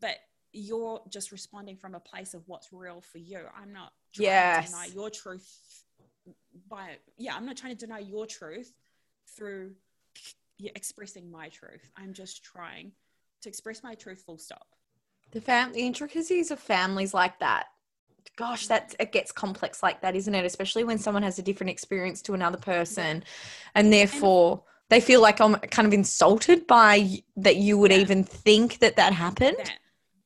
but 0.00 0.16
you're 0.52 1.00
just 1.10 1.32
responding 1.32 1.76
from 1.76 1.94
a 1.94 2.00
place 2.00 2.34
of 2.34 2.42
what's 2.46 2.68
real 2.72 3.00
for 3.00 3.18
you. 3.18 3.40
I'm 3.60 3.72
not 3.72 3.92
trying 4.14 4.26
Yes. 4.26 4.64
to 4.66 4.70
deny 4.70 4.86
your 4.94 5.10
truth 5.10 5.48
by 6.68 6.98
yeah, 7.18 7.34
I'm 7.34 7.46
not 7.46 7.56
trying 7.56 7.76
to 7.76 7.86
deny 7.86 7.98
your 7.98 8.26
truth 8.26 8.72
through 9.36 9.72
yeah, 10.14 10.41
expressing 10.74 11.30
my 11.30 11.48
truth. 11.48 11.82
I'm 11.96 12.12
just 12.12 12.44
trying 12.44 12.92
to 13.42 13.48
express 13.48 13.82
my 13.82 13.94
truth 13.94 14.22
full 14.24 14.38
stop. 14.38 14.66
the 15.32 15.40
fam- 15.40 15.72
the 15.72 15.80
intricacies 15.86 16.50
of 16.50 16.60
families 16.60 17.14
like 17.14 17.38
that. 17.40 17.66
Gosh, 18.36 18.66
that 18.68 18.94
it 19.00 19.12
gets 19.12 19.32
complex 19.32 19.82
like 19.82 20.00
that, 20.02 20.14
isn't 20.14 20.34
it? 20.34 20.44
Especially 20.44 20.84
when 20.84 20.98
someone 20.98 21.22
has 21.22 21.38
a 21.38 21.42
different 21.42 21.70
experience 21.70 22.22
to 22.22 22.34
another 22.34 22.58
person, 22.58 23.24
and 23.74 23.92
therefore 23.92 24.62
they 24.90 25.00
feel 25.00 25.20
like 25.22 25.40
I'm 25.40 25.54
kind 25.56 25.86
of 25.88 25.94
insulted 25.94 26.66
by 26.66 27.22
that 27.36 27.56
you 27.56 27.78
would 27.78 27.90
Yeah. 27.90 27.98
even 27.98 28.24
think 28.24 28.78
that 28.78 28.96
that 28.96 29.12
happened. 29.14 29.56
That. 29.58 29.78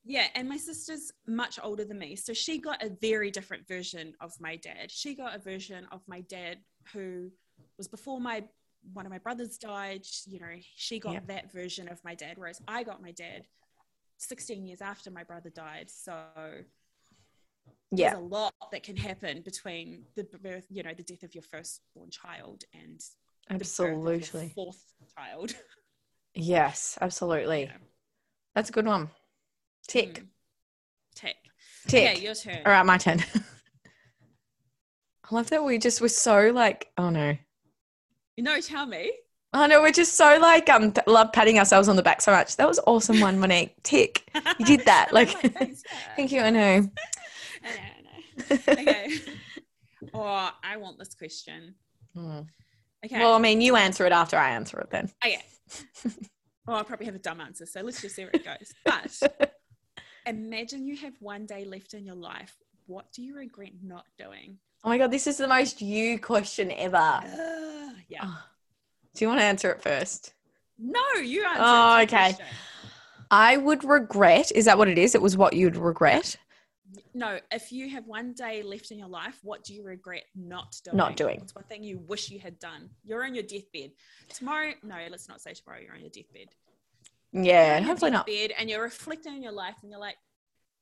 Yeah, 0.05 0.27
and 0.35 0.49
my 0.49 0.57
sister's 0.57 1.11
much 1.27 1.59
older 1.63 1.85
than 1.85 1.99
me. 1.99 2.15
So 2.17 2.33
she 2.33 2.59
got 2.59 2.83
a 2.83 2.91
very 2.91 3.31
different 3.31 3.67
version 3.67 4.15
of 4.21 4.33
my 4.41 4.57
dad. 4.57 4.91
She 4.91 5.15
got 5.15 5.35
a 5.35 5.39
version 5.39 5.85
of 5.91 6.03
my 6.07 6.21
dad 6.21 6.59
who 6.93 7.31
was 7.79 7.89
before 7.89 8.21
my 8.21 8.45
one 8.93 9.07
of 9.07 9.13
my 9.13 9.19
brothers 9.19 9.59
died. 9.59 10.05
You 10.27 10.41
know, 10.41 10.55
she 10.77 10.99
got 10.99 11.13
Yeah. 11.15 11.21
that 11.29 11.53
version 11.53 11.89
of 11.89 12.03
my 12.05 12.15
dad, 12.15 12.39
whereas 12.39 12.61
I 12.69 12.83
got 12.83 13.03
my 13.03 13.13
dad 13.13 13.47
16 14.19 14.67
years 14.67 14.81
after 14.81 15.11
my 15.11 15.25
brother 15.25 15.51
died. 15.51 15.91
So 15.91 16.25
Yeah, 17.93 18.11
there's 18.11 18.19
a 18.23 18.25
lot 18.27 18.55
that 18.73 18.83
can 18.83 18.97
happen 18.97 19.43
between 19.43 20.07
the 20.17 20.25
birth, 20.25 20.67
you 20.71 20.83
know, 20.83 20.95
the 20.95 21.03
death 21.03 21.23
of 21.23 21.35
your 21.35 21.43
firstborn 21.43 22.11
child 22.11 22.65
and 22.75 23.01
the 23.49 23.55
birth 23.59 23.81
of 23.81 23.87
your 23.87 23.91
absolutely. 23.91 24.53
fourth 24.55 24.83
child. 25.17 25.55
Yes, 26.39 26.99
absolutely. 27.01 27.63
Yeah. 27.63 27.79
That's 28.55 28.69
a 28.69 28.73
good 28.73 28.85
one. 28.85 29.09
Tick, 29.89 30.21
Mm. 30.21 30.29
Tick. 31.15 31.37
tick. 31.89 31.99
Okay, 32.13 32.21
your 32.23 32.35
turn. 32.35 32.59
All 32.67 32.73
right, 32.73 32.85
my 32.85 32.99
turn. 32.99 33.25
I 35.25 35.35
love 35.35 35.49
that 35.49 35.65
we 35.65 35.79
just 35.79 36.03
were 36.03 36.09
so 36.11 36.51
like, 36.51 36.91
oh 36.99 37.09
no. 37.09 37.39
No, 38.39 38.61
tell 38.61 38.87
me. 38.87 39.13
I 39.53 39.67
know 39.67 39.81
we're 39.81 39.93
just 39.93 40.15
so 40.15 40.39
like 40.39 40.69
um 40.69 40.93
love 41.07 41.33
patting 41.33 41.59
ourselves 41.59 41.89
on 41.89 41.97
the 41.97 42.03
back 42.03 42.21
so 42.21 42.33
much. 42.33 42.57
That 42.57 42.69
was 42.69 42.79
awesome 42.87 43.21
one, 43.21 43.39
Monique. 43.39 43.75
Tick. 43.83 44.29
You 44.59 44.67
did 44.67 44.85
that, 44.85 45.09
like- 45.13 45.31
thanks. 45.31 45.83
Thank 46.17 46.33
you, 46.33 46.41
I 46.43 46.51
know. 46.51 46.61
I 46.61 47.69
know, 47.69 47.81
I 47.87 48.03
know. 48.03 48.57
Okay. 48.69 49.11
oh, 50.13 50.51
I 50.63 50.77
want 50.77 50.99
this 50.99 51.15
question. 51.15 51.75
Hmm. 52.15 52.41
Okay. 53.05 53.19
Well, 53.19 53.33
I 53.35 53.39
mean, 53.39 53.61
you 53.61 53.77
answer 53.77 54.05
it 54.05 54.13
after 54.13 54.37
I 54.37 54.51
answer 54.51 54.79
it 54.81 54.91
then. 54.91 55.11
okay. 55.25 55.41
Oh, 56.69 56.75
I'll 56.75 56.85
probably 56.85 57.07
have 57.07 57.15
a 57.15 57.21
dumb 57.21 57.41
answer, 57.41 57.65
so 57.65 57.81
let's 57.81 58.03
just 58.03 58.17
see 58.17 58.25
where 58.25 58.33
it 58.35 58.45
goes. 58.45 58.75
But 58.85 59.55
imagine 60.27 60.85
you 60.85 60.97
have 60.97 61.15
one 61.21 61.47
day 61.47 61.65
left 61.65 61.95
in 61.95 62.05
your 62.05 62.17
life. 62.17 62.57
What 62.87 63.11
do 63.13 63.23
you 63.23 63.37
regret 63.37 63.71
not 63.83 64.05
doing? 64.19 64.59
Oh 64.85 64.89
my 64.89 64.99
god, 64.99 65.11
this 65.11 65.27
is 65.27 65.37
the 65.37 65.49
most 65.49 65.83
you 65.83 66.19
question 66.19 66.71
ever. 66.73 66.97
Uh, 66.97 67.91
yeah. 68.09 68.23
Oh. 68.23 68.43
Do 69.15 69.25
you 69.25 69.29
want 69.29 69.41
to 69.41 69.45
answer 69.45 69.71
it 69.71 69.83
first? 69.83 70.35
No, 70.79 71.01
you 71.23 71.45
answer. 71.45 71.63
Oh, 71.65 71.97
it's 71.97 72.13
okay. 72.13 72.23
question. 72.35 72.47
I 73.31 73.57
would 73.57 73.83
regret. 73.83 74.53
Is 74.55 74.67
that 74.67 74.79
what 74.79 74.89
it 74.89 74.99
is? 74.99 75.15
It 75.15 75.23
was 75.23 75.37
what 75.37 75.55
you'd 75.55 75.77
regret 75.77 76.37
No, 77.15 77.39
if 77.51 77.73
you 77.73 77.89
have 77.91 78.07
one 78.07 78.35
day 78.35 78.63
left 78.63 78.91
in 78.91 78.99
your 78.99 79.09
life, 79.09 79.39
what 79.43 79.65
do 79.65 79.75
you 79.75 79.83
regret 79.83 80.25
not 80.37 80.77
doing? 80.85 80.97
not 80.97 81.17
doing. 81.17 81.41
What's 81.41 81.55
one 81.55 81.65
thing 81.65 81.83
you 81.83 81.99
wish 81.99 82.31
you 82.31 82.39
had 82.39 82.59
done? 82.59 82.91
You're 83.05 83.25
on 83.25 83.35
your 83.35 83.43
deathbed. 83.43 83.93
Tomorrow, 84.29 84.75
no, 84.83 84.97
let's 85.11 85.29
not 85.29 85.41
say 85.41 85.55
tomorrow 85.55 85.81
you're 85.83 85.95
on 85.95 86.01
your 86.01 86.11
deathbed. 86.11 86.49
Yeah, 87.33 87.79
your 87.79 87.87
hopefully 87.87 88.11
not. 88.13 88.27
deathbed 88.27 88.55
And 88.59 88.71
you're 88.71 88.83
reflecting 88.83 89.33
on 89.33 89.43
your 89.43 89.53
life 89.53 89.77
and 89.83 89.91
you're 89.91 90.01
like, 90.01 90.17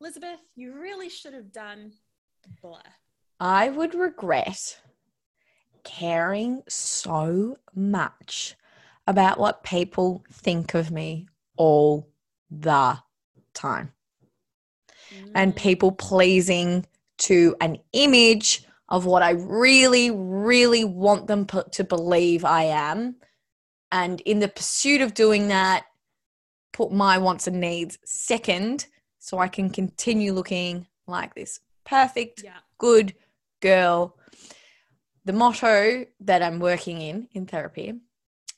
Elizabeth, 0.01 0.41
you 0.57 0.75
really 0.75 1.09
should 1.09 1.35
have 1.35 1.53
done 1.53 1.93
blah. 2.61 2.81
I 3.39 3.71
would 3.71 3.95
regret 3.95 4.81
caring 5.85 6.63
so 6.69 7.57
much 7.75 8.57
about 9.07 9.39
what 9.39 9.63
people 9.63 10.25
think 10.33 10.75
of 10.75 10.91
me 10.91 11.29
all 11.57 12.09
the 12.51 12.99
time 13.53 13.93
and 15.35 15.55
Mm, 15.55 15.57
people 15.57 15.93
pleasing 15.93 16.87
to 17.19 17.57
an 17.61 17.79
image 17.93 18.65
of 18.89 19.07
what 19.07 19.23
I 19.23 19.31
really, 19.31 20.11
really 20.11 20.85
want 20.85 21.27
them 21.27 21.47
to 21.47 21.85
believe 21.85 22.45
I 22.45 22.65
am. 22.65 23.17
And 23.93 24.21
in 24.23 24.41
the 24.41 24.49
pursuit 24.49 25.01
of 25.01 25.15
doing 25.15 25.49
that, 25.49 25.85
put 26.73 26.93
my 26.93 27.19
wants 27.19 27.47
and 27.47 27.61
needs 27.61 27.99
second 28.05 28.87
so 29.19 29.39
I 29.39 29.49
can 29.49 29.71
continue 29.71 30.33
looking 30.33 30.87
like 31.07 31.35
this 31.35 31.61
perfect 31.85 32.45
Yeah. 32.45 32.59
good 32.79 33.15
girl. 33.65 34.15
The 35.25 35.33
motto 35.33 36.05
that 36.21 36.43
I'm 36.43 36.61
working 36.61 37.01
in 37.01 37.29
in 37.33 37.47
therapy 37.47 37.95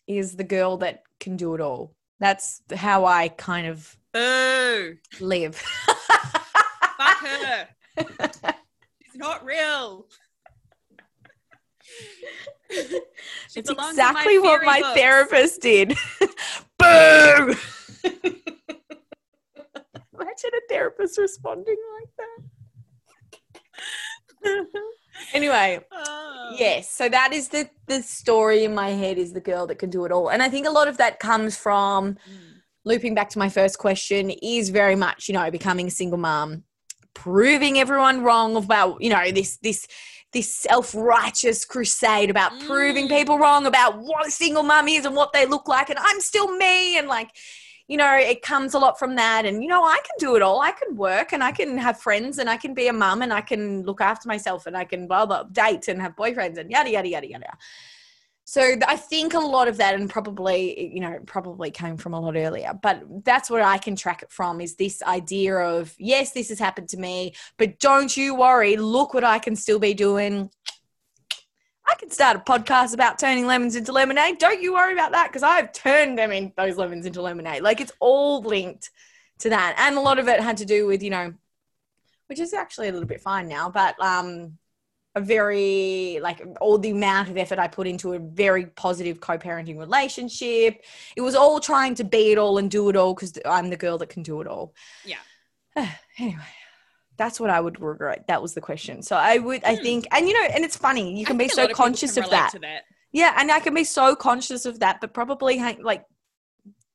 is 0.08 0.34
the 0.34 0.42
girl 0.44 0.78
that 0.78 1.04
can 1.20 1.36
do 1.36 1.54
it 1.54 1.60
all. 1.60 1.94
That's 2.18 2.60
how 2.74 3.04
I 3.04 3.28
kind 3.28 3.68
of 3.68 3.96
Boo. 4.12 4.96
live. 5.20 5.54
Fuck 5.54 7.18
her. 7.20 7.68
She's 9.04 9.14
not 9.14 9.44
real. 9.44 10.06
She 12.68 13.60
It's 13.60 13.70
in 13.70 13.76
my 13.76 13.90
exactly 13.90 14.38
what 14.40 14.64
my 14.64 14.80
books. 14.80 14.98
therapist 14.98 15.60
did. 15.62 15.88
Boo! 16.78 17.54
Imagine 20.18 20.50
a 20.52 20.60
therapist 20.68 21.16
responding 21.18 21.76
like 22.00 22.08
that. 22.18 22.42
Anyway, 25.32 25.80
Oh. 25.92 26.54
yes 26.58 26.90
so 26.90 27.08
that 27.08 27.32
is 27.32 27.48
the 27.48 27.68
the 27.86 28.00
story 28.02 28.64
in 28.64 28.72
my 28.74 28.90
head 28.90 29.18
is 29.18 29.32
the 29.32 29.40
girl 29.40 29.66
that 29.66 29.78
can 29.80 29.90
do 29.90 30.04
it 30.04 30.12
all 30.12 30.28
and 30.28 30.42
i 30.42 30.48
think 30.48 30.64
a 30.66 30.70
lot 30.70 30.86
of 30.88 30.96
that 30.98 31.18
comes 31.18 31.56
from 31.56 32.14
Mm. 32.14 32.60
looping 32.84 33.14
back 33.16 33.28
to 33.30 33.38
my 33.38 33.48
first 33.48 33.78
question 33.78 34.30
is 34.30 34.68
very 34.70 34.94
much 34.94 35.28
you 35.28 35.34
know 35.34 35.50
becoming 35.50 35.88
a 35.88 35.90
single 35.90 36.18
mom 36.18 36.62
proving 37.14 37.78
everyone 37.78 38.22
wrong 38.22 38.56
about 38.56 39.00
you 39.02 39.10
know 39.10 39.30
this 39.32 39.56
this 39.58 39.88
this 40.32 40.54
self-righteous 40.54 41.64
crusade 41.64 42.30
about 42.30 42.52
proving 42.60 43.06
Mm. 43.06 43.16
people 43.18 43.38
wrong 43.38 43.66
about 43.66 43.98
what 43.98 44.26
a 44.26 44.30
single 44.30 44.62
mum 44.62 44.86
is 44.88 45.04
and 45.04 45.16
what 45.16 45.32
they 45.32 45.46
look 45.46 45.66
like 45.66 45.90
and 45.90 45.98
i'm 45.98 46.20
still 46.20 46.56
me 46.56 46.96
and 46.98 47.08
like 47.08 47.30
you 47.88 47.96
know 47.96 48.16
it 48.16 48.42
comes 48.42 48.74
a 48.74 48.78
lot 48.78 48.98
from 48.98 49.14
that 49.14 49.44
and 49.44 49.62
you 49.62 49.68
know 49.68 49.84
i 49.84 49.98
can 49.98 50.16
do 50.18 50.36
it 50.36 50.42
all 50.42 50.60
i 50.60 50.72
can 50.72 50.96
work 50.96 51.32
and 51.32 51.42
i 51.42 51.52
can 51.52 51.78
have 51.78 52.00
friends 52.00 52.38
and 52.38 52.50
i 52.50 52.56
can 52.56 52.74
be 52.74 52.88
a 52.88 52.92
mum 52.92 53.22
and 53.22 53.32
i 53.32 53.40
can 53.40 53.82
look 53.84 54.00
after 54.00 54.28
myself 54.28 54.66
and 54.66 54.76
i 54.76 54.84
can 54.84 55.06
blah 55.06 55.24
blah 55.24 55.44
date 55.44 55.88
and 55.88 56.00
have 56.00 56.16
boyfriends 56.16 56.58
and 56.58 56.70
yada 56.70 56.90
yada 56.90 57.08
yada 57.08 57.28
yada 57.28 57.52
so 58.48 58.76
I 58.86 58.96
think 58.96 59.34
a 59.34 59.40
lot 59.40 59.66
of 59.66 59.76
that, 59.78 59.96
and 59.96 60.08
probably, 60.08 60.94
you 60.94 61.00
know, 61.00 61.18
probably 61.26 61.72
came 61.72 61.96
from 61.96 62.14
a 62.14 62.20
lot 62.20 62.36
earlier, 62.36 62.70
but 62.80 63.02
that's 63.24 63.50
where 63.50 63.64
I 63.64 63.76
can 63.76 63.96
track 63.96 64.22
it 64.22 64.30
from 64.30 64.60
is 64.60 64.76
this 64.76 65.02
idea 65.02 65.56
of, 65.56 65.92
yes, 65.98 66.30
this 66.30 66.48
has 66.50 66.60
happened 66.60 66.88
to 66.90 66.96
me, 66.96 67.34
but 67.58 67.80
don't 67.80 68.16
you 68.16 68.36
worry. 68.36 68.76
Look 68.76 69.14
what 69.14 69.24
I 69.24 69.40
can 69.40 69.56
still 69.56 69.80
be 69.80 69.94
doing. 69.94 70.48
I 71.88 71.94
can 71.94 72.10
start 72.10 72.36
a 72.36 72.40
podcast 72.40 72.94
about 72.94 73.18
turning 73.18 73.46
lemons 73.46 73.76
into 73.76 73.92
lemonade. 73.92 74.38
Don't 74.38 74.60
you 74.60 74.74
worry 74.74 74.92
about 74.92 75.12
that 75.12 75.28
because 75.28 75.42
I've 75.42 75.72
turned 75.72 76.18
them 76.18 76.32
in 76.32 76.52
those 76.56 76.76
lemons 76.76 77.06
into 77.06 77.22
lemonade. 77.22 77.62
Like 77.62 77.80
it's 77.80 77.92
all 78.00 78.42
linked 78.42 78.90
to 79.40 79.50
that. 79.50 79.76
And 79.78 79.96
a 79.96 80.00
lot 80.00 80.18
of 80.18 80.28
it 80.28 80.40
had 80.40 80.56
to 80.58 80.64
do 80.64 80.86
with, 80.86 81.02
you 81.02 81.10
know, 81.10 81.34
which 82.26 82.40
is 82.40 82.52
actually 82.52 82.88
a 82.88 82.92
little 82.92 83.06
bit 83.06 83.20
fine 83.20 83.48
now, 83.48 83.70
but 83.70 84.00
um 84.00 84.58
a 85.14 85.20
very 85.20 86.18
like 86.20 86.42
all 86.60 86.76
the 86.76 86.90
amount 86.90 87.30
of 87.30 87.36
effort 87.38 87.58
I 87.58 87.68
put 87.68 87.86
into 87.86 88.12
a 88.12 88.18
very 88.18 88.66
positive 88.66 89.18
co-parenting 89.20 89.78
relationship. 89.78 90.84
It 91.16 91.22
was 91.22 91.34
all 91.34 91.58
trying 91.58 91.94
to 91.96 92.04
be 92.04 92.32
it 92.32 92.38
all 92.38 92.58
and 92.58 92.70
do 92.70 92.90
it 92.90 92.96
all 92.96 93.14
because 93.14 93.38
I'm 93.46 93.70
the 93.70 93.78
girl 93.78 93.96
that 93.98 94.10
can 94.10 94.22
do 94.22 94.40
it 94.42 94.46
all. 94.46 94.74
Yeah. 95.04 95.16
anyway, 96.18 96.42
that's 97.16 97.40
what 97.40 97.50
I 97.50 97.60
would 97.60 97.80
regret. 97.80 98.26
That 98.28 98.42
was 98.42 98.54
the 98.54 98.60
question. 98.60 99.02
So 99.02 99.16
I 99.16 99.38
would, 99.38 99.64
I 99.64 99.76
Hmm. 99.76 99.82
think, 99.82 100.08
and 100.12 100.28
you 100.28 100.34
know, 100.34 100.48
and 100.54 100.64
it's 100.64 100.76
funny. 100.76 101.18
You 101.18 101.24
can 101.26 101.36
be 101.38 101.48
so 101.48 101.64
of 101.64 101.72
conscious 101.72 102.16
of 102.16 102.28
that. 102.30 102.52
that. 102.60 102.82
Yeah, 103.12 103.34
and 103.38 103.50
I 103.50 103.60
can 103.60 103.74
be 103.74 103.84
so 103.84 104.14
conscious 104.14 104.66
of 104.66 104.80
that, 104.80 105.00
but 105.00 105.14
probably 105.14 105.56
hang, 105.56 105.82
like 105.82 106.04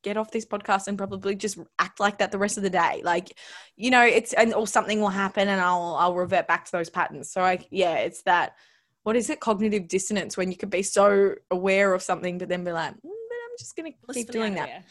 get 0.03 0.17
off 0.17 0.32
this 0.32 0.45
podcast 0.45 0.88
and 0.88 0.97
probably 0.97 1.36
just 1.36 1.59
act 1.80 1.99
like 1.99 2.17
that 2.19 2.32
the 2.32 2.38
rest 2.38 2.57
of 2.57 2.63
the 2.63 2.69
day. 2.69 3.01
Like, 3.03 3.38
you 3.76 3.91
know, 3.91 4.03
it's 4.03 4.34
and 4.34 4.53
or 4.53 4.67
something 4.67 4.99
will 4.99 5.09
happen 5.09 5.47
and 5.47 5.61
I'll 5.61 5.95
I'll 5.99 6.15
revert 6.15 6.47
back 6.47 6.65
to 6.65 6.72
those 6.72 6.89
patterns. 6.89 7.32
So 7.32 7.41
I 7.41 7.65
yeah, 7.72 7.95
it's 7.95 8.24
that 8.24 8.55
what 9.03 9.15
is 9.15 9.30
it? 9.30 9.39
Cognitive 9.39 9.88
dissonance 9.88 10.38
when 10.38 10.51
you 10.51 10.57
could 10.57 10.69
be 10.69 10.84
so 10.84 11.36
aware 11.49 11.93
of 11.93 12.03
something 12.03 12.38
but 12.38 12.49
then 12.49 12.63
be 12.63 12.72
like, 12.72 12.93
mm, 12.93 12.99
but 13.01 13.09
I'm 13.11 13.57
just 13.57 13.76
gonna 13.76 13.91
keep 14.13 14.32
doing 14.32 14.55
that. 14.55 14.84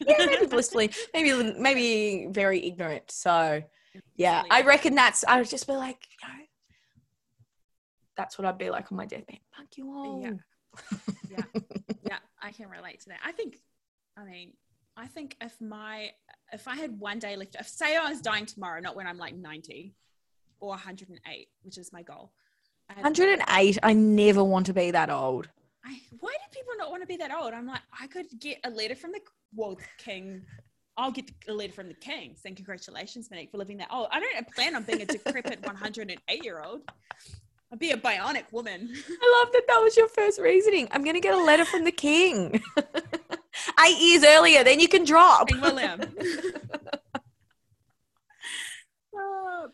Yeah, 0.00 0.26
maybe 0.26 0.46
blissfully, 0.50 0.90
maybe 1.12 1.54
maybe 1.58 2.26
very 2.30 2.64
ignorant. 2.66 3.10
So 3.10 3.62
yeah, 4.16 4.42
I 4.50 4.62
reckon 4.62 4.94
that's 4.94 5.24
I 5.26 5.38
would 5.38 5.48
just 5.48 5.66
be 5.66 5.74
like, 5.74 5.98
you 6.22 6.28
know, 6.28 6.44
that's 8.16 8.38
what 8.38 8.46
I'd 8.46 8.58
be 8.58 8.70
like 8.70 8.90
on 8.90 8.96
my 8.96 9.06
deathbed. 9.06 9.38
Fuck 9.56 9.76
you 9.76 9.92
all. 9.92 10.22
Yeah. 11.30 11.42
yeah, 12.04 12.18
I 12.42 12.52
can 12.52 12.68
relate 12.68 13.00
to 13.00 13.10
that. 13.10 13.20
I 13.24 13.32
think, 13.32 13.58
I 14.16 14.24
mean, 14.24 14.52
I 14.96 15.06
think 15.06 15.36
if 15.40 15.60
my 15.60 16.10
if 16.52 16.68
I 16.68 16.76
had 16.76 16.98
one 16.98 17.18
day 17.18 17.36
left, 17.36 17.56
if 17.58 17.68
say 17.68 17.96
I 17.96 18.08
was 18.08 18.20
dying 18.20 18.46
tomorrow, 18.46 18.80
not 18.80 18.96
when 18.96 19.06
I'm 19.06 19.18
like 19.18 19.34
90 19.34 19.94
or 20.60 20.70
108, 20.70 21.48
which 21.62 21.78
is 21.78 21.92
my 21.92 22.02
goal. 22.02 22.32
I- 22.90 23.00
108 23.00 23.78
i 23.82 23.94
never 23.94 24.44
want 24.44 24.66
to 24.66 24.74
be 24.74 24.90
that 24.90 25.08
old 25.08 25.48
I, 25.86 26.00
why 26.20 26.32
do 26.32 26.58
people 26.58 26.72
not 26.78 26.90
want 26.90 27.02
to 27.02 27.06
be 27.06 27.16
that 27.18 27.30
old? 27.32 27.52
I'm 27.52 27.66
like, 27.66 27.82
I 28.00 28.06
could 28.06 28.26
get 28.40 28.58
a 28.64 28.70
letter 28.70 28.94
from 28.94 29.12
the 29.12 29.20
well, 29.54 29.78
king. 29.98 30.42
I'll 30.96 31.10
get 31.10 31.30
a 31.48 31.52
letter 31.52 31.72
from 31.72 31.88
the 31.88 31.94
king 31.94 32.36
saying 32.36 32.54
congratulations, 32.56 33.30
Monique, 33.30 33.50
for 33.50 33.58
living 33.58 33.78
that 33.78 33.88
Oh, 33.90 34.06
I 34.12 34.20
don't 34.20 34.54
plan 34.54 34.76
on 34.76 34.84
being 34.84 35.02
a 35.02 35.06
decrepit 35.06 35.60
108 35.66 36.44
year 36.44 36.62
old. 36.64 36.82
I'll 37.72 37.78
be 37.78 37.90
a 37.90 37.96
bionic 37.96 38.44
woman. 38.52 38.88
i 38.94 39.42
love 39.42 39.52
that 39.52 39.62
that 39.66 39.80
was 39.82 39.96
your 39.96 40.06
first 40.08 40.38
reasoning 40.38 40.86
i'm 40.92 41.02
gonna 41.02 41.18
get 41.18 41.34
a 41.34 41.42
letter 41.42 41.64
from 41.64 41.82
the 41.82 41.90
king 41.90 42.62
eight 43.84 43.98
years 43.98 44.22
earlier 44.22 44.62
then 44.62 44.78
you 44.78 44.86
can 44.86 45.04
drop 45.04 45.48
King 45.48 45.60
William. 45.60 46.00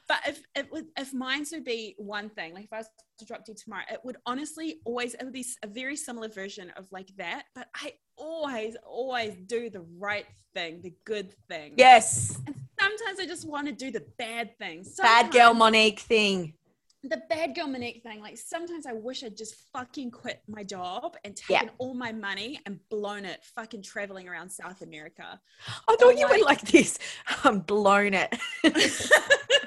But 0.08 0.18
if 0.26 0.42
it 0.54 0.70
would, 0.72 0.86
if 0.96 1.12
mine 1.12 1.44
would 1.52 1.64
be 1.64 1.94
one 1.98 2.28
thing, 2.30 2.54
like 2.54 2.64
if 2.64 2.72
I 2.72 2.78
was 2.78 2.88
to 3.18 3.24
drop 3.24 3.44
dead 3.44 3.56
tomorrow, 3.56 3.84
it 3.90 4.00
would 4.04 4.16
honestly 4.26 4.80
always 4.84 5.14
it 5.14 5.24
would 5.24 5.32
be 5.32 5.44
a 5.62 5.66
very 5.66 5.96
similar 5.96 6.28
version 6.28 6.70
of 6.76 6.86
like 6.90 7.08
that. 7.16 7.44
But 7.54 7.68
I 7.74 7.94
always, 8.16 8.76
always 8.86 9.34
do 9.46 9.70
the 9.70 9.84
right 9.98 10.26
thing, 10.54 10.80
the 10.82 10.94
good 11.04 11.32
thing. 11.48 11.74
yes 11.76 12.38
And 12.46 12.54
sometimes 12.78 13.18
I 13.20 13.26
just 13.26 13.46
want 13.48 13.66
to 13.68 13.72
do 13.72 13.90
the 13.90 14.04
bad 14.18 14.56
thing. 14.58 14.84
bad 14.98 15.32
girl 15.32 15.54
monique 15.54 16.00
thing 16.00 16.54
the 17.02 17.22
bad 17.30 17.54
girl 17.54 17.66
Monique 17.66 18.02
thing, 18.02 18.20
like 18.20 18.36
sometimes 18.36 18.84
I 18.84 18.92
wish 18.92 19.24
I'd 19.24 19.34
just 19.34 19.54
fucking 19.72 20.10
quit 20.10 20.42
my 20.46 20.62
job 20.62 21.16
and 21.24 21.34
Yeah. 21.48 21.60
taken 21.60 21.74
all 21.78 21.94
my 21.94 22.12
money 22.12 22.60
and 22.66 22.78
blown 22.90 23.24
it 23.24 23.42
fucking 23.56 23.82
traveling 23.82 24.28
around 24.28 24.50
South 24.50 24.82
America. 24.82 25.40
i 25.88 25.96
thought 25.96 26.18
you 26.18 26.28
went 26.28 26.42
like- 26.44 26.60
like 26.62 26.70
this 26.70 26.98
i'm 27.44 27.60
blown 27.60 28.12
it 28.12 28.36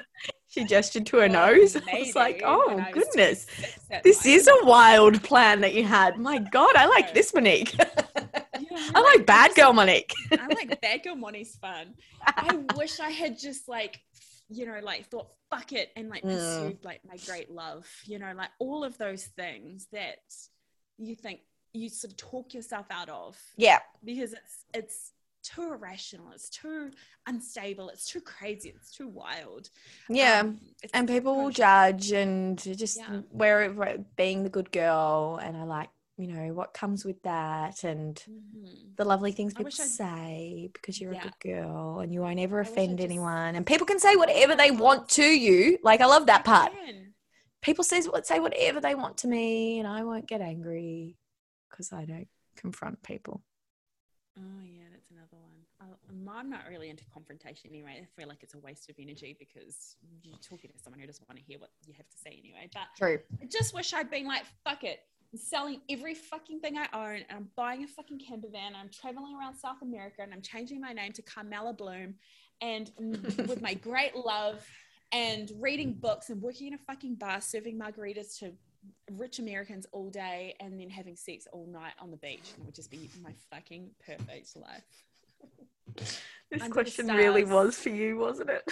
she 0.54 0.64
gestured 0.64 1.06
to 1.06 1.16
her 1.18 1.28
Well, 1.28 1.54
nose. 1.54 1.76
I 1.92 1.98
was 1.98 2.14
like 2.14 2.42
oh 2.44 2.76
was 2.76 2.86
goodness. 2.92 3.46
This 4.02 4.24
is 4.24 4.46
a 4.48 4.64
wild 4.64 5.22
plan 5.22 5.60
that 5.62 5.74
you 5.74 5.84
had. 5.84 6.18
My 6.18 6.38
god 6.38 6.76
i 6.76 6.86
like 6.86 7.12
this 7.14 7.34
monique. 7.34 7.74
Yeah, 8.70 8.78
i 8.94 9.00
like 9.00 9.26
bad 9.26 9.54
girl 9.56 9.72
monique. 9.72 10.12
I 10.30 10.46
like 10.46 10.80
bad 10.80 11.02
girl 11.02 11.16
Monique's 11.16 11.56
fun. 11.56 11.94
I 12.24 12.60
wish 12.76 13.00
I 13.00 13.10
had 13.10 13.36
just 13.38 13.68
like, 13.68 14.00
you 14.48 14.64
know, 14.64 14.78
like 14.82 15.06
thought 15.10 15.26
fuck 15.50 15.72
it 15.72 15.90
and 15.96 16.08
like 16.08 16.22
Mm. 16.22 16.30
pursued 16.34 16.78
like 16.84 17.00
my 17.04 17.16
great 17.26 17.50
love, 17.50 17.86
you 18.06 18.18
know, 18.20 18.32
like 18.36 18.50
all 18.60 18.84
of 18.84 18.96
those 18.96 19.24
things 19.24 19.88
that 19.92 20.18
you 20.98 21.14
think 21.16 21.40
you 21.72 21.88
sort 21.88 22.12
of 22.12 22.16
talk 22.16 22.54
yourself 22.54 22.86
out 22.90 23.08
of. 23.08 23.36
Yeah. 23.56 23.80
Because 24.04 24.32
it's 24.32 24.64
it's 24.72 25.12
too 25.44 25.72
irrational, 25.74 26.32
it's 26.32 26.48
too 26.48 26.90
unstable, 27.26 27.88
it's 27.90 28.06
too 28.12 28.20
crazy, 28.20 28.70
it's 28.74 28.90
too 28.98 29.08
wild. 29.08 29.70
yeah 30.08 30.40
Um, 30.40 30.60
and 30.92 31.06
people 31.08 31.36
will 31.36 31.50
judge 31.50 32.12
and 32.12 32.58
just 32.58 32.96
Yeah. 32.98 33.20
where 33.30 33.98
being 34.16 34.42
the 34.42 34.48
good 34.56 34.70
girl 34.72 35.38
and 35.44 35.56
i 35.56 35.64
like 35.64 35.90
you 36.16 36.28
know 36.32 36.46
what 36.54 36.72
comes 36.74 37.04
with 37.04 37.20
that 37.22 37.82
and 37.84 38.14
mhm. 38.30 38.96
the 38.96 39.04
lovely 39.04 39.32
things 39.32 39.52
people 39.52 39.70
say 39.72 40.70
because 40.72 41.00
you're 41.00 41.12
Yeah. 41.12 41.20
a 41.20 41.24
good 41.24 41.40
girl 41.52 42.00
and 42.00 42.12
you 42.12 42.20
won't 42.20 42.38
ever 42.46 42.60
offend 42.60 42.98
just- 42.98 43.04
anyone 43.10 43.54
and 43.56 43.66
people 43.66 43.86
can 43.86 43.98
say 44.06 44.14
whatever 44.16 44.54
they 44.54 44.70
want 44.70 45.08
to 45.20 45.24
you 45.46 45.78
like 45.82 46.00
i 46.00 46.06
love 46.06 46.26
that 46.26 46.44
part 46.44 46.72
people 47.62 47.82
says 47.84 48.08
what 48.08 48.26
say 48.26 48.38
whatever 48.46 48.80
they 48.80 48.94
want 48.94 49.16
to 49.18 49.26
me 49.28 49.78
and 49.80 49.88
i 49.88 50.00
won't 50.04 50.26
get 50.28 50.40
angry 50.40 51.16
because 51.68 51.92
i 51.92 52.04
don't 52.04 52.28
confront 52.56 53.02
people 53.02 53.42
Oh 54.36 54.62
yeah, 54.64 54.82
that's 54.92 55.10
another 55.12 55.38
one. 55.48 55.58
I'll- 55.80 56.00
I'm 56.32 56.50
not 56.50 56.62
really 56.68 56.90
into 56.90 57.04
confrontation 57.12 57.70
anyway. 57.70 58.00
I 58.02 58.20
feel 58.20 58.28
like 58.28 58.42
it's 58.42 58.54
a 58.54 58.58
waste 58.58 58.88
of 58.90 58.96
energy 58.98 59.36
because 59.38 59.96
you're 60.22 60.38
talking 60.38 60.70
to 60.70 60.78
someone 60.78 61.00
who 61.00 61.06
doesn't 61.06 61.28
want 61.28 61.38
to 61.38 61.44
hear 61.44 61.58
what 61.58 61.70
you 61.86 61.94
have 61.96 62.08
to 62.08 62.16
say 62.16 62.38
anyway. 62.38 62.68
But 62.72 62.84
true 62.96 63.18
I 63.42 63.46
just 63.46 63.74
wish 63.74 63.92
I'd 63.92 64.10
been 64.10 64.26
like, 64.26 64.44
fuck 64.64 64.84
it. 64.84 65.00
I'm 65.32 65.38
selling 65.38 65.80
every 65.90 66.14
fucking 66.14 66.60
thing 66.60 66.78
I 66.78 66.86
own 66.92 67.16
and 67.16 67.26
I'm 67.30 67.48
buying 67.56 67.82
a 67.82 67.88
fucking 67.88 68.20
camper 68.20 68.48
van. 68.50 68.68
And 68.68 68.76
I'm 68.76 68.90
traveling 68.90 69.36
around 69.36 69.56
South 69.56 69.82
America 69.82 70.22
and 70.22 70.32
I'm 70.32 70.42
changing 70.42 70.80
my 70.80 70.92
name 70.92 71.12
to 71.12 71.22
Carmela 71.22 71.72
Bloom 71.72 72.14
and 72.60 72.90
with 72.98 73.60
my 73.60 73.74
great 73.74 74.14
love 74.14 74.64
and 75.12 75.50
reading 75.58 75.94
books 75.94 76.30
and 76.30 76.40
working 76.40 76.68
in 76.68 76.74
a 76.74 76.78
fucking 76.78 77.16
bar 77.16 77.40
serving 77.40 77.78
margaritas 77.78 78.38
to 78.38 78.52
rich 79.12 79.38
Americans 79.38 79.86
all 79.92 80.10
day 80.10 80.54
and 80.60 80.78
then 80.78 80.90
having 80.90 81.16
sex 81.16 81.46
all 81.52 81.66
night 81.66 81.94
on 82.00 82.10
the 82.10 82.16
beach. 82.16 82.52
It 82.58 82.64
would 82.64 82.74
just 82.74 82.90
be 82.90 83.10
my 83.22 83.32
fucking 83.50 83.90
perfect 84.04 84.56
life. 84.56 84.84
this 85.96 86.62
Under 86.62 86.72
question 86.72 87.06
really 87.08 87.44
was 87.44 87.76
for 87.78 87.88
you 87.90 88.16
wasn't 88.18 88.50
it 88.50 88.62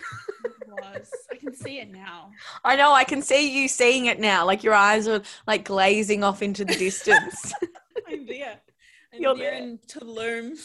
It 0.44 0.52
was. 0.70 1.10
I 1.30 1.36
can 1.36 1.54
see 1.54 1.78
it 1.78 1.90
now. 1.90 2.30
i 2.64 2.76
know 2.76 2.92
i 2.92 3.04
can 3.04 3.22
see 3.22 3.60
you 3.60 3.68
seeing 3.68 4.06
it 4.06 4.20
now 4.20 4.44
like 4.46 4.62
your 4.62 4.74
eyes 4.74 5.06
are 5.08 5.22
like 5.46 5.64
glazing 5.64 6.22
off 6.24 6.42
into 6.42 6.64
the 6.64 6.74
distance 6.76 7.52
I'm 8.08 8.26
there. 8.26 8.58
I'm 9.14 9.20
You're 9.20 9.34
there, 9.36 9.50
there. 9.52 9.62
in 9.62 9.78
Tulum, 9.86 10.58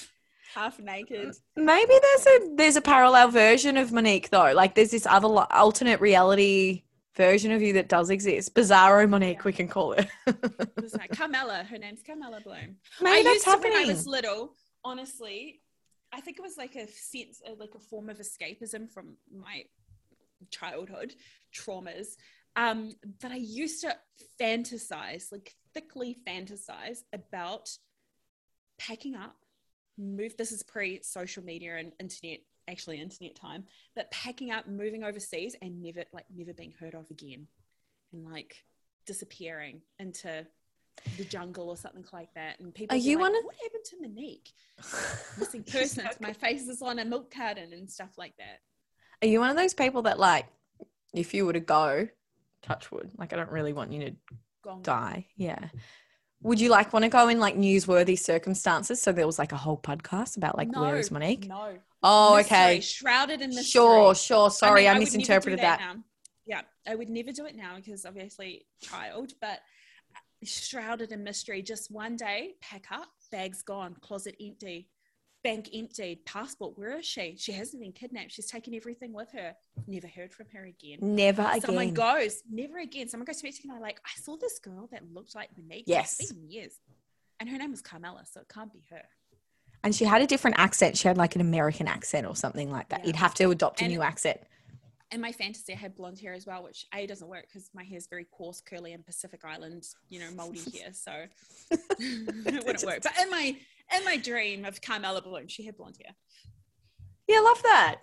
half 0.53 0.79
naked. 0.79 1.35
Maybe 1.57 1.93
there's 2.01 2.25
a 2.27 2.55
there's 2.55 2.75
a 2.77 2.81
parallel 2.81 3.27
version 3.29 3.75
of 3.77 3.91
Monique 3.91 4.29
though. 4.29 4.53
Like 4.53 4.75
there's 4.75 4.91
this 4.91 5.05
other 5.05 5.27
alternate 5.51 5.99
reality 5.99 6.83
version 7.15 7.51
of 7.51 7.61
you 7.61 7.73
that 7.73 7.89
does 7.89 8.09
exist. 8.09 8.53
Bizarro 8.55 9.07
Monique, 9.09 9.37
Yeah. 9.39 9.43
we 9.45 9.51
can 9.53 9.67
call 9.67 9.93
it. 9.93 10.07
Carmela. 11.13 11.63
Her 11.69 11.77
name's 11.77 12.01
Carmela 12.03 12.39
Bloom. 12.41 12.77
Maybe 13.01 13.19
I 13.19 13.23
that's 13.23 13.45
used 13.45 13.61
to, 13.61 13.69
when 13.69 13.73
I 13.77 13.85
was 13.85 14.07
little, 14.07 14.53
honestly, 14.83 15.59
I 16.13 16.21
think 16.21 16.37
it 16.37 16.41
was 16.41 16.57
like 16.57 16.75
a 16.75 16.87
sense, 16.87 17.41
uh, 17.47 17.53
like 17.59 17.75
a 17.75 17.79
form 17.79 18.09
of 18.09 18.19
escapism 18.19 18.89
from 18.91 19.17
my 19.31 19.63
childhood 20.51 21.15
traumas. 21.53 22.15
Um, 22.55 22.95
that 23.21 23.31
I 23.31 23.35
used 23.35 23.81
to 23.81 23.95
fantasize, 24.41 25.31
like 25.31 25.55
thickly 25.73 26.17
fantasize 26.27 27.03
about 27.13 27.69
packing 28.79 29.15
up, 29.15 29.35
move. 29.97 30.35
This 30.37 30.51
is 30.51 30.63
pre 30.63 31.01
social 31.03 31.43
media 31.43 31.77
and 31.77 31.91
internet 31.99 32.39
actually 32.67 32.99
internet 32.99 33.35
time, 33.35 33.63
but 33.95 34.11
packing 34.11 34.51
up, 34.51 34.67
moving 34.67 35.03
overseas, 35.03 35.55
and 35.61 35.81
never 35.81 36.03
like 36.13 36.25
never 36.35 36.53
being 36.53 36.73
heard 36.79 36.95
of 36.95 37.09
again, 37.11 37.47
and 38.11 38.25
like 38.25 38.63
disappearing 39.05 39.81
into 39.99 40.45
the 41.17 41.23
jungle 41.25 41.69
or 41.69 41.77
something 41.77 42.05
like 42.13 42.33
that. 42.35 42.59
And 42.59 42.73
people 42.73 42.95
Are 42.95 42.99
you 42.99 43.15
like, 43.17 43.21
one 43.21 43.35
of- 43.37 43.43
what 43.45 43.55
happened 43.63 43.83
to 43.85 44.01
Monique? 44.01 44.51
Missing 45.39 45.63
persons. 45.71 46.09
My 46.19 46.33
face 46.33 46.67
is 46.67 46.81
on 46.81 46.99
a 46.99 47.05
milk 47.05 47.33
carton 47.33 47.73
and 47.73 47.89
stuff 47.89 48.17
like 48.17 48.35
that. 48.37 48.59
Are 49.21 49.27
you 49.27 49.39
one 49.39 49.49
of 49.49 49.55
those 49.55 49.73
people 49.73 50.03
that 50.03 50.19
like, 50.19 50.45
if 51.13 51.33
you 51.33 51.45
were 51.45 51.53
to 51.53 51.59
go, 51.59 52.07
touch 52.61 52.91
wood, 52.91 53.11
like 53.17 53.33
I 53.33 53.35
don't 53.35 53.51
really 53.51 53.73
want 53.73 53.91
you 53.93 54.05
to 54.05 54.15
Gone. 54.63 54.81
die. 54.83 55.25
Yeah. 55.35 55.69
Would 56.43 56.59
you 56.61 56.69
like 56.69 56.93
want 56.93 57.03
to 57.03 57.09
go 57.09 57.27
in 57.29 57.39
like 57.39 57.55
newsworthy 57.55 58.17
circumstances? 58.19 59.01
So 59.01 59.11
there 59.11 59.25
was 59.25 59.39
like 59.39 59.53
a 59.53 59.57
whole 59.57 59.77
podcast 59.77 60.37
about 60.37 60.55
like 60.57 60.75
where 60.75 60.97
is 60.97 61.09
Monique? 61.09 61.47
No. 61.47 61.77
Oh, 62.03 62.35
Mystery, 62.37 62.57
okay. 62.57 62.79
Shrouded 62.81 63.41
in 63.41 63.49
mystery. 63.49 63.63
Sure, 63.63 64.13
sure. 64.13 64.51
Sorry, 64.51 64.81
mean, 64.81 64.89
I, 64.89 64.93
would 64.93 64.99
never 64.99 65.11
do 65.11 65.17
misinterpreted 65.17 65.59
that. 65.61 65.79
now. 65.79 65.95
Yeah, 66.45 66.61
I 66.85 66.93
would 66.93 67.09
never 67.09 67.31
do 67.31 67.45
it 67.45 67.55
now 67.55 67.75
because 67.77 68.05
obviously 68.05 68.67
child, 68.81 69.33
but 69.41 69.59
shrouded 70.43 71.11
in 71.11 71.23
mystery. 71.23 71.61
Just 71.61 71.91
one 71.91 72.15
day, 72.15 72.55
pack 72.61 72.85
up, 72.91 73.07
bags 73.31 73.61
gone, 73.63 73.95
closet 74.01 74.35
empty, 74.41 74.89
bank 75.43 75.69
empty, 75.73 76.21
passport. 76.25 76.77
Where 76.77 76.97
is 76.99 77.05
she? 77.05 77.35
She 77.37 77.51
hasn't 77.51 77.81
been 77.81 77.91
kidnapped. 77.91 78.31
She's 78.31 78.45
taken 78.49 78.73
everything 78.75 79.13
with 79.13 79.31
her. 79.33 79.53
Never 79.87 80.07
heard 80.07 80.31
from 80.33 80.47
her 80.53 80.65
again. 80.65 80.99
Never 81.01 81.41
again. 81.43 81.61
Someone 81.61 81.93
goes, 81.93 82.41
never 82.49 82.77
again. 82.79 83.07
Someone 83.07 83.25
goes 83.25 83.37
to 83.37 83.45
me 83.47 83.53
and 83.63 83.71
I'm 83.73 83.81
like, 83.81 83.99
I 84.05 84.19
saw 84.21 84.37
this 84.37 84.59
girl 84.59 84.87
that 84.91 85.03
looked 85.13 85.35
like 85.35 85.49
Monique. 85.57 85.85
Yes. 85.87 86.17
It's 86.19 86.31
been 86.31 86.49
years. 86.49 86.73
And 87.39 87.49
her 87.49 87.57
name 87.57 87.71
was 87.71 87.81
Carmela, 87.81 88.23
so 88.31 88.41
it 88.41 88.49
can't 88.49 88.73
be 88.73 88.83
her. 88.89 89.03
and 89.83 89.95
she 89.95 90.05
had 90.05 90.21
a 90.23 90.27
different 90.27 90.57
accent. 90.59 90.97
She 90.97 91.07
had 91.07 91.17
like 91.17 91.35
an 91.35 91.41
American 91.41 91.87
accent 91.87 92.25
or 92.25 92.35
something 92.35 92.71
like 92.71 92.89
that. 92.89 93.01
Yeah. 93.01 93.07
You'd 93.07 93.15
have 93.17 93.33
to 93.35 93.49
adopt 93.51 93.79
a 93.81 93.85
And- 93.85 93.93
new 93.93 94.01
accent. 94.01 94.39
In 95.11 95.21
my 95.21 95.31
fantasy, 95.31 95.73
I 95.73 95.77
had 95.77 95.95
blonde 95.95 96.19
hair 96.19 96.33
as 96.33 96.45
well, 96.45 96.63
which 96.63 96.85
A 96.93 97.07
doesn't 97.07 97.27
work 97.27 97.45
because 97.47 97.69
my 97.73 97.83
hair 97.83 97.97
is 97.97 98.07
very 98.07 98.25
coarse, 98.25 98.61
curly, 98.61 98.93
and 98.93 99.05
Pacific 99.05 99.41
Island, 99.45 99.85
you 100.09 100.19
know, 100.19 100.29
moldy 100.31 100.59
hair. 100.77 100.91
So 100.93 101.11
it 101.99 102.65
wouldn't 102.65 102.83
work. 102.85 103.03
But 103.03 103.13
in 103.21 103.29
my 103.29 103.55
in 103.95 104.03
my 104.05 104.17
dream 104.17 104.65
of 104.65 104.81
Carmela 104.81 105.21
Bloom, 105.21 105.47
she 105.47 105.65
had 105.65 105.77
blonde 105.77 105.97
hair. 106.03 106.13
Yeah, 107.27 107.39
love 107.39 107.61
that. 107.63 107.97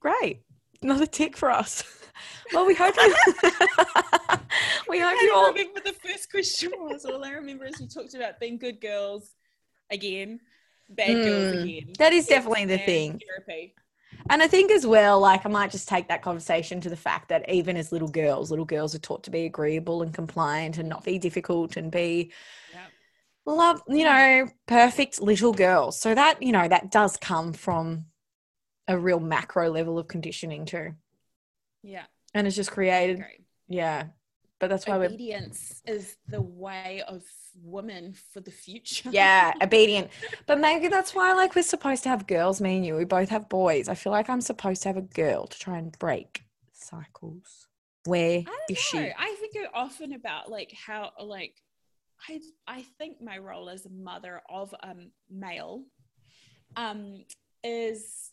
Great. 0.00 0.42
Another 0.82 1.06
tick 1.06 1.36
for 1.36 1.50
us. 1.50 1.84
Well, 2.52 2.66
we 2.66 2.74
hope 2.74 2.94
you. 2.96 3.14
we 4.88 4.98
hope 5.00 5.16
you 5.22 5.32
all. 5.34 5.52
remember 5.52 5.80
the 5.84 5.94
first 6.06 6.30
question 6.30 6.72
was. 6.76 7.04
All 7.04 7.24
I 7.24 7.30
remember 7.30 7.64
is 7.64 7.80
we 7.80 7.86
talked 7.86 8.14
about 8.14 8.38
being 8.40 8.58
good 8.58 8.80
girls 8.80 9.30
again, 9.90 10.40
bad 10.90 11.24
girls 11.24 11.52
Mm, 11.52 11.62
again. 11.62 11.92
that 11.98 12.12
is 12.12 12.26
definitely 12.26 12.66
the 12.66 12.78
thing. 12.78 13.20
Therapy. 13.46 13.74
And 14.30 14.42
I 14.42 14.48
think 14.48 14.70
as 14.70 14.86
well, 14.86 15.20
like 15.20 15.44
I 15.44 15.48
might 15.48 15.70
just 15.70 15.88
take 15.88 16.08
that 16.08 16.22
conversation 16.22 16.80
to 16.82 16.88
the 16.88 16.96
fact 16.96 17.28
that 17.28 17.48
even 17.50 17.76
as 17.76 17.92
little 17.92 18.08
girls, 18.08 18.50
little 18.50 18.64
girls 18.64 18.94
are 18.94 18.98
taught 19.00 19.24
to 19.24 19.30
be 19.30 19.44
agreeable 19.44 20.02
and 20.02 20.14
compliant 20.14 20.78
and 20.78 20.88
not 20.88 21.04
be 21.04 21.18
difficult 21.18 21.76
and 21.76 21.90
be 21.90 22.32
Yeah. 22.72 22.86
love, 23.44 23.82
you 23.88 24.04
know, 24.04 24.48
perfect 24.66 25.20
little 25.20 25.52
girls. 25.52 26.00
So 26.00 26.14
that, 26.14 26.42
you 26.42 26.52
know, 26.52 26.66
that 26.66 26.90
does 26.90 27.16
come 27.16 27.52
from 27.52 28.06
a 28.88 28.98
real 28.98 29.20
macro 29.20 29.70
level 29.70 29.98
of 29.98 30.08
conditioning 30.08 30.64
too. 30.64 30.94
Yeah. 31.82 32.04
And 32.34 32.46
it's 32.46 32.56
just 32.56 32.70
created, 32.70 33.22
yeah. 33.68 34.08
But 34.62 34.70
that's 34.70 34.86
why 34.86 34.96
we're 34.96 35.06
Obedience 35.06 35.82
is 35.88 36.18
the 36.28 36.40
way 36.40 37.02
of 37.08 37.24
women 37.64 38.14
for 38.32 38.38
the 38.38 38.52
future. 38.52 39.10
yeah, 39.12 39.52
obedient. 39.60 40.08
But 40.46 40.60
maybe 40.60 40.86
that's 40.86 41.16
why 41.16 41.32
like 41.32 41.56
we're 41.56 41.62
supposed 41.62 42.04
to 42.04 42.10
have 42.10 42.28
girls, 42.28 42.60
me 42.60 42.76
and 42.76 42.86
you. 42.86 42.94
We 42.94 43.04
both 43.04 43.28
have 43.30 43.48
boys. 43.48 43.88
I 43.88 43.96
feel 43.96 44.12
like 44.12 44.30
I'm 44.30 44.40
supposed 44.40 44.82
to 44.82 44.90
have 44.90 44.96
a 44.96 45.02
girl 45.02 45.48
to 45.48 45.58
try 45.58 45.78
and 45.78 45.90
break 45.98 46.44
cycles. 46.70 47.66
Where 48.04 48.44
I 48.46 48.74
she? 48.74 48.98
I 48.98 49.36
think 49.40 49.66
often 49.74 50.12
about 50.12 50.48
like 50.48 50.72
how 50.72 51.10
like 51.20 51.56
I 52.28 52.38
I 52.68 52.82
think 52.98 53.20
my 53.20 53.38
role 53.38 53.68
as 53.68 53.84
a 53.84 53.90
mother 53.90 54.42
of 54.48 54.72
a 54.80 54.94
male 55.28 55.82
um 56.76 57.24
is 57.64 58.30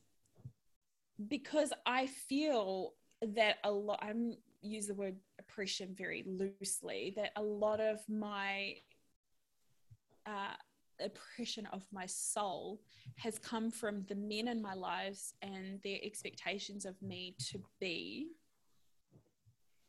because 1.27 1.73
I 1.87 2.05
feel 2.05 2.93
that 3.35 3.55
a 3.63 3.71
lot 3.71 3.97
I'm 4.03 4.37
use 4.61 4.85
the 4.85 4.93
word 4.93 5.15
oppression 5.49 5.95
very 5.97 6.23
loosely 6.25 7.13
that 7.15 7.31
a 7.35 7.41
lot 7.41 7.79
of 7.79 7.99
my 8.07 8.75
uh 10.25 10.53
oppression 11.01 11.65
of 11.71 11.81
my 11.93 12.05
soul 12.05 12.81
has 13.15 13.39
come 13.39 13.71
from 13.71 14.03
the 14.09 14.15
men 14.15 14.49
in 14.49 14.61
my 14.61 14.73
lives 14.73 15.33
and 15.41 15.79
their 15.81 15.97
expectations 16.03 16.85
of 16.85 17.01
me 17.01 17.35
to 17.39 17.57
be 17.79 18.27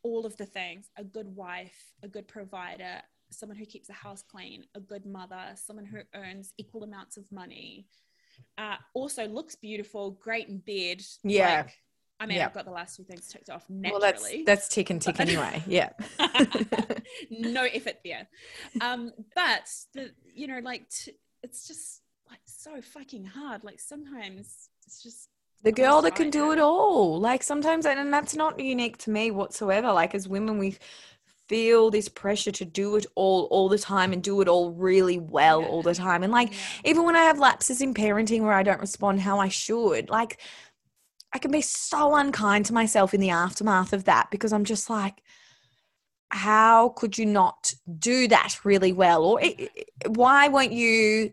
all 0.05 0.25
of 0.25 0.37
the 0.37 0.47
things 0.47 0.89
a 0.97 1.05
good 1.05 1.35
wife, 1.35 1.93
a 2.03 2.09
good 2.09 2.29
provider, 2.29 3.03
someone 3.31 3.59
who 3.59 3.67
keeps 3.67 3.89
the 3.89 3.93
house 3.93 4.23
clean, 4.23 4.65
a 4.77 4.81
good 4.81 5.05
mother, 5.05 5.43
someone 5.57 5.85
who 5.85 5.99
earns 6.15 6.55
equal 6.59 6.85
amounts 6.85 7.17
of 7.17 7.25
money, 7.33 7.87
uh, 8.57 8.77
also 8.95 9.27
looks 9.27 9.57
beautiful, 9.57 10.13
great 10.13 10.49
in 10.49 10.59
bed. 10.59 11.03
Yeah. 11.25 11.63
Like, 11.63 11.77
I 12.21 12.27
mean, 12.27 12.37
Yeah. 12.37 12.47
I've 12.47 12.53
got 12.55 12.67
the 12.67 12.71
last 12.71 12.97
two 12.97 13.05
things 13.05 13.27
ticked 13.29 13.49
off 13.51 13.65
naturally. 13.69 13.93
Well, 13.93 14.01
that's 14.13 14.33
that's 14.47 14.69
tick 14.69 14.91
and 14.91 15.01
tick 15.01 15.17
But- 15.17 15.27
anyway. 15.29 15.63
Yeah. 15.67 15.91
no 17.31 17.65
effort 17.65 17.97
there. 18.05 18.29
Um, 18.81 19.13
but 19.35 19.69
the 19.95 20.11
you 20.35 20.47
know, 20.47 20.61
like 20.63 20.89
t- 20.91 21.13
it's 21.43 21.67
just 21.67 22.03
like 22.31 22.41
so 22.45 22.81
fucking 22.81 23.25
hard. 23.25 23.65
Like 23.65 23.81
sometimes 23.81 24.69
it's 24.87 25.03
just 25.03 25.29
the 25.63 25.73
girl 25.73 26.03
that 26.03 26.15
can 26.15 26.31
do 26.31 26.53
it 26.53 26.59
all. 26.59 27.19
Like 27.19 27.43
sometimes, 27.43 27.87
and 27.87 28.13
that's 28.13 28.35
not 28.37 28.61
unique 28.61 28.99
to 28.99 29.11
me 29.11 29.31
whatsoever. 29.31 29.93
Like 29.93 30.15
as 30.15 30.29
women, 30.29 30.59
we 30.59 30.77
feel 31.49 31.91
this 31.91 32.09
pressure 32.09 32.53
to 32.53 32.65
do 32.65 32.95
it 32.97 33.07
all 33.17 33.45
all 33.51 33.69
the 33.69 33.79
time 33.79 34.13
and 34.13 34.23
do 34.23 34.41
it 34.41 34.47
all 34.49 34.71
really 34.71 35.19
well 35.19 35.63
Yeah. 35.63 35.69
all 35.69 35.83
the 35.83 35.95
time. 35.95 36.23
And 36.23 36.33
like 36.33 36.53
yeah. 36.53 36.59
even 36.91 37.05
when 37.05 37.17
I 37.17 37.23
have 37.25 37.39
lapses 37.39 37.81
in 37.81 37.93
parenting 37.95 38.43
where 38.43 38.53
I 38.53 38.63
don't 38.63 38.81
respond 38.81 39.21
how 39.21 39.39
I 39.41 39.49
should, 39.49 40.11
like 40.11 40.39
I 41.33 41.39
can 41.39 41.51
be 41.51 41.61
so 41.61 42.15
unkind 42.15 42.67
to 42.67 42.75
myself 42.75 43.15
in 43.15 43.21
the 43.21 43.31
aftermath 43.31 43.93
of 43.93 44.05
that 44.05 44.31
because 44.31 44.53
I'm 44.53 44.65
just 44.65 44.91
like, 44.91 45.23
how 46.31 46.91
could 46.91 47.19
you 47.19 47.27
not 47.27 47.73
do 47.99 48.29
that 48.29 48.65
really 48.65 48.93
well? 48.93 49.25
Or 49.25 49.41
why 50.07 50.49
weren't 50.49 50.73
you? 50.73 51.33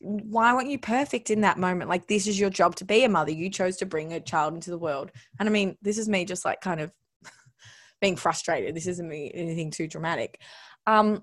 Why 0.00 0.54
weren't 0.54 0.70
you 0.70 0.78
perfect 0.78 1.28
in 1.28 1.42
that 1.42 1.58
moment? 1.58 1.90
Like 1.90 2.06
this 2.06 2.26
is 2.26 2.40
your 2.40 2.48
job 2.48 2.74
to 2.76 2.86
be 2.86 3.04
a 3.04 3.08
mother. 3.08 3.30
You 3.30 3.50
chose 3.50 3.76
to 3.78 3.86
bring 3.86 4.14
a 4.14 4.20
child 4.20 4.54
into 4.54 4.70
the 4.70 4.78
world, 4.78 5.10
and 5.38 5.48
I 5.48 5.52
mean, 5.52 5.76
this 5.82 5.98
is 5.98 6.08
me 6.08 6.24
just 6.24 6.44
like 6.44 6.60
kind 6.60 6.80
of 6.80 6.90
being 8.00 8.16
frustrated. 8.16 8.74
This 8.74 8.86
isn't 8.86 9.08
me 9.08 9.30
anything 9.34 9.70
too 9.70 9.86
dramatic. 9.86 10.40
Um, 10.86 11.22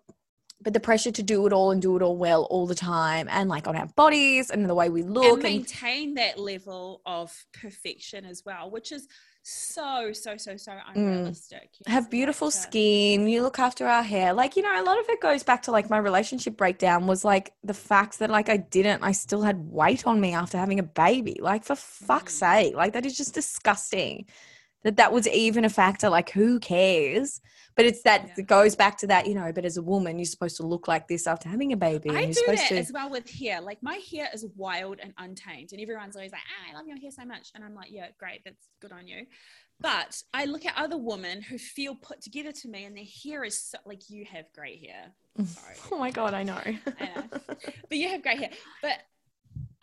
but 0.62 0.74
the 0.74 0.80
pressure 0.80 1.12
to 1.12 1.24
do 1.24 1.46
it 1.46 1.54
all 1.54 1.72
and 1.72 1.82
do 1.82 1.96
it 1.96 2.02
all 2.02 2.18
well 2.18 2.44
all 2.46 2.66
the 2.66 2.76
time 2.76 3.28
and 3.30 3.50
like 3.50 3.68
on 3.68 3.76
our 3.76 3.88
bodies 3.96 4.50
and 4.50 4.68
the 4.70 4.76
way 4.76 4.90
we 4.90 5.04
look 5.04 5.44
and 5.44 5.46
and, 5.46 5.56
maintain 5.56 6.14
that 6.16 6.40
level 6.40 7.02
of 7.06 7.46
perfection 7.54 8.26
as 8.26 8.44
well, 8.46 8.72
which 8.72 8.92
is 8.92 9.08
so 9.44 10.12
so 10.12 10.38
so 10.38 10.58
so 10.58 10.72
Mm. 10.72 10.96
unrealistic. 10.96 11.70
Know, 11.86 11.92
have 11.94 12.10
beautiful 12.10 12.50
skin 12.50 13.28
you 13.28 13.44
look 13.44 13.60
after 13.60 13.86
our 13.86 14.02
hair 14.02 14.34
like 14.34 14.56
you 14.56 14.64
know 14.64 14.82
a 14.82 14.84
lot 14.84 14.98
of 15.00 15.08
it 15.08 15.22
goes 15.22 15.44
back 15.44 15.62
to 15.64 15.72
like 15.72 15.88
my 15.88 15.98
relationship 16.00 16.58
breakdown 16.58 17.06
was 17.06 17.24
like 17.24 17.54
the 17.64 17.76
fact 17.76 18.18
that 18.20 18.32
like 18.32 18.50
i 18.50 18.58
didn't 18.58 19.04
i 19.04 19.12
still 19.12 19.44
had 19.44 19.58
weight 19.70 20.08
on 20.08 20.20
me 20.20 20.34
after 20.34 20.58
having 20.58 20.80
a 20.80 20.84
baby 20.84 21.38
like 21.40 21.64
for 21.64 21.76
fuck's 21.76 22.34
Mm. 22.36 22.40
sake 22.40 22.76
like 22.76 22.94
that 22.94 23.06
is 23.06 23.16
just 23.16 23.36
disgusting 23.36 24.26
that 24.86 24.96
that 24.98 25.12
was 25.12 25.28
even 25.28 25.66
a 25.66 25.70
factor 25.70 26.08
like 26.10 26.30
who 26.30 26.60
cares 26.60 27.42
but 27.76 27.86
it's 27.86 28.04
that 28.04 28.22
Yeah. 28.28 28.34
it 28.38 28.48
goes 28.48 28.76
back 28.76 28.98
to 29.00 29.08
that 29.08 29.28
you 29.28 29.34
know 29.36 29.52
but 29.52 29.66
as 29.66 29.76
a 29.78 29.82
woman 29.84 30.18
you're 30.20 30.26
supposed 30.36 30.56
to 30.58 30.66
look 30.66 30.88
like 30.88 31.08
this 31.10 31.28
after 31.28 31.50
having 31.50 31.74
a 31.74 31.78
baby 31.78 32.10
I 32.12 32.22
you're 32.22 32.32
do 32.32 32.44
that 32.56 32.70
to 32.70 32.78
as 32.78 32.92
well 32.94 33.10
with 33.10 33.30
hair. 33.30 33.60
Like 33.62 33.82
my 33.84 34.00
hair 34.12 34.30
is 34.34 34.46
wild 34.56 35.00
and 35.04 35.12
untamed, 35.18 35.70
and 35.74 35.82
everyone's 35.82 36.16
always 36.16 36.32
like, 36.32 36.42
ah, 36.48 36.72
"I 36.72 36.78
love 36.78 36.88
your 36.88 36.98
hair 37.00 37.12
so 37.12 37.26
much," 37.26 37.50
and 37.56 37.64
I'm 37.66 37.74
like, 37.76 37.92
"Yeah, 37.92 38.08
great, 38.20 38.42
that's 38.46 38.70
good 38.82 38.92
on 38.92 39.08
you." 39.08 39.26
But 39.80 40.22
I 40.34 40.46
look 40.46 40.66
at 40.66 40.74
other 40.78 40.98
women 40.98 41.42
who 41.42 41.58
feel 41.58 41.96
put 41.96 42.22
together 42.22 42.52
to 42.62 42.68
me, 42.70 42.86
and 42.86 42.96
their 42.96 43.10
hair 43.24 43.44
is 43.44 43.58
so, 43.60 43.78
like 43.86 44.10
you 44.10 44.24
have 44.26 44.46
great 44.54 44.80
hair. 44.86 45.12
Sorry, 45.46 45.76
oh 45.92 45.98
my 45.98 46.12
god 46.12 46.34
i 46.34 46.44
know 46.44 46.62
I 46.64 46.80
know. 47.16 47.24
but 47.90 47.98
you 47.98 48.08
have 48.10 48.22
great 48.22 48.40
hair. 48.40 48.52
But 48.82 48.98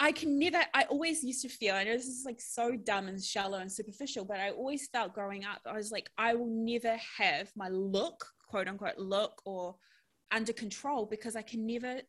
I 0.03 0.11
can 0.11 0.37
never, 0.37 0.59
I 0.75 0.83
always 0.91 1.23
used 1.23 1.43
to 1.43 1.49
feel, 1.49 1.77
I 1.77 1.85
know 1.85 1.93
this 1.93 2.09
is 2.09 2.25
like 2.27 2.41
so 2.41 2.73
dumb 2.75 3.07
and 3.07 3.23
shallow 3.23 3.59
and 3.59 3.71
superficial, 3.71 4.25
but 4.25 4.41
I 4.41 4.51
always 4.51 4.89
felt 4.89 5.15
growing 5.15 5.45
up, 5.45 5.61
I 5.65 5.75
was 5.75 5.93
like, 5.93 6.11
I 6.19 6.35
will 6.35 6.51
never 6.51 6.97
have 7.19 7.53
my 7.55 7.69
look, 7.69 8.27
quote 8.49 8.67
unquote, 8.67 8.99
look 8.99 9.41
or 9.45 9.77
under 10.33 10.53
control 10.53 11.07
because 11.07 11.37
I 11.37 11.43
can 11.43 11.65
never 11.65 12.01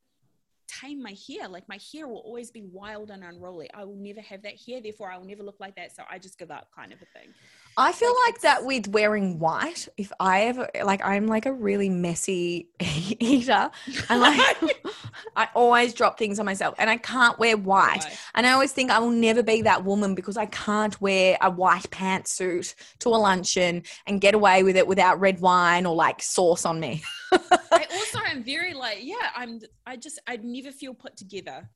tame 0.68 1.04
my 1.04 1.16
hair. 1.28 1.48
Like 1.48 1.70
my 1.70 1.78
hair 1.94 2.08
will 2.08 2.24
always 2.26 2.50
be 2.50 2.64
wild 2.64 3.12
and 3.12 3.24
unruly. 3.24 3.70
I 3.76 3.84
will 3.84 3.96
never 3.96 4.22
have 4.22 4.42
that 4.42 4.56
hair, 4.68 4.82
therefore 4.82 5.12
I 5.12 5.18
will 5.20 5.28
never 5.28 5.44
look 5.44 5.60
like 5.60 5.76
that. 5.76 5.96
So 5.96 6.02
I 6.10 6.18
just 6.18 6.40
give 6.40 6.50
up, 6.50 6.70
kind 6.76 6.94
of 6.94 7.00
a 7.00 7.06
thing. 7.20 7.32
I 7.78 7.92
feel 7.92 8.10
Like, 8.10 8.34
like, 8.34 8.42
that 8.42 8.66
with 8.66 8.88
wearing 8.88 9.38
white. 9.38 9.88
If 9.98 10.12
I 10.20 10.46
ever 10.46 10.68
like, 10.84 11.06
I'm 11.06 11.28
like 11.28 11.46
a 11.46 11.54
really 11.54 11.90
messy 11.90 12.70
eater, 13.20 13.70
and 14.10 14.20
like 14.20 14.58
I 15.36 15.50
always 15.56 15.94
drop 15.94 16.18
things 16.18 16.40
on 16.40 16.46
myself, 16.46 16.76
and 16.78 16.90
I 16.90 16.98
can't 16.98 17.38
wear 17.40 17.58
white. 17.58 18.04
Why? 18.04 18.18
And 18.36 18.46
I 18.48 18.52
always 18.52 18.72
think 18.72 18.92
I 18.92 19.00
will 19.00 19.12
never 19.12 19.44
be 19.44 19.62
that 19.64 19.84
woman 19.84 20.16
because 20.16 20.38
I 20.38 20.46
can't 20.48 21.00
wear 21.02 21.38
a 21.42 21.50
white 21.50 21.90
pantsuit 21.90 22.76
to 23.00 23.10
a 23.10 23.18
luncheon 23.18 23.84
and 24.06 24.22
get 24.22 24.34
away 24.36 24.64
with 24.64 24.76
it 24.76 24.88
without 24.88 25.20
red 25.20 25.40
wine 25.40 25.86
or 25.86 25.96
like 25.96 26.22
sauce 26.22 26.66
on 26.66 26.80
me. 26.80 27.04
I 27.32 27.88
also 27.94 28.20
am 28.26 28.44
very 28.44 28.74
like, 28.74 29.00
yeah, 29.02 29.30
I'm. 29.36 29.60
I 29.86 29.98
just 29.98 30.20
I 30.28 30.38
never 30.38 30.72
feel 30.72 30.94
put 30.94 31.18
together, 31.18 31.70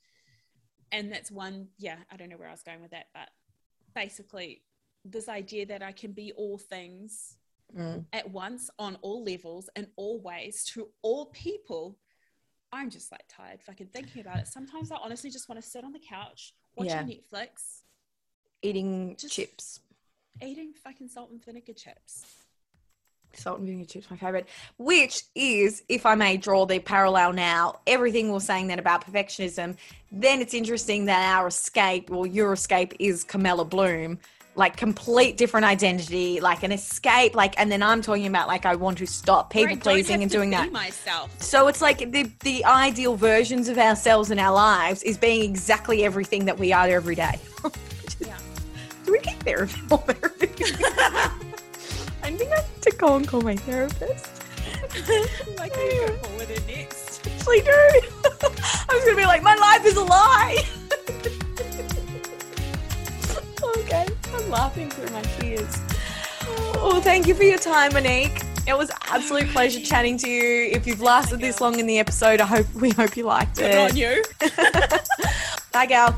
and 0.91 1.11
that's 1.11 1.31
one. 1.31 1.67
Yeah, 1.77 1.97
I 2.11 2.17
don't 2.17 2.29
know 2.29 2.37
where 2.37 2.49
I 2.49 2.51
was 2.51 2.63
going 2.63 2.81
with 2.81 2.91
that, 2.91 3.07
but 3.13 3.29
basically, 3.95 4.61
this 5.05 5.29
idea 5.29 5.65
that 5.67 5.81
I 5.81 5.91
can 5.91 6.11
be 6.11 6.31
all 6.33 6.57
things 6.57 7.37
Mm. 7.75 8.05
at 8.13 8.31
once 8.31 8.69
on 8.79 8.97
all 9.01 9.25
levels 9.25 9.69
and 9.75 9.87
all 9.97 10.21
ways 10.21 10.63
to 10.73 10.87
all 11.01 11.25
people. 11.27 11.97
I'm 12.71 12.89
just 12.89 13.11
like 13.11 13.23
tired 13.29 13.61
fucking 13.61 13.87
thinking 13.87 14.21
about 14.21 14.39
it. 14.39 14.47
Sometimes 14.47 14.91
I 14.91 14.97
honestly 14.97 15.29
just 15.29 15.47
want 15.47 15.61
to 15.61 15.67
sit 15.67 15.83
on 15.83 15.93
the 15.93 15.99
couch 15.99 16.53
watching 16.75 16.91
Yeah. 17.09 17.15
Netflix, 17.15 17.81
Eating 18.61 19.15
Just- 19.17 19.33
chips. 19.35 19.79
eating 20.41 20.73
fucking 20.73 21.07
salt 21.09 21.29
and 21.31 21.43
vinegar 21.43 21.73
chips. 21.73 22.25
Salt 23.33 23.59
and 23.59 23.67
vinegar 23.67 23.85
chips, 23.87 24.09
my 24.09 24.17
favorite. 24.17 24.47
Which 24.77 25.21
is, 25.35 25.83
if 25.89 26.05
I 26.05 26.15
may 26.15 26.37
draw 26.37 26.65
the 26.65 26.79
parallel 26.79 27.33
now, 27.33 27.79
everything 27.85 28.31
we're 28.31 28.39
saying 28.39 28.67
then 28.67 28.79
about 28.79 29.05
perfectionism, 29.05 29.77
then 30.11 30.41
it's 30.41 30.53
interesting 30.55 31.05
that 31.05 31.35
our 31.37 31.47
escape 31.47 32.09
or 32.11 32.25
your 32.25 32.53
escape 32.53 32.93
is 32.99 33.23
Camilla 33.23 33.63
Bloom, 33.65 34.19
like 34.57 34.75
complete 34.75 35.37
different 35.37 35.65
identity, 35.65 36.39
like 36.39 36.63
an 36.63 36.71
escape, 36.71 37.35
like, 37.35 37.53
and 37.59 37.71
then 37.71 37.83
I'm 37.83 38.01
talking 38.01 38.25
about 38.25 38.47
like 38.47 38.65
I 38.65 38.75
want 38.75 38.97
to 38.97 39.05
stop 39.05 39.51
people 39.51 39.69
don't 39.69 39.81
pleasing 39.81 40.23
and 40.23 40.31
doing 40.31 40.49
that. 40.49 40.71
myself. 40.71 41.31
So 41.41 41.67
it's 41.67 41.81
like 41.81 42.11
the 42.11 42.29
the 42.41 42.65
ideal 42.65 43.15
versions 43.15 43.69
of 43.69 43.77
ourselves 43.77 44.31
in 44.31 44.39
our 44.39 44.53
lives 44.53 45.03
is 45.03 45.17
being 45.17 45.47
exactly 45.49 46.03
everything 46.03 46.45
that 46.45 46.57
we 46.57 46.73
are 46.73 46.87
every 46.87 47.15
day. 47.15 47.39
Yeah. 48.19 48.35
Do 49.05 49.11
we 49.11 49.19
get 49.19 49.35
therapy? 49.43 49.79
More 49.91 49.99
therapy? 49.99 50.49
I 52.23 52.31
think 52.31 52.51
I 52.51 52.55
need 52.55 52.81
to 52.81 52.95
go 52.97 53.15
and 53.15 53.27
call 53.27 53.41
my 53.41 53.55
therapist. 53.55 54.41
like 55.59 55.75
you 55.75 56.07
go 56.07 56.13
forward 56.15 56.49
and 56.49 56.67
next. 56.67 57.27
actually 57.27 57.61
do. 57.61 57.71
I 57.71 58.93
was 58.95 59.03
gonna 59.05 59.17
be 59.17 59.25
like, 59.25 59.43
my 59.43 59.55
life 59.55 59.85
is 59.85 59.97
a 59.97 60.03
lie. 60.03 60.65
Okay, 63.77 64.07
I'm 64.33 64.49
laughing 64.49 64.89
through 64.89 65.13
my 65.13 65.21
tears. 65.21 65.77
Oh, 66.79 67.01
thank 67.03 67.27
you 67.27 67.35
for 67.35 67.43
your 67.43 67.57
time, 67.57 67.93
Monique. 67.93 68.41
It 68.67 68.77
was 68.77 68.91
absolute 69.09 69.47
pleasure 69.49 69.79
chatting 69.79 70.17
to 70.19 70.29
you. 70.29 70.69
If 70.71 70.85
you've 70.85 71.01
lasted 71.01 71.39
this 71.39 71.61
long 71.61 71.79
in 71.79 71.85
the 71.87 71.99
episode, 71.99 72.41
I 72.41 72.45
hope 72.45 72.73
we 72.75 72.91
hope 72.91 73.15
you 73.15 73.23
liked 73.23 73.59
it. 73.59 73.71
Good 73.71 73.77
on 73.77 73.89
it. 73.89 73.95
you. 73.95 74.23
Bye, 75.71 75.85
gal. 75.85 76.15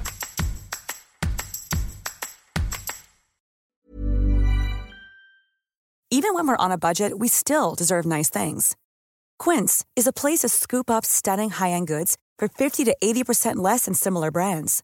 Even 6.12 6.34
when 6.34 6.48
we're 6.48 6.58
on 6.58 6.72
a 6.72 6.78
budget, 6.78 7.20
we 7.20 7.28
still 7.28 7.76
deserve 7.76 8.04
nice 8.06 8.32
things. 8.32 8.76
Quince 9.38 9.86
is 9.96 10.08
a 10.08 10.12
place 10.12 10.40
to 10.40 10.50
scoop 10.50 10.90
up 10.90 11.06
stunning 11.06 11.52
high-end 11.52 11.88
goods 11.88 12.18
for 12.40 12.48
50 12.48 12.84
to 12.86 12.96
80% 13.04 13.58
less 13.58 13.86
than 13.86 13.94
similar 13.94 14.32
brands. 14.32 14.84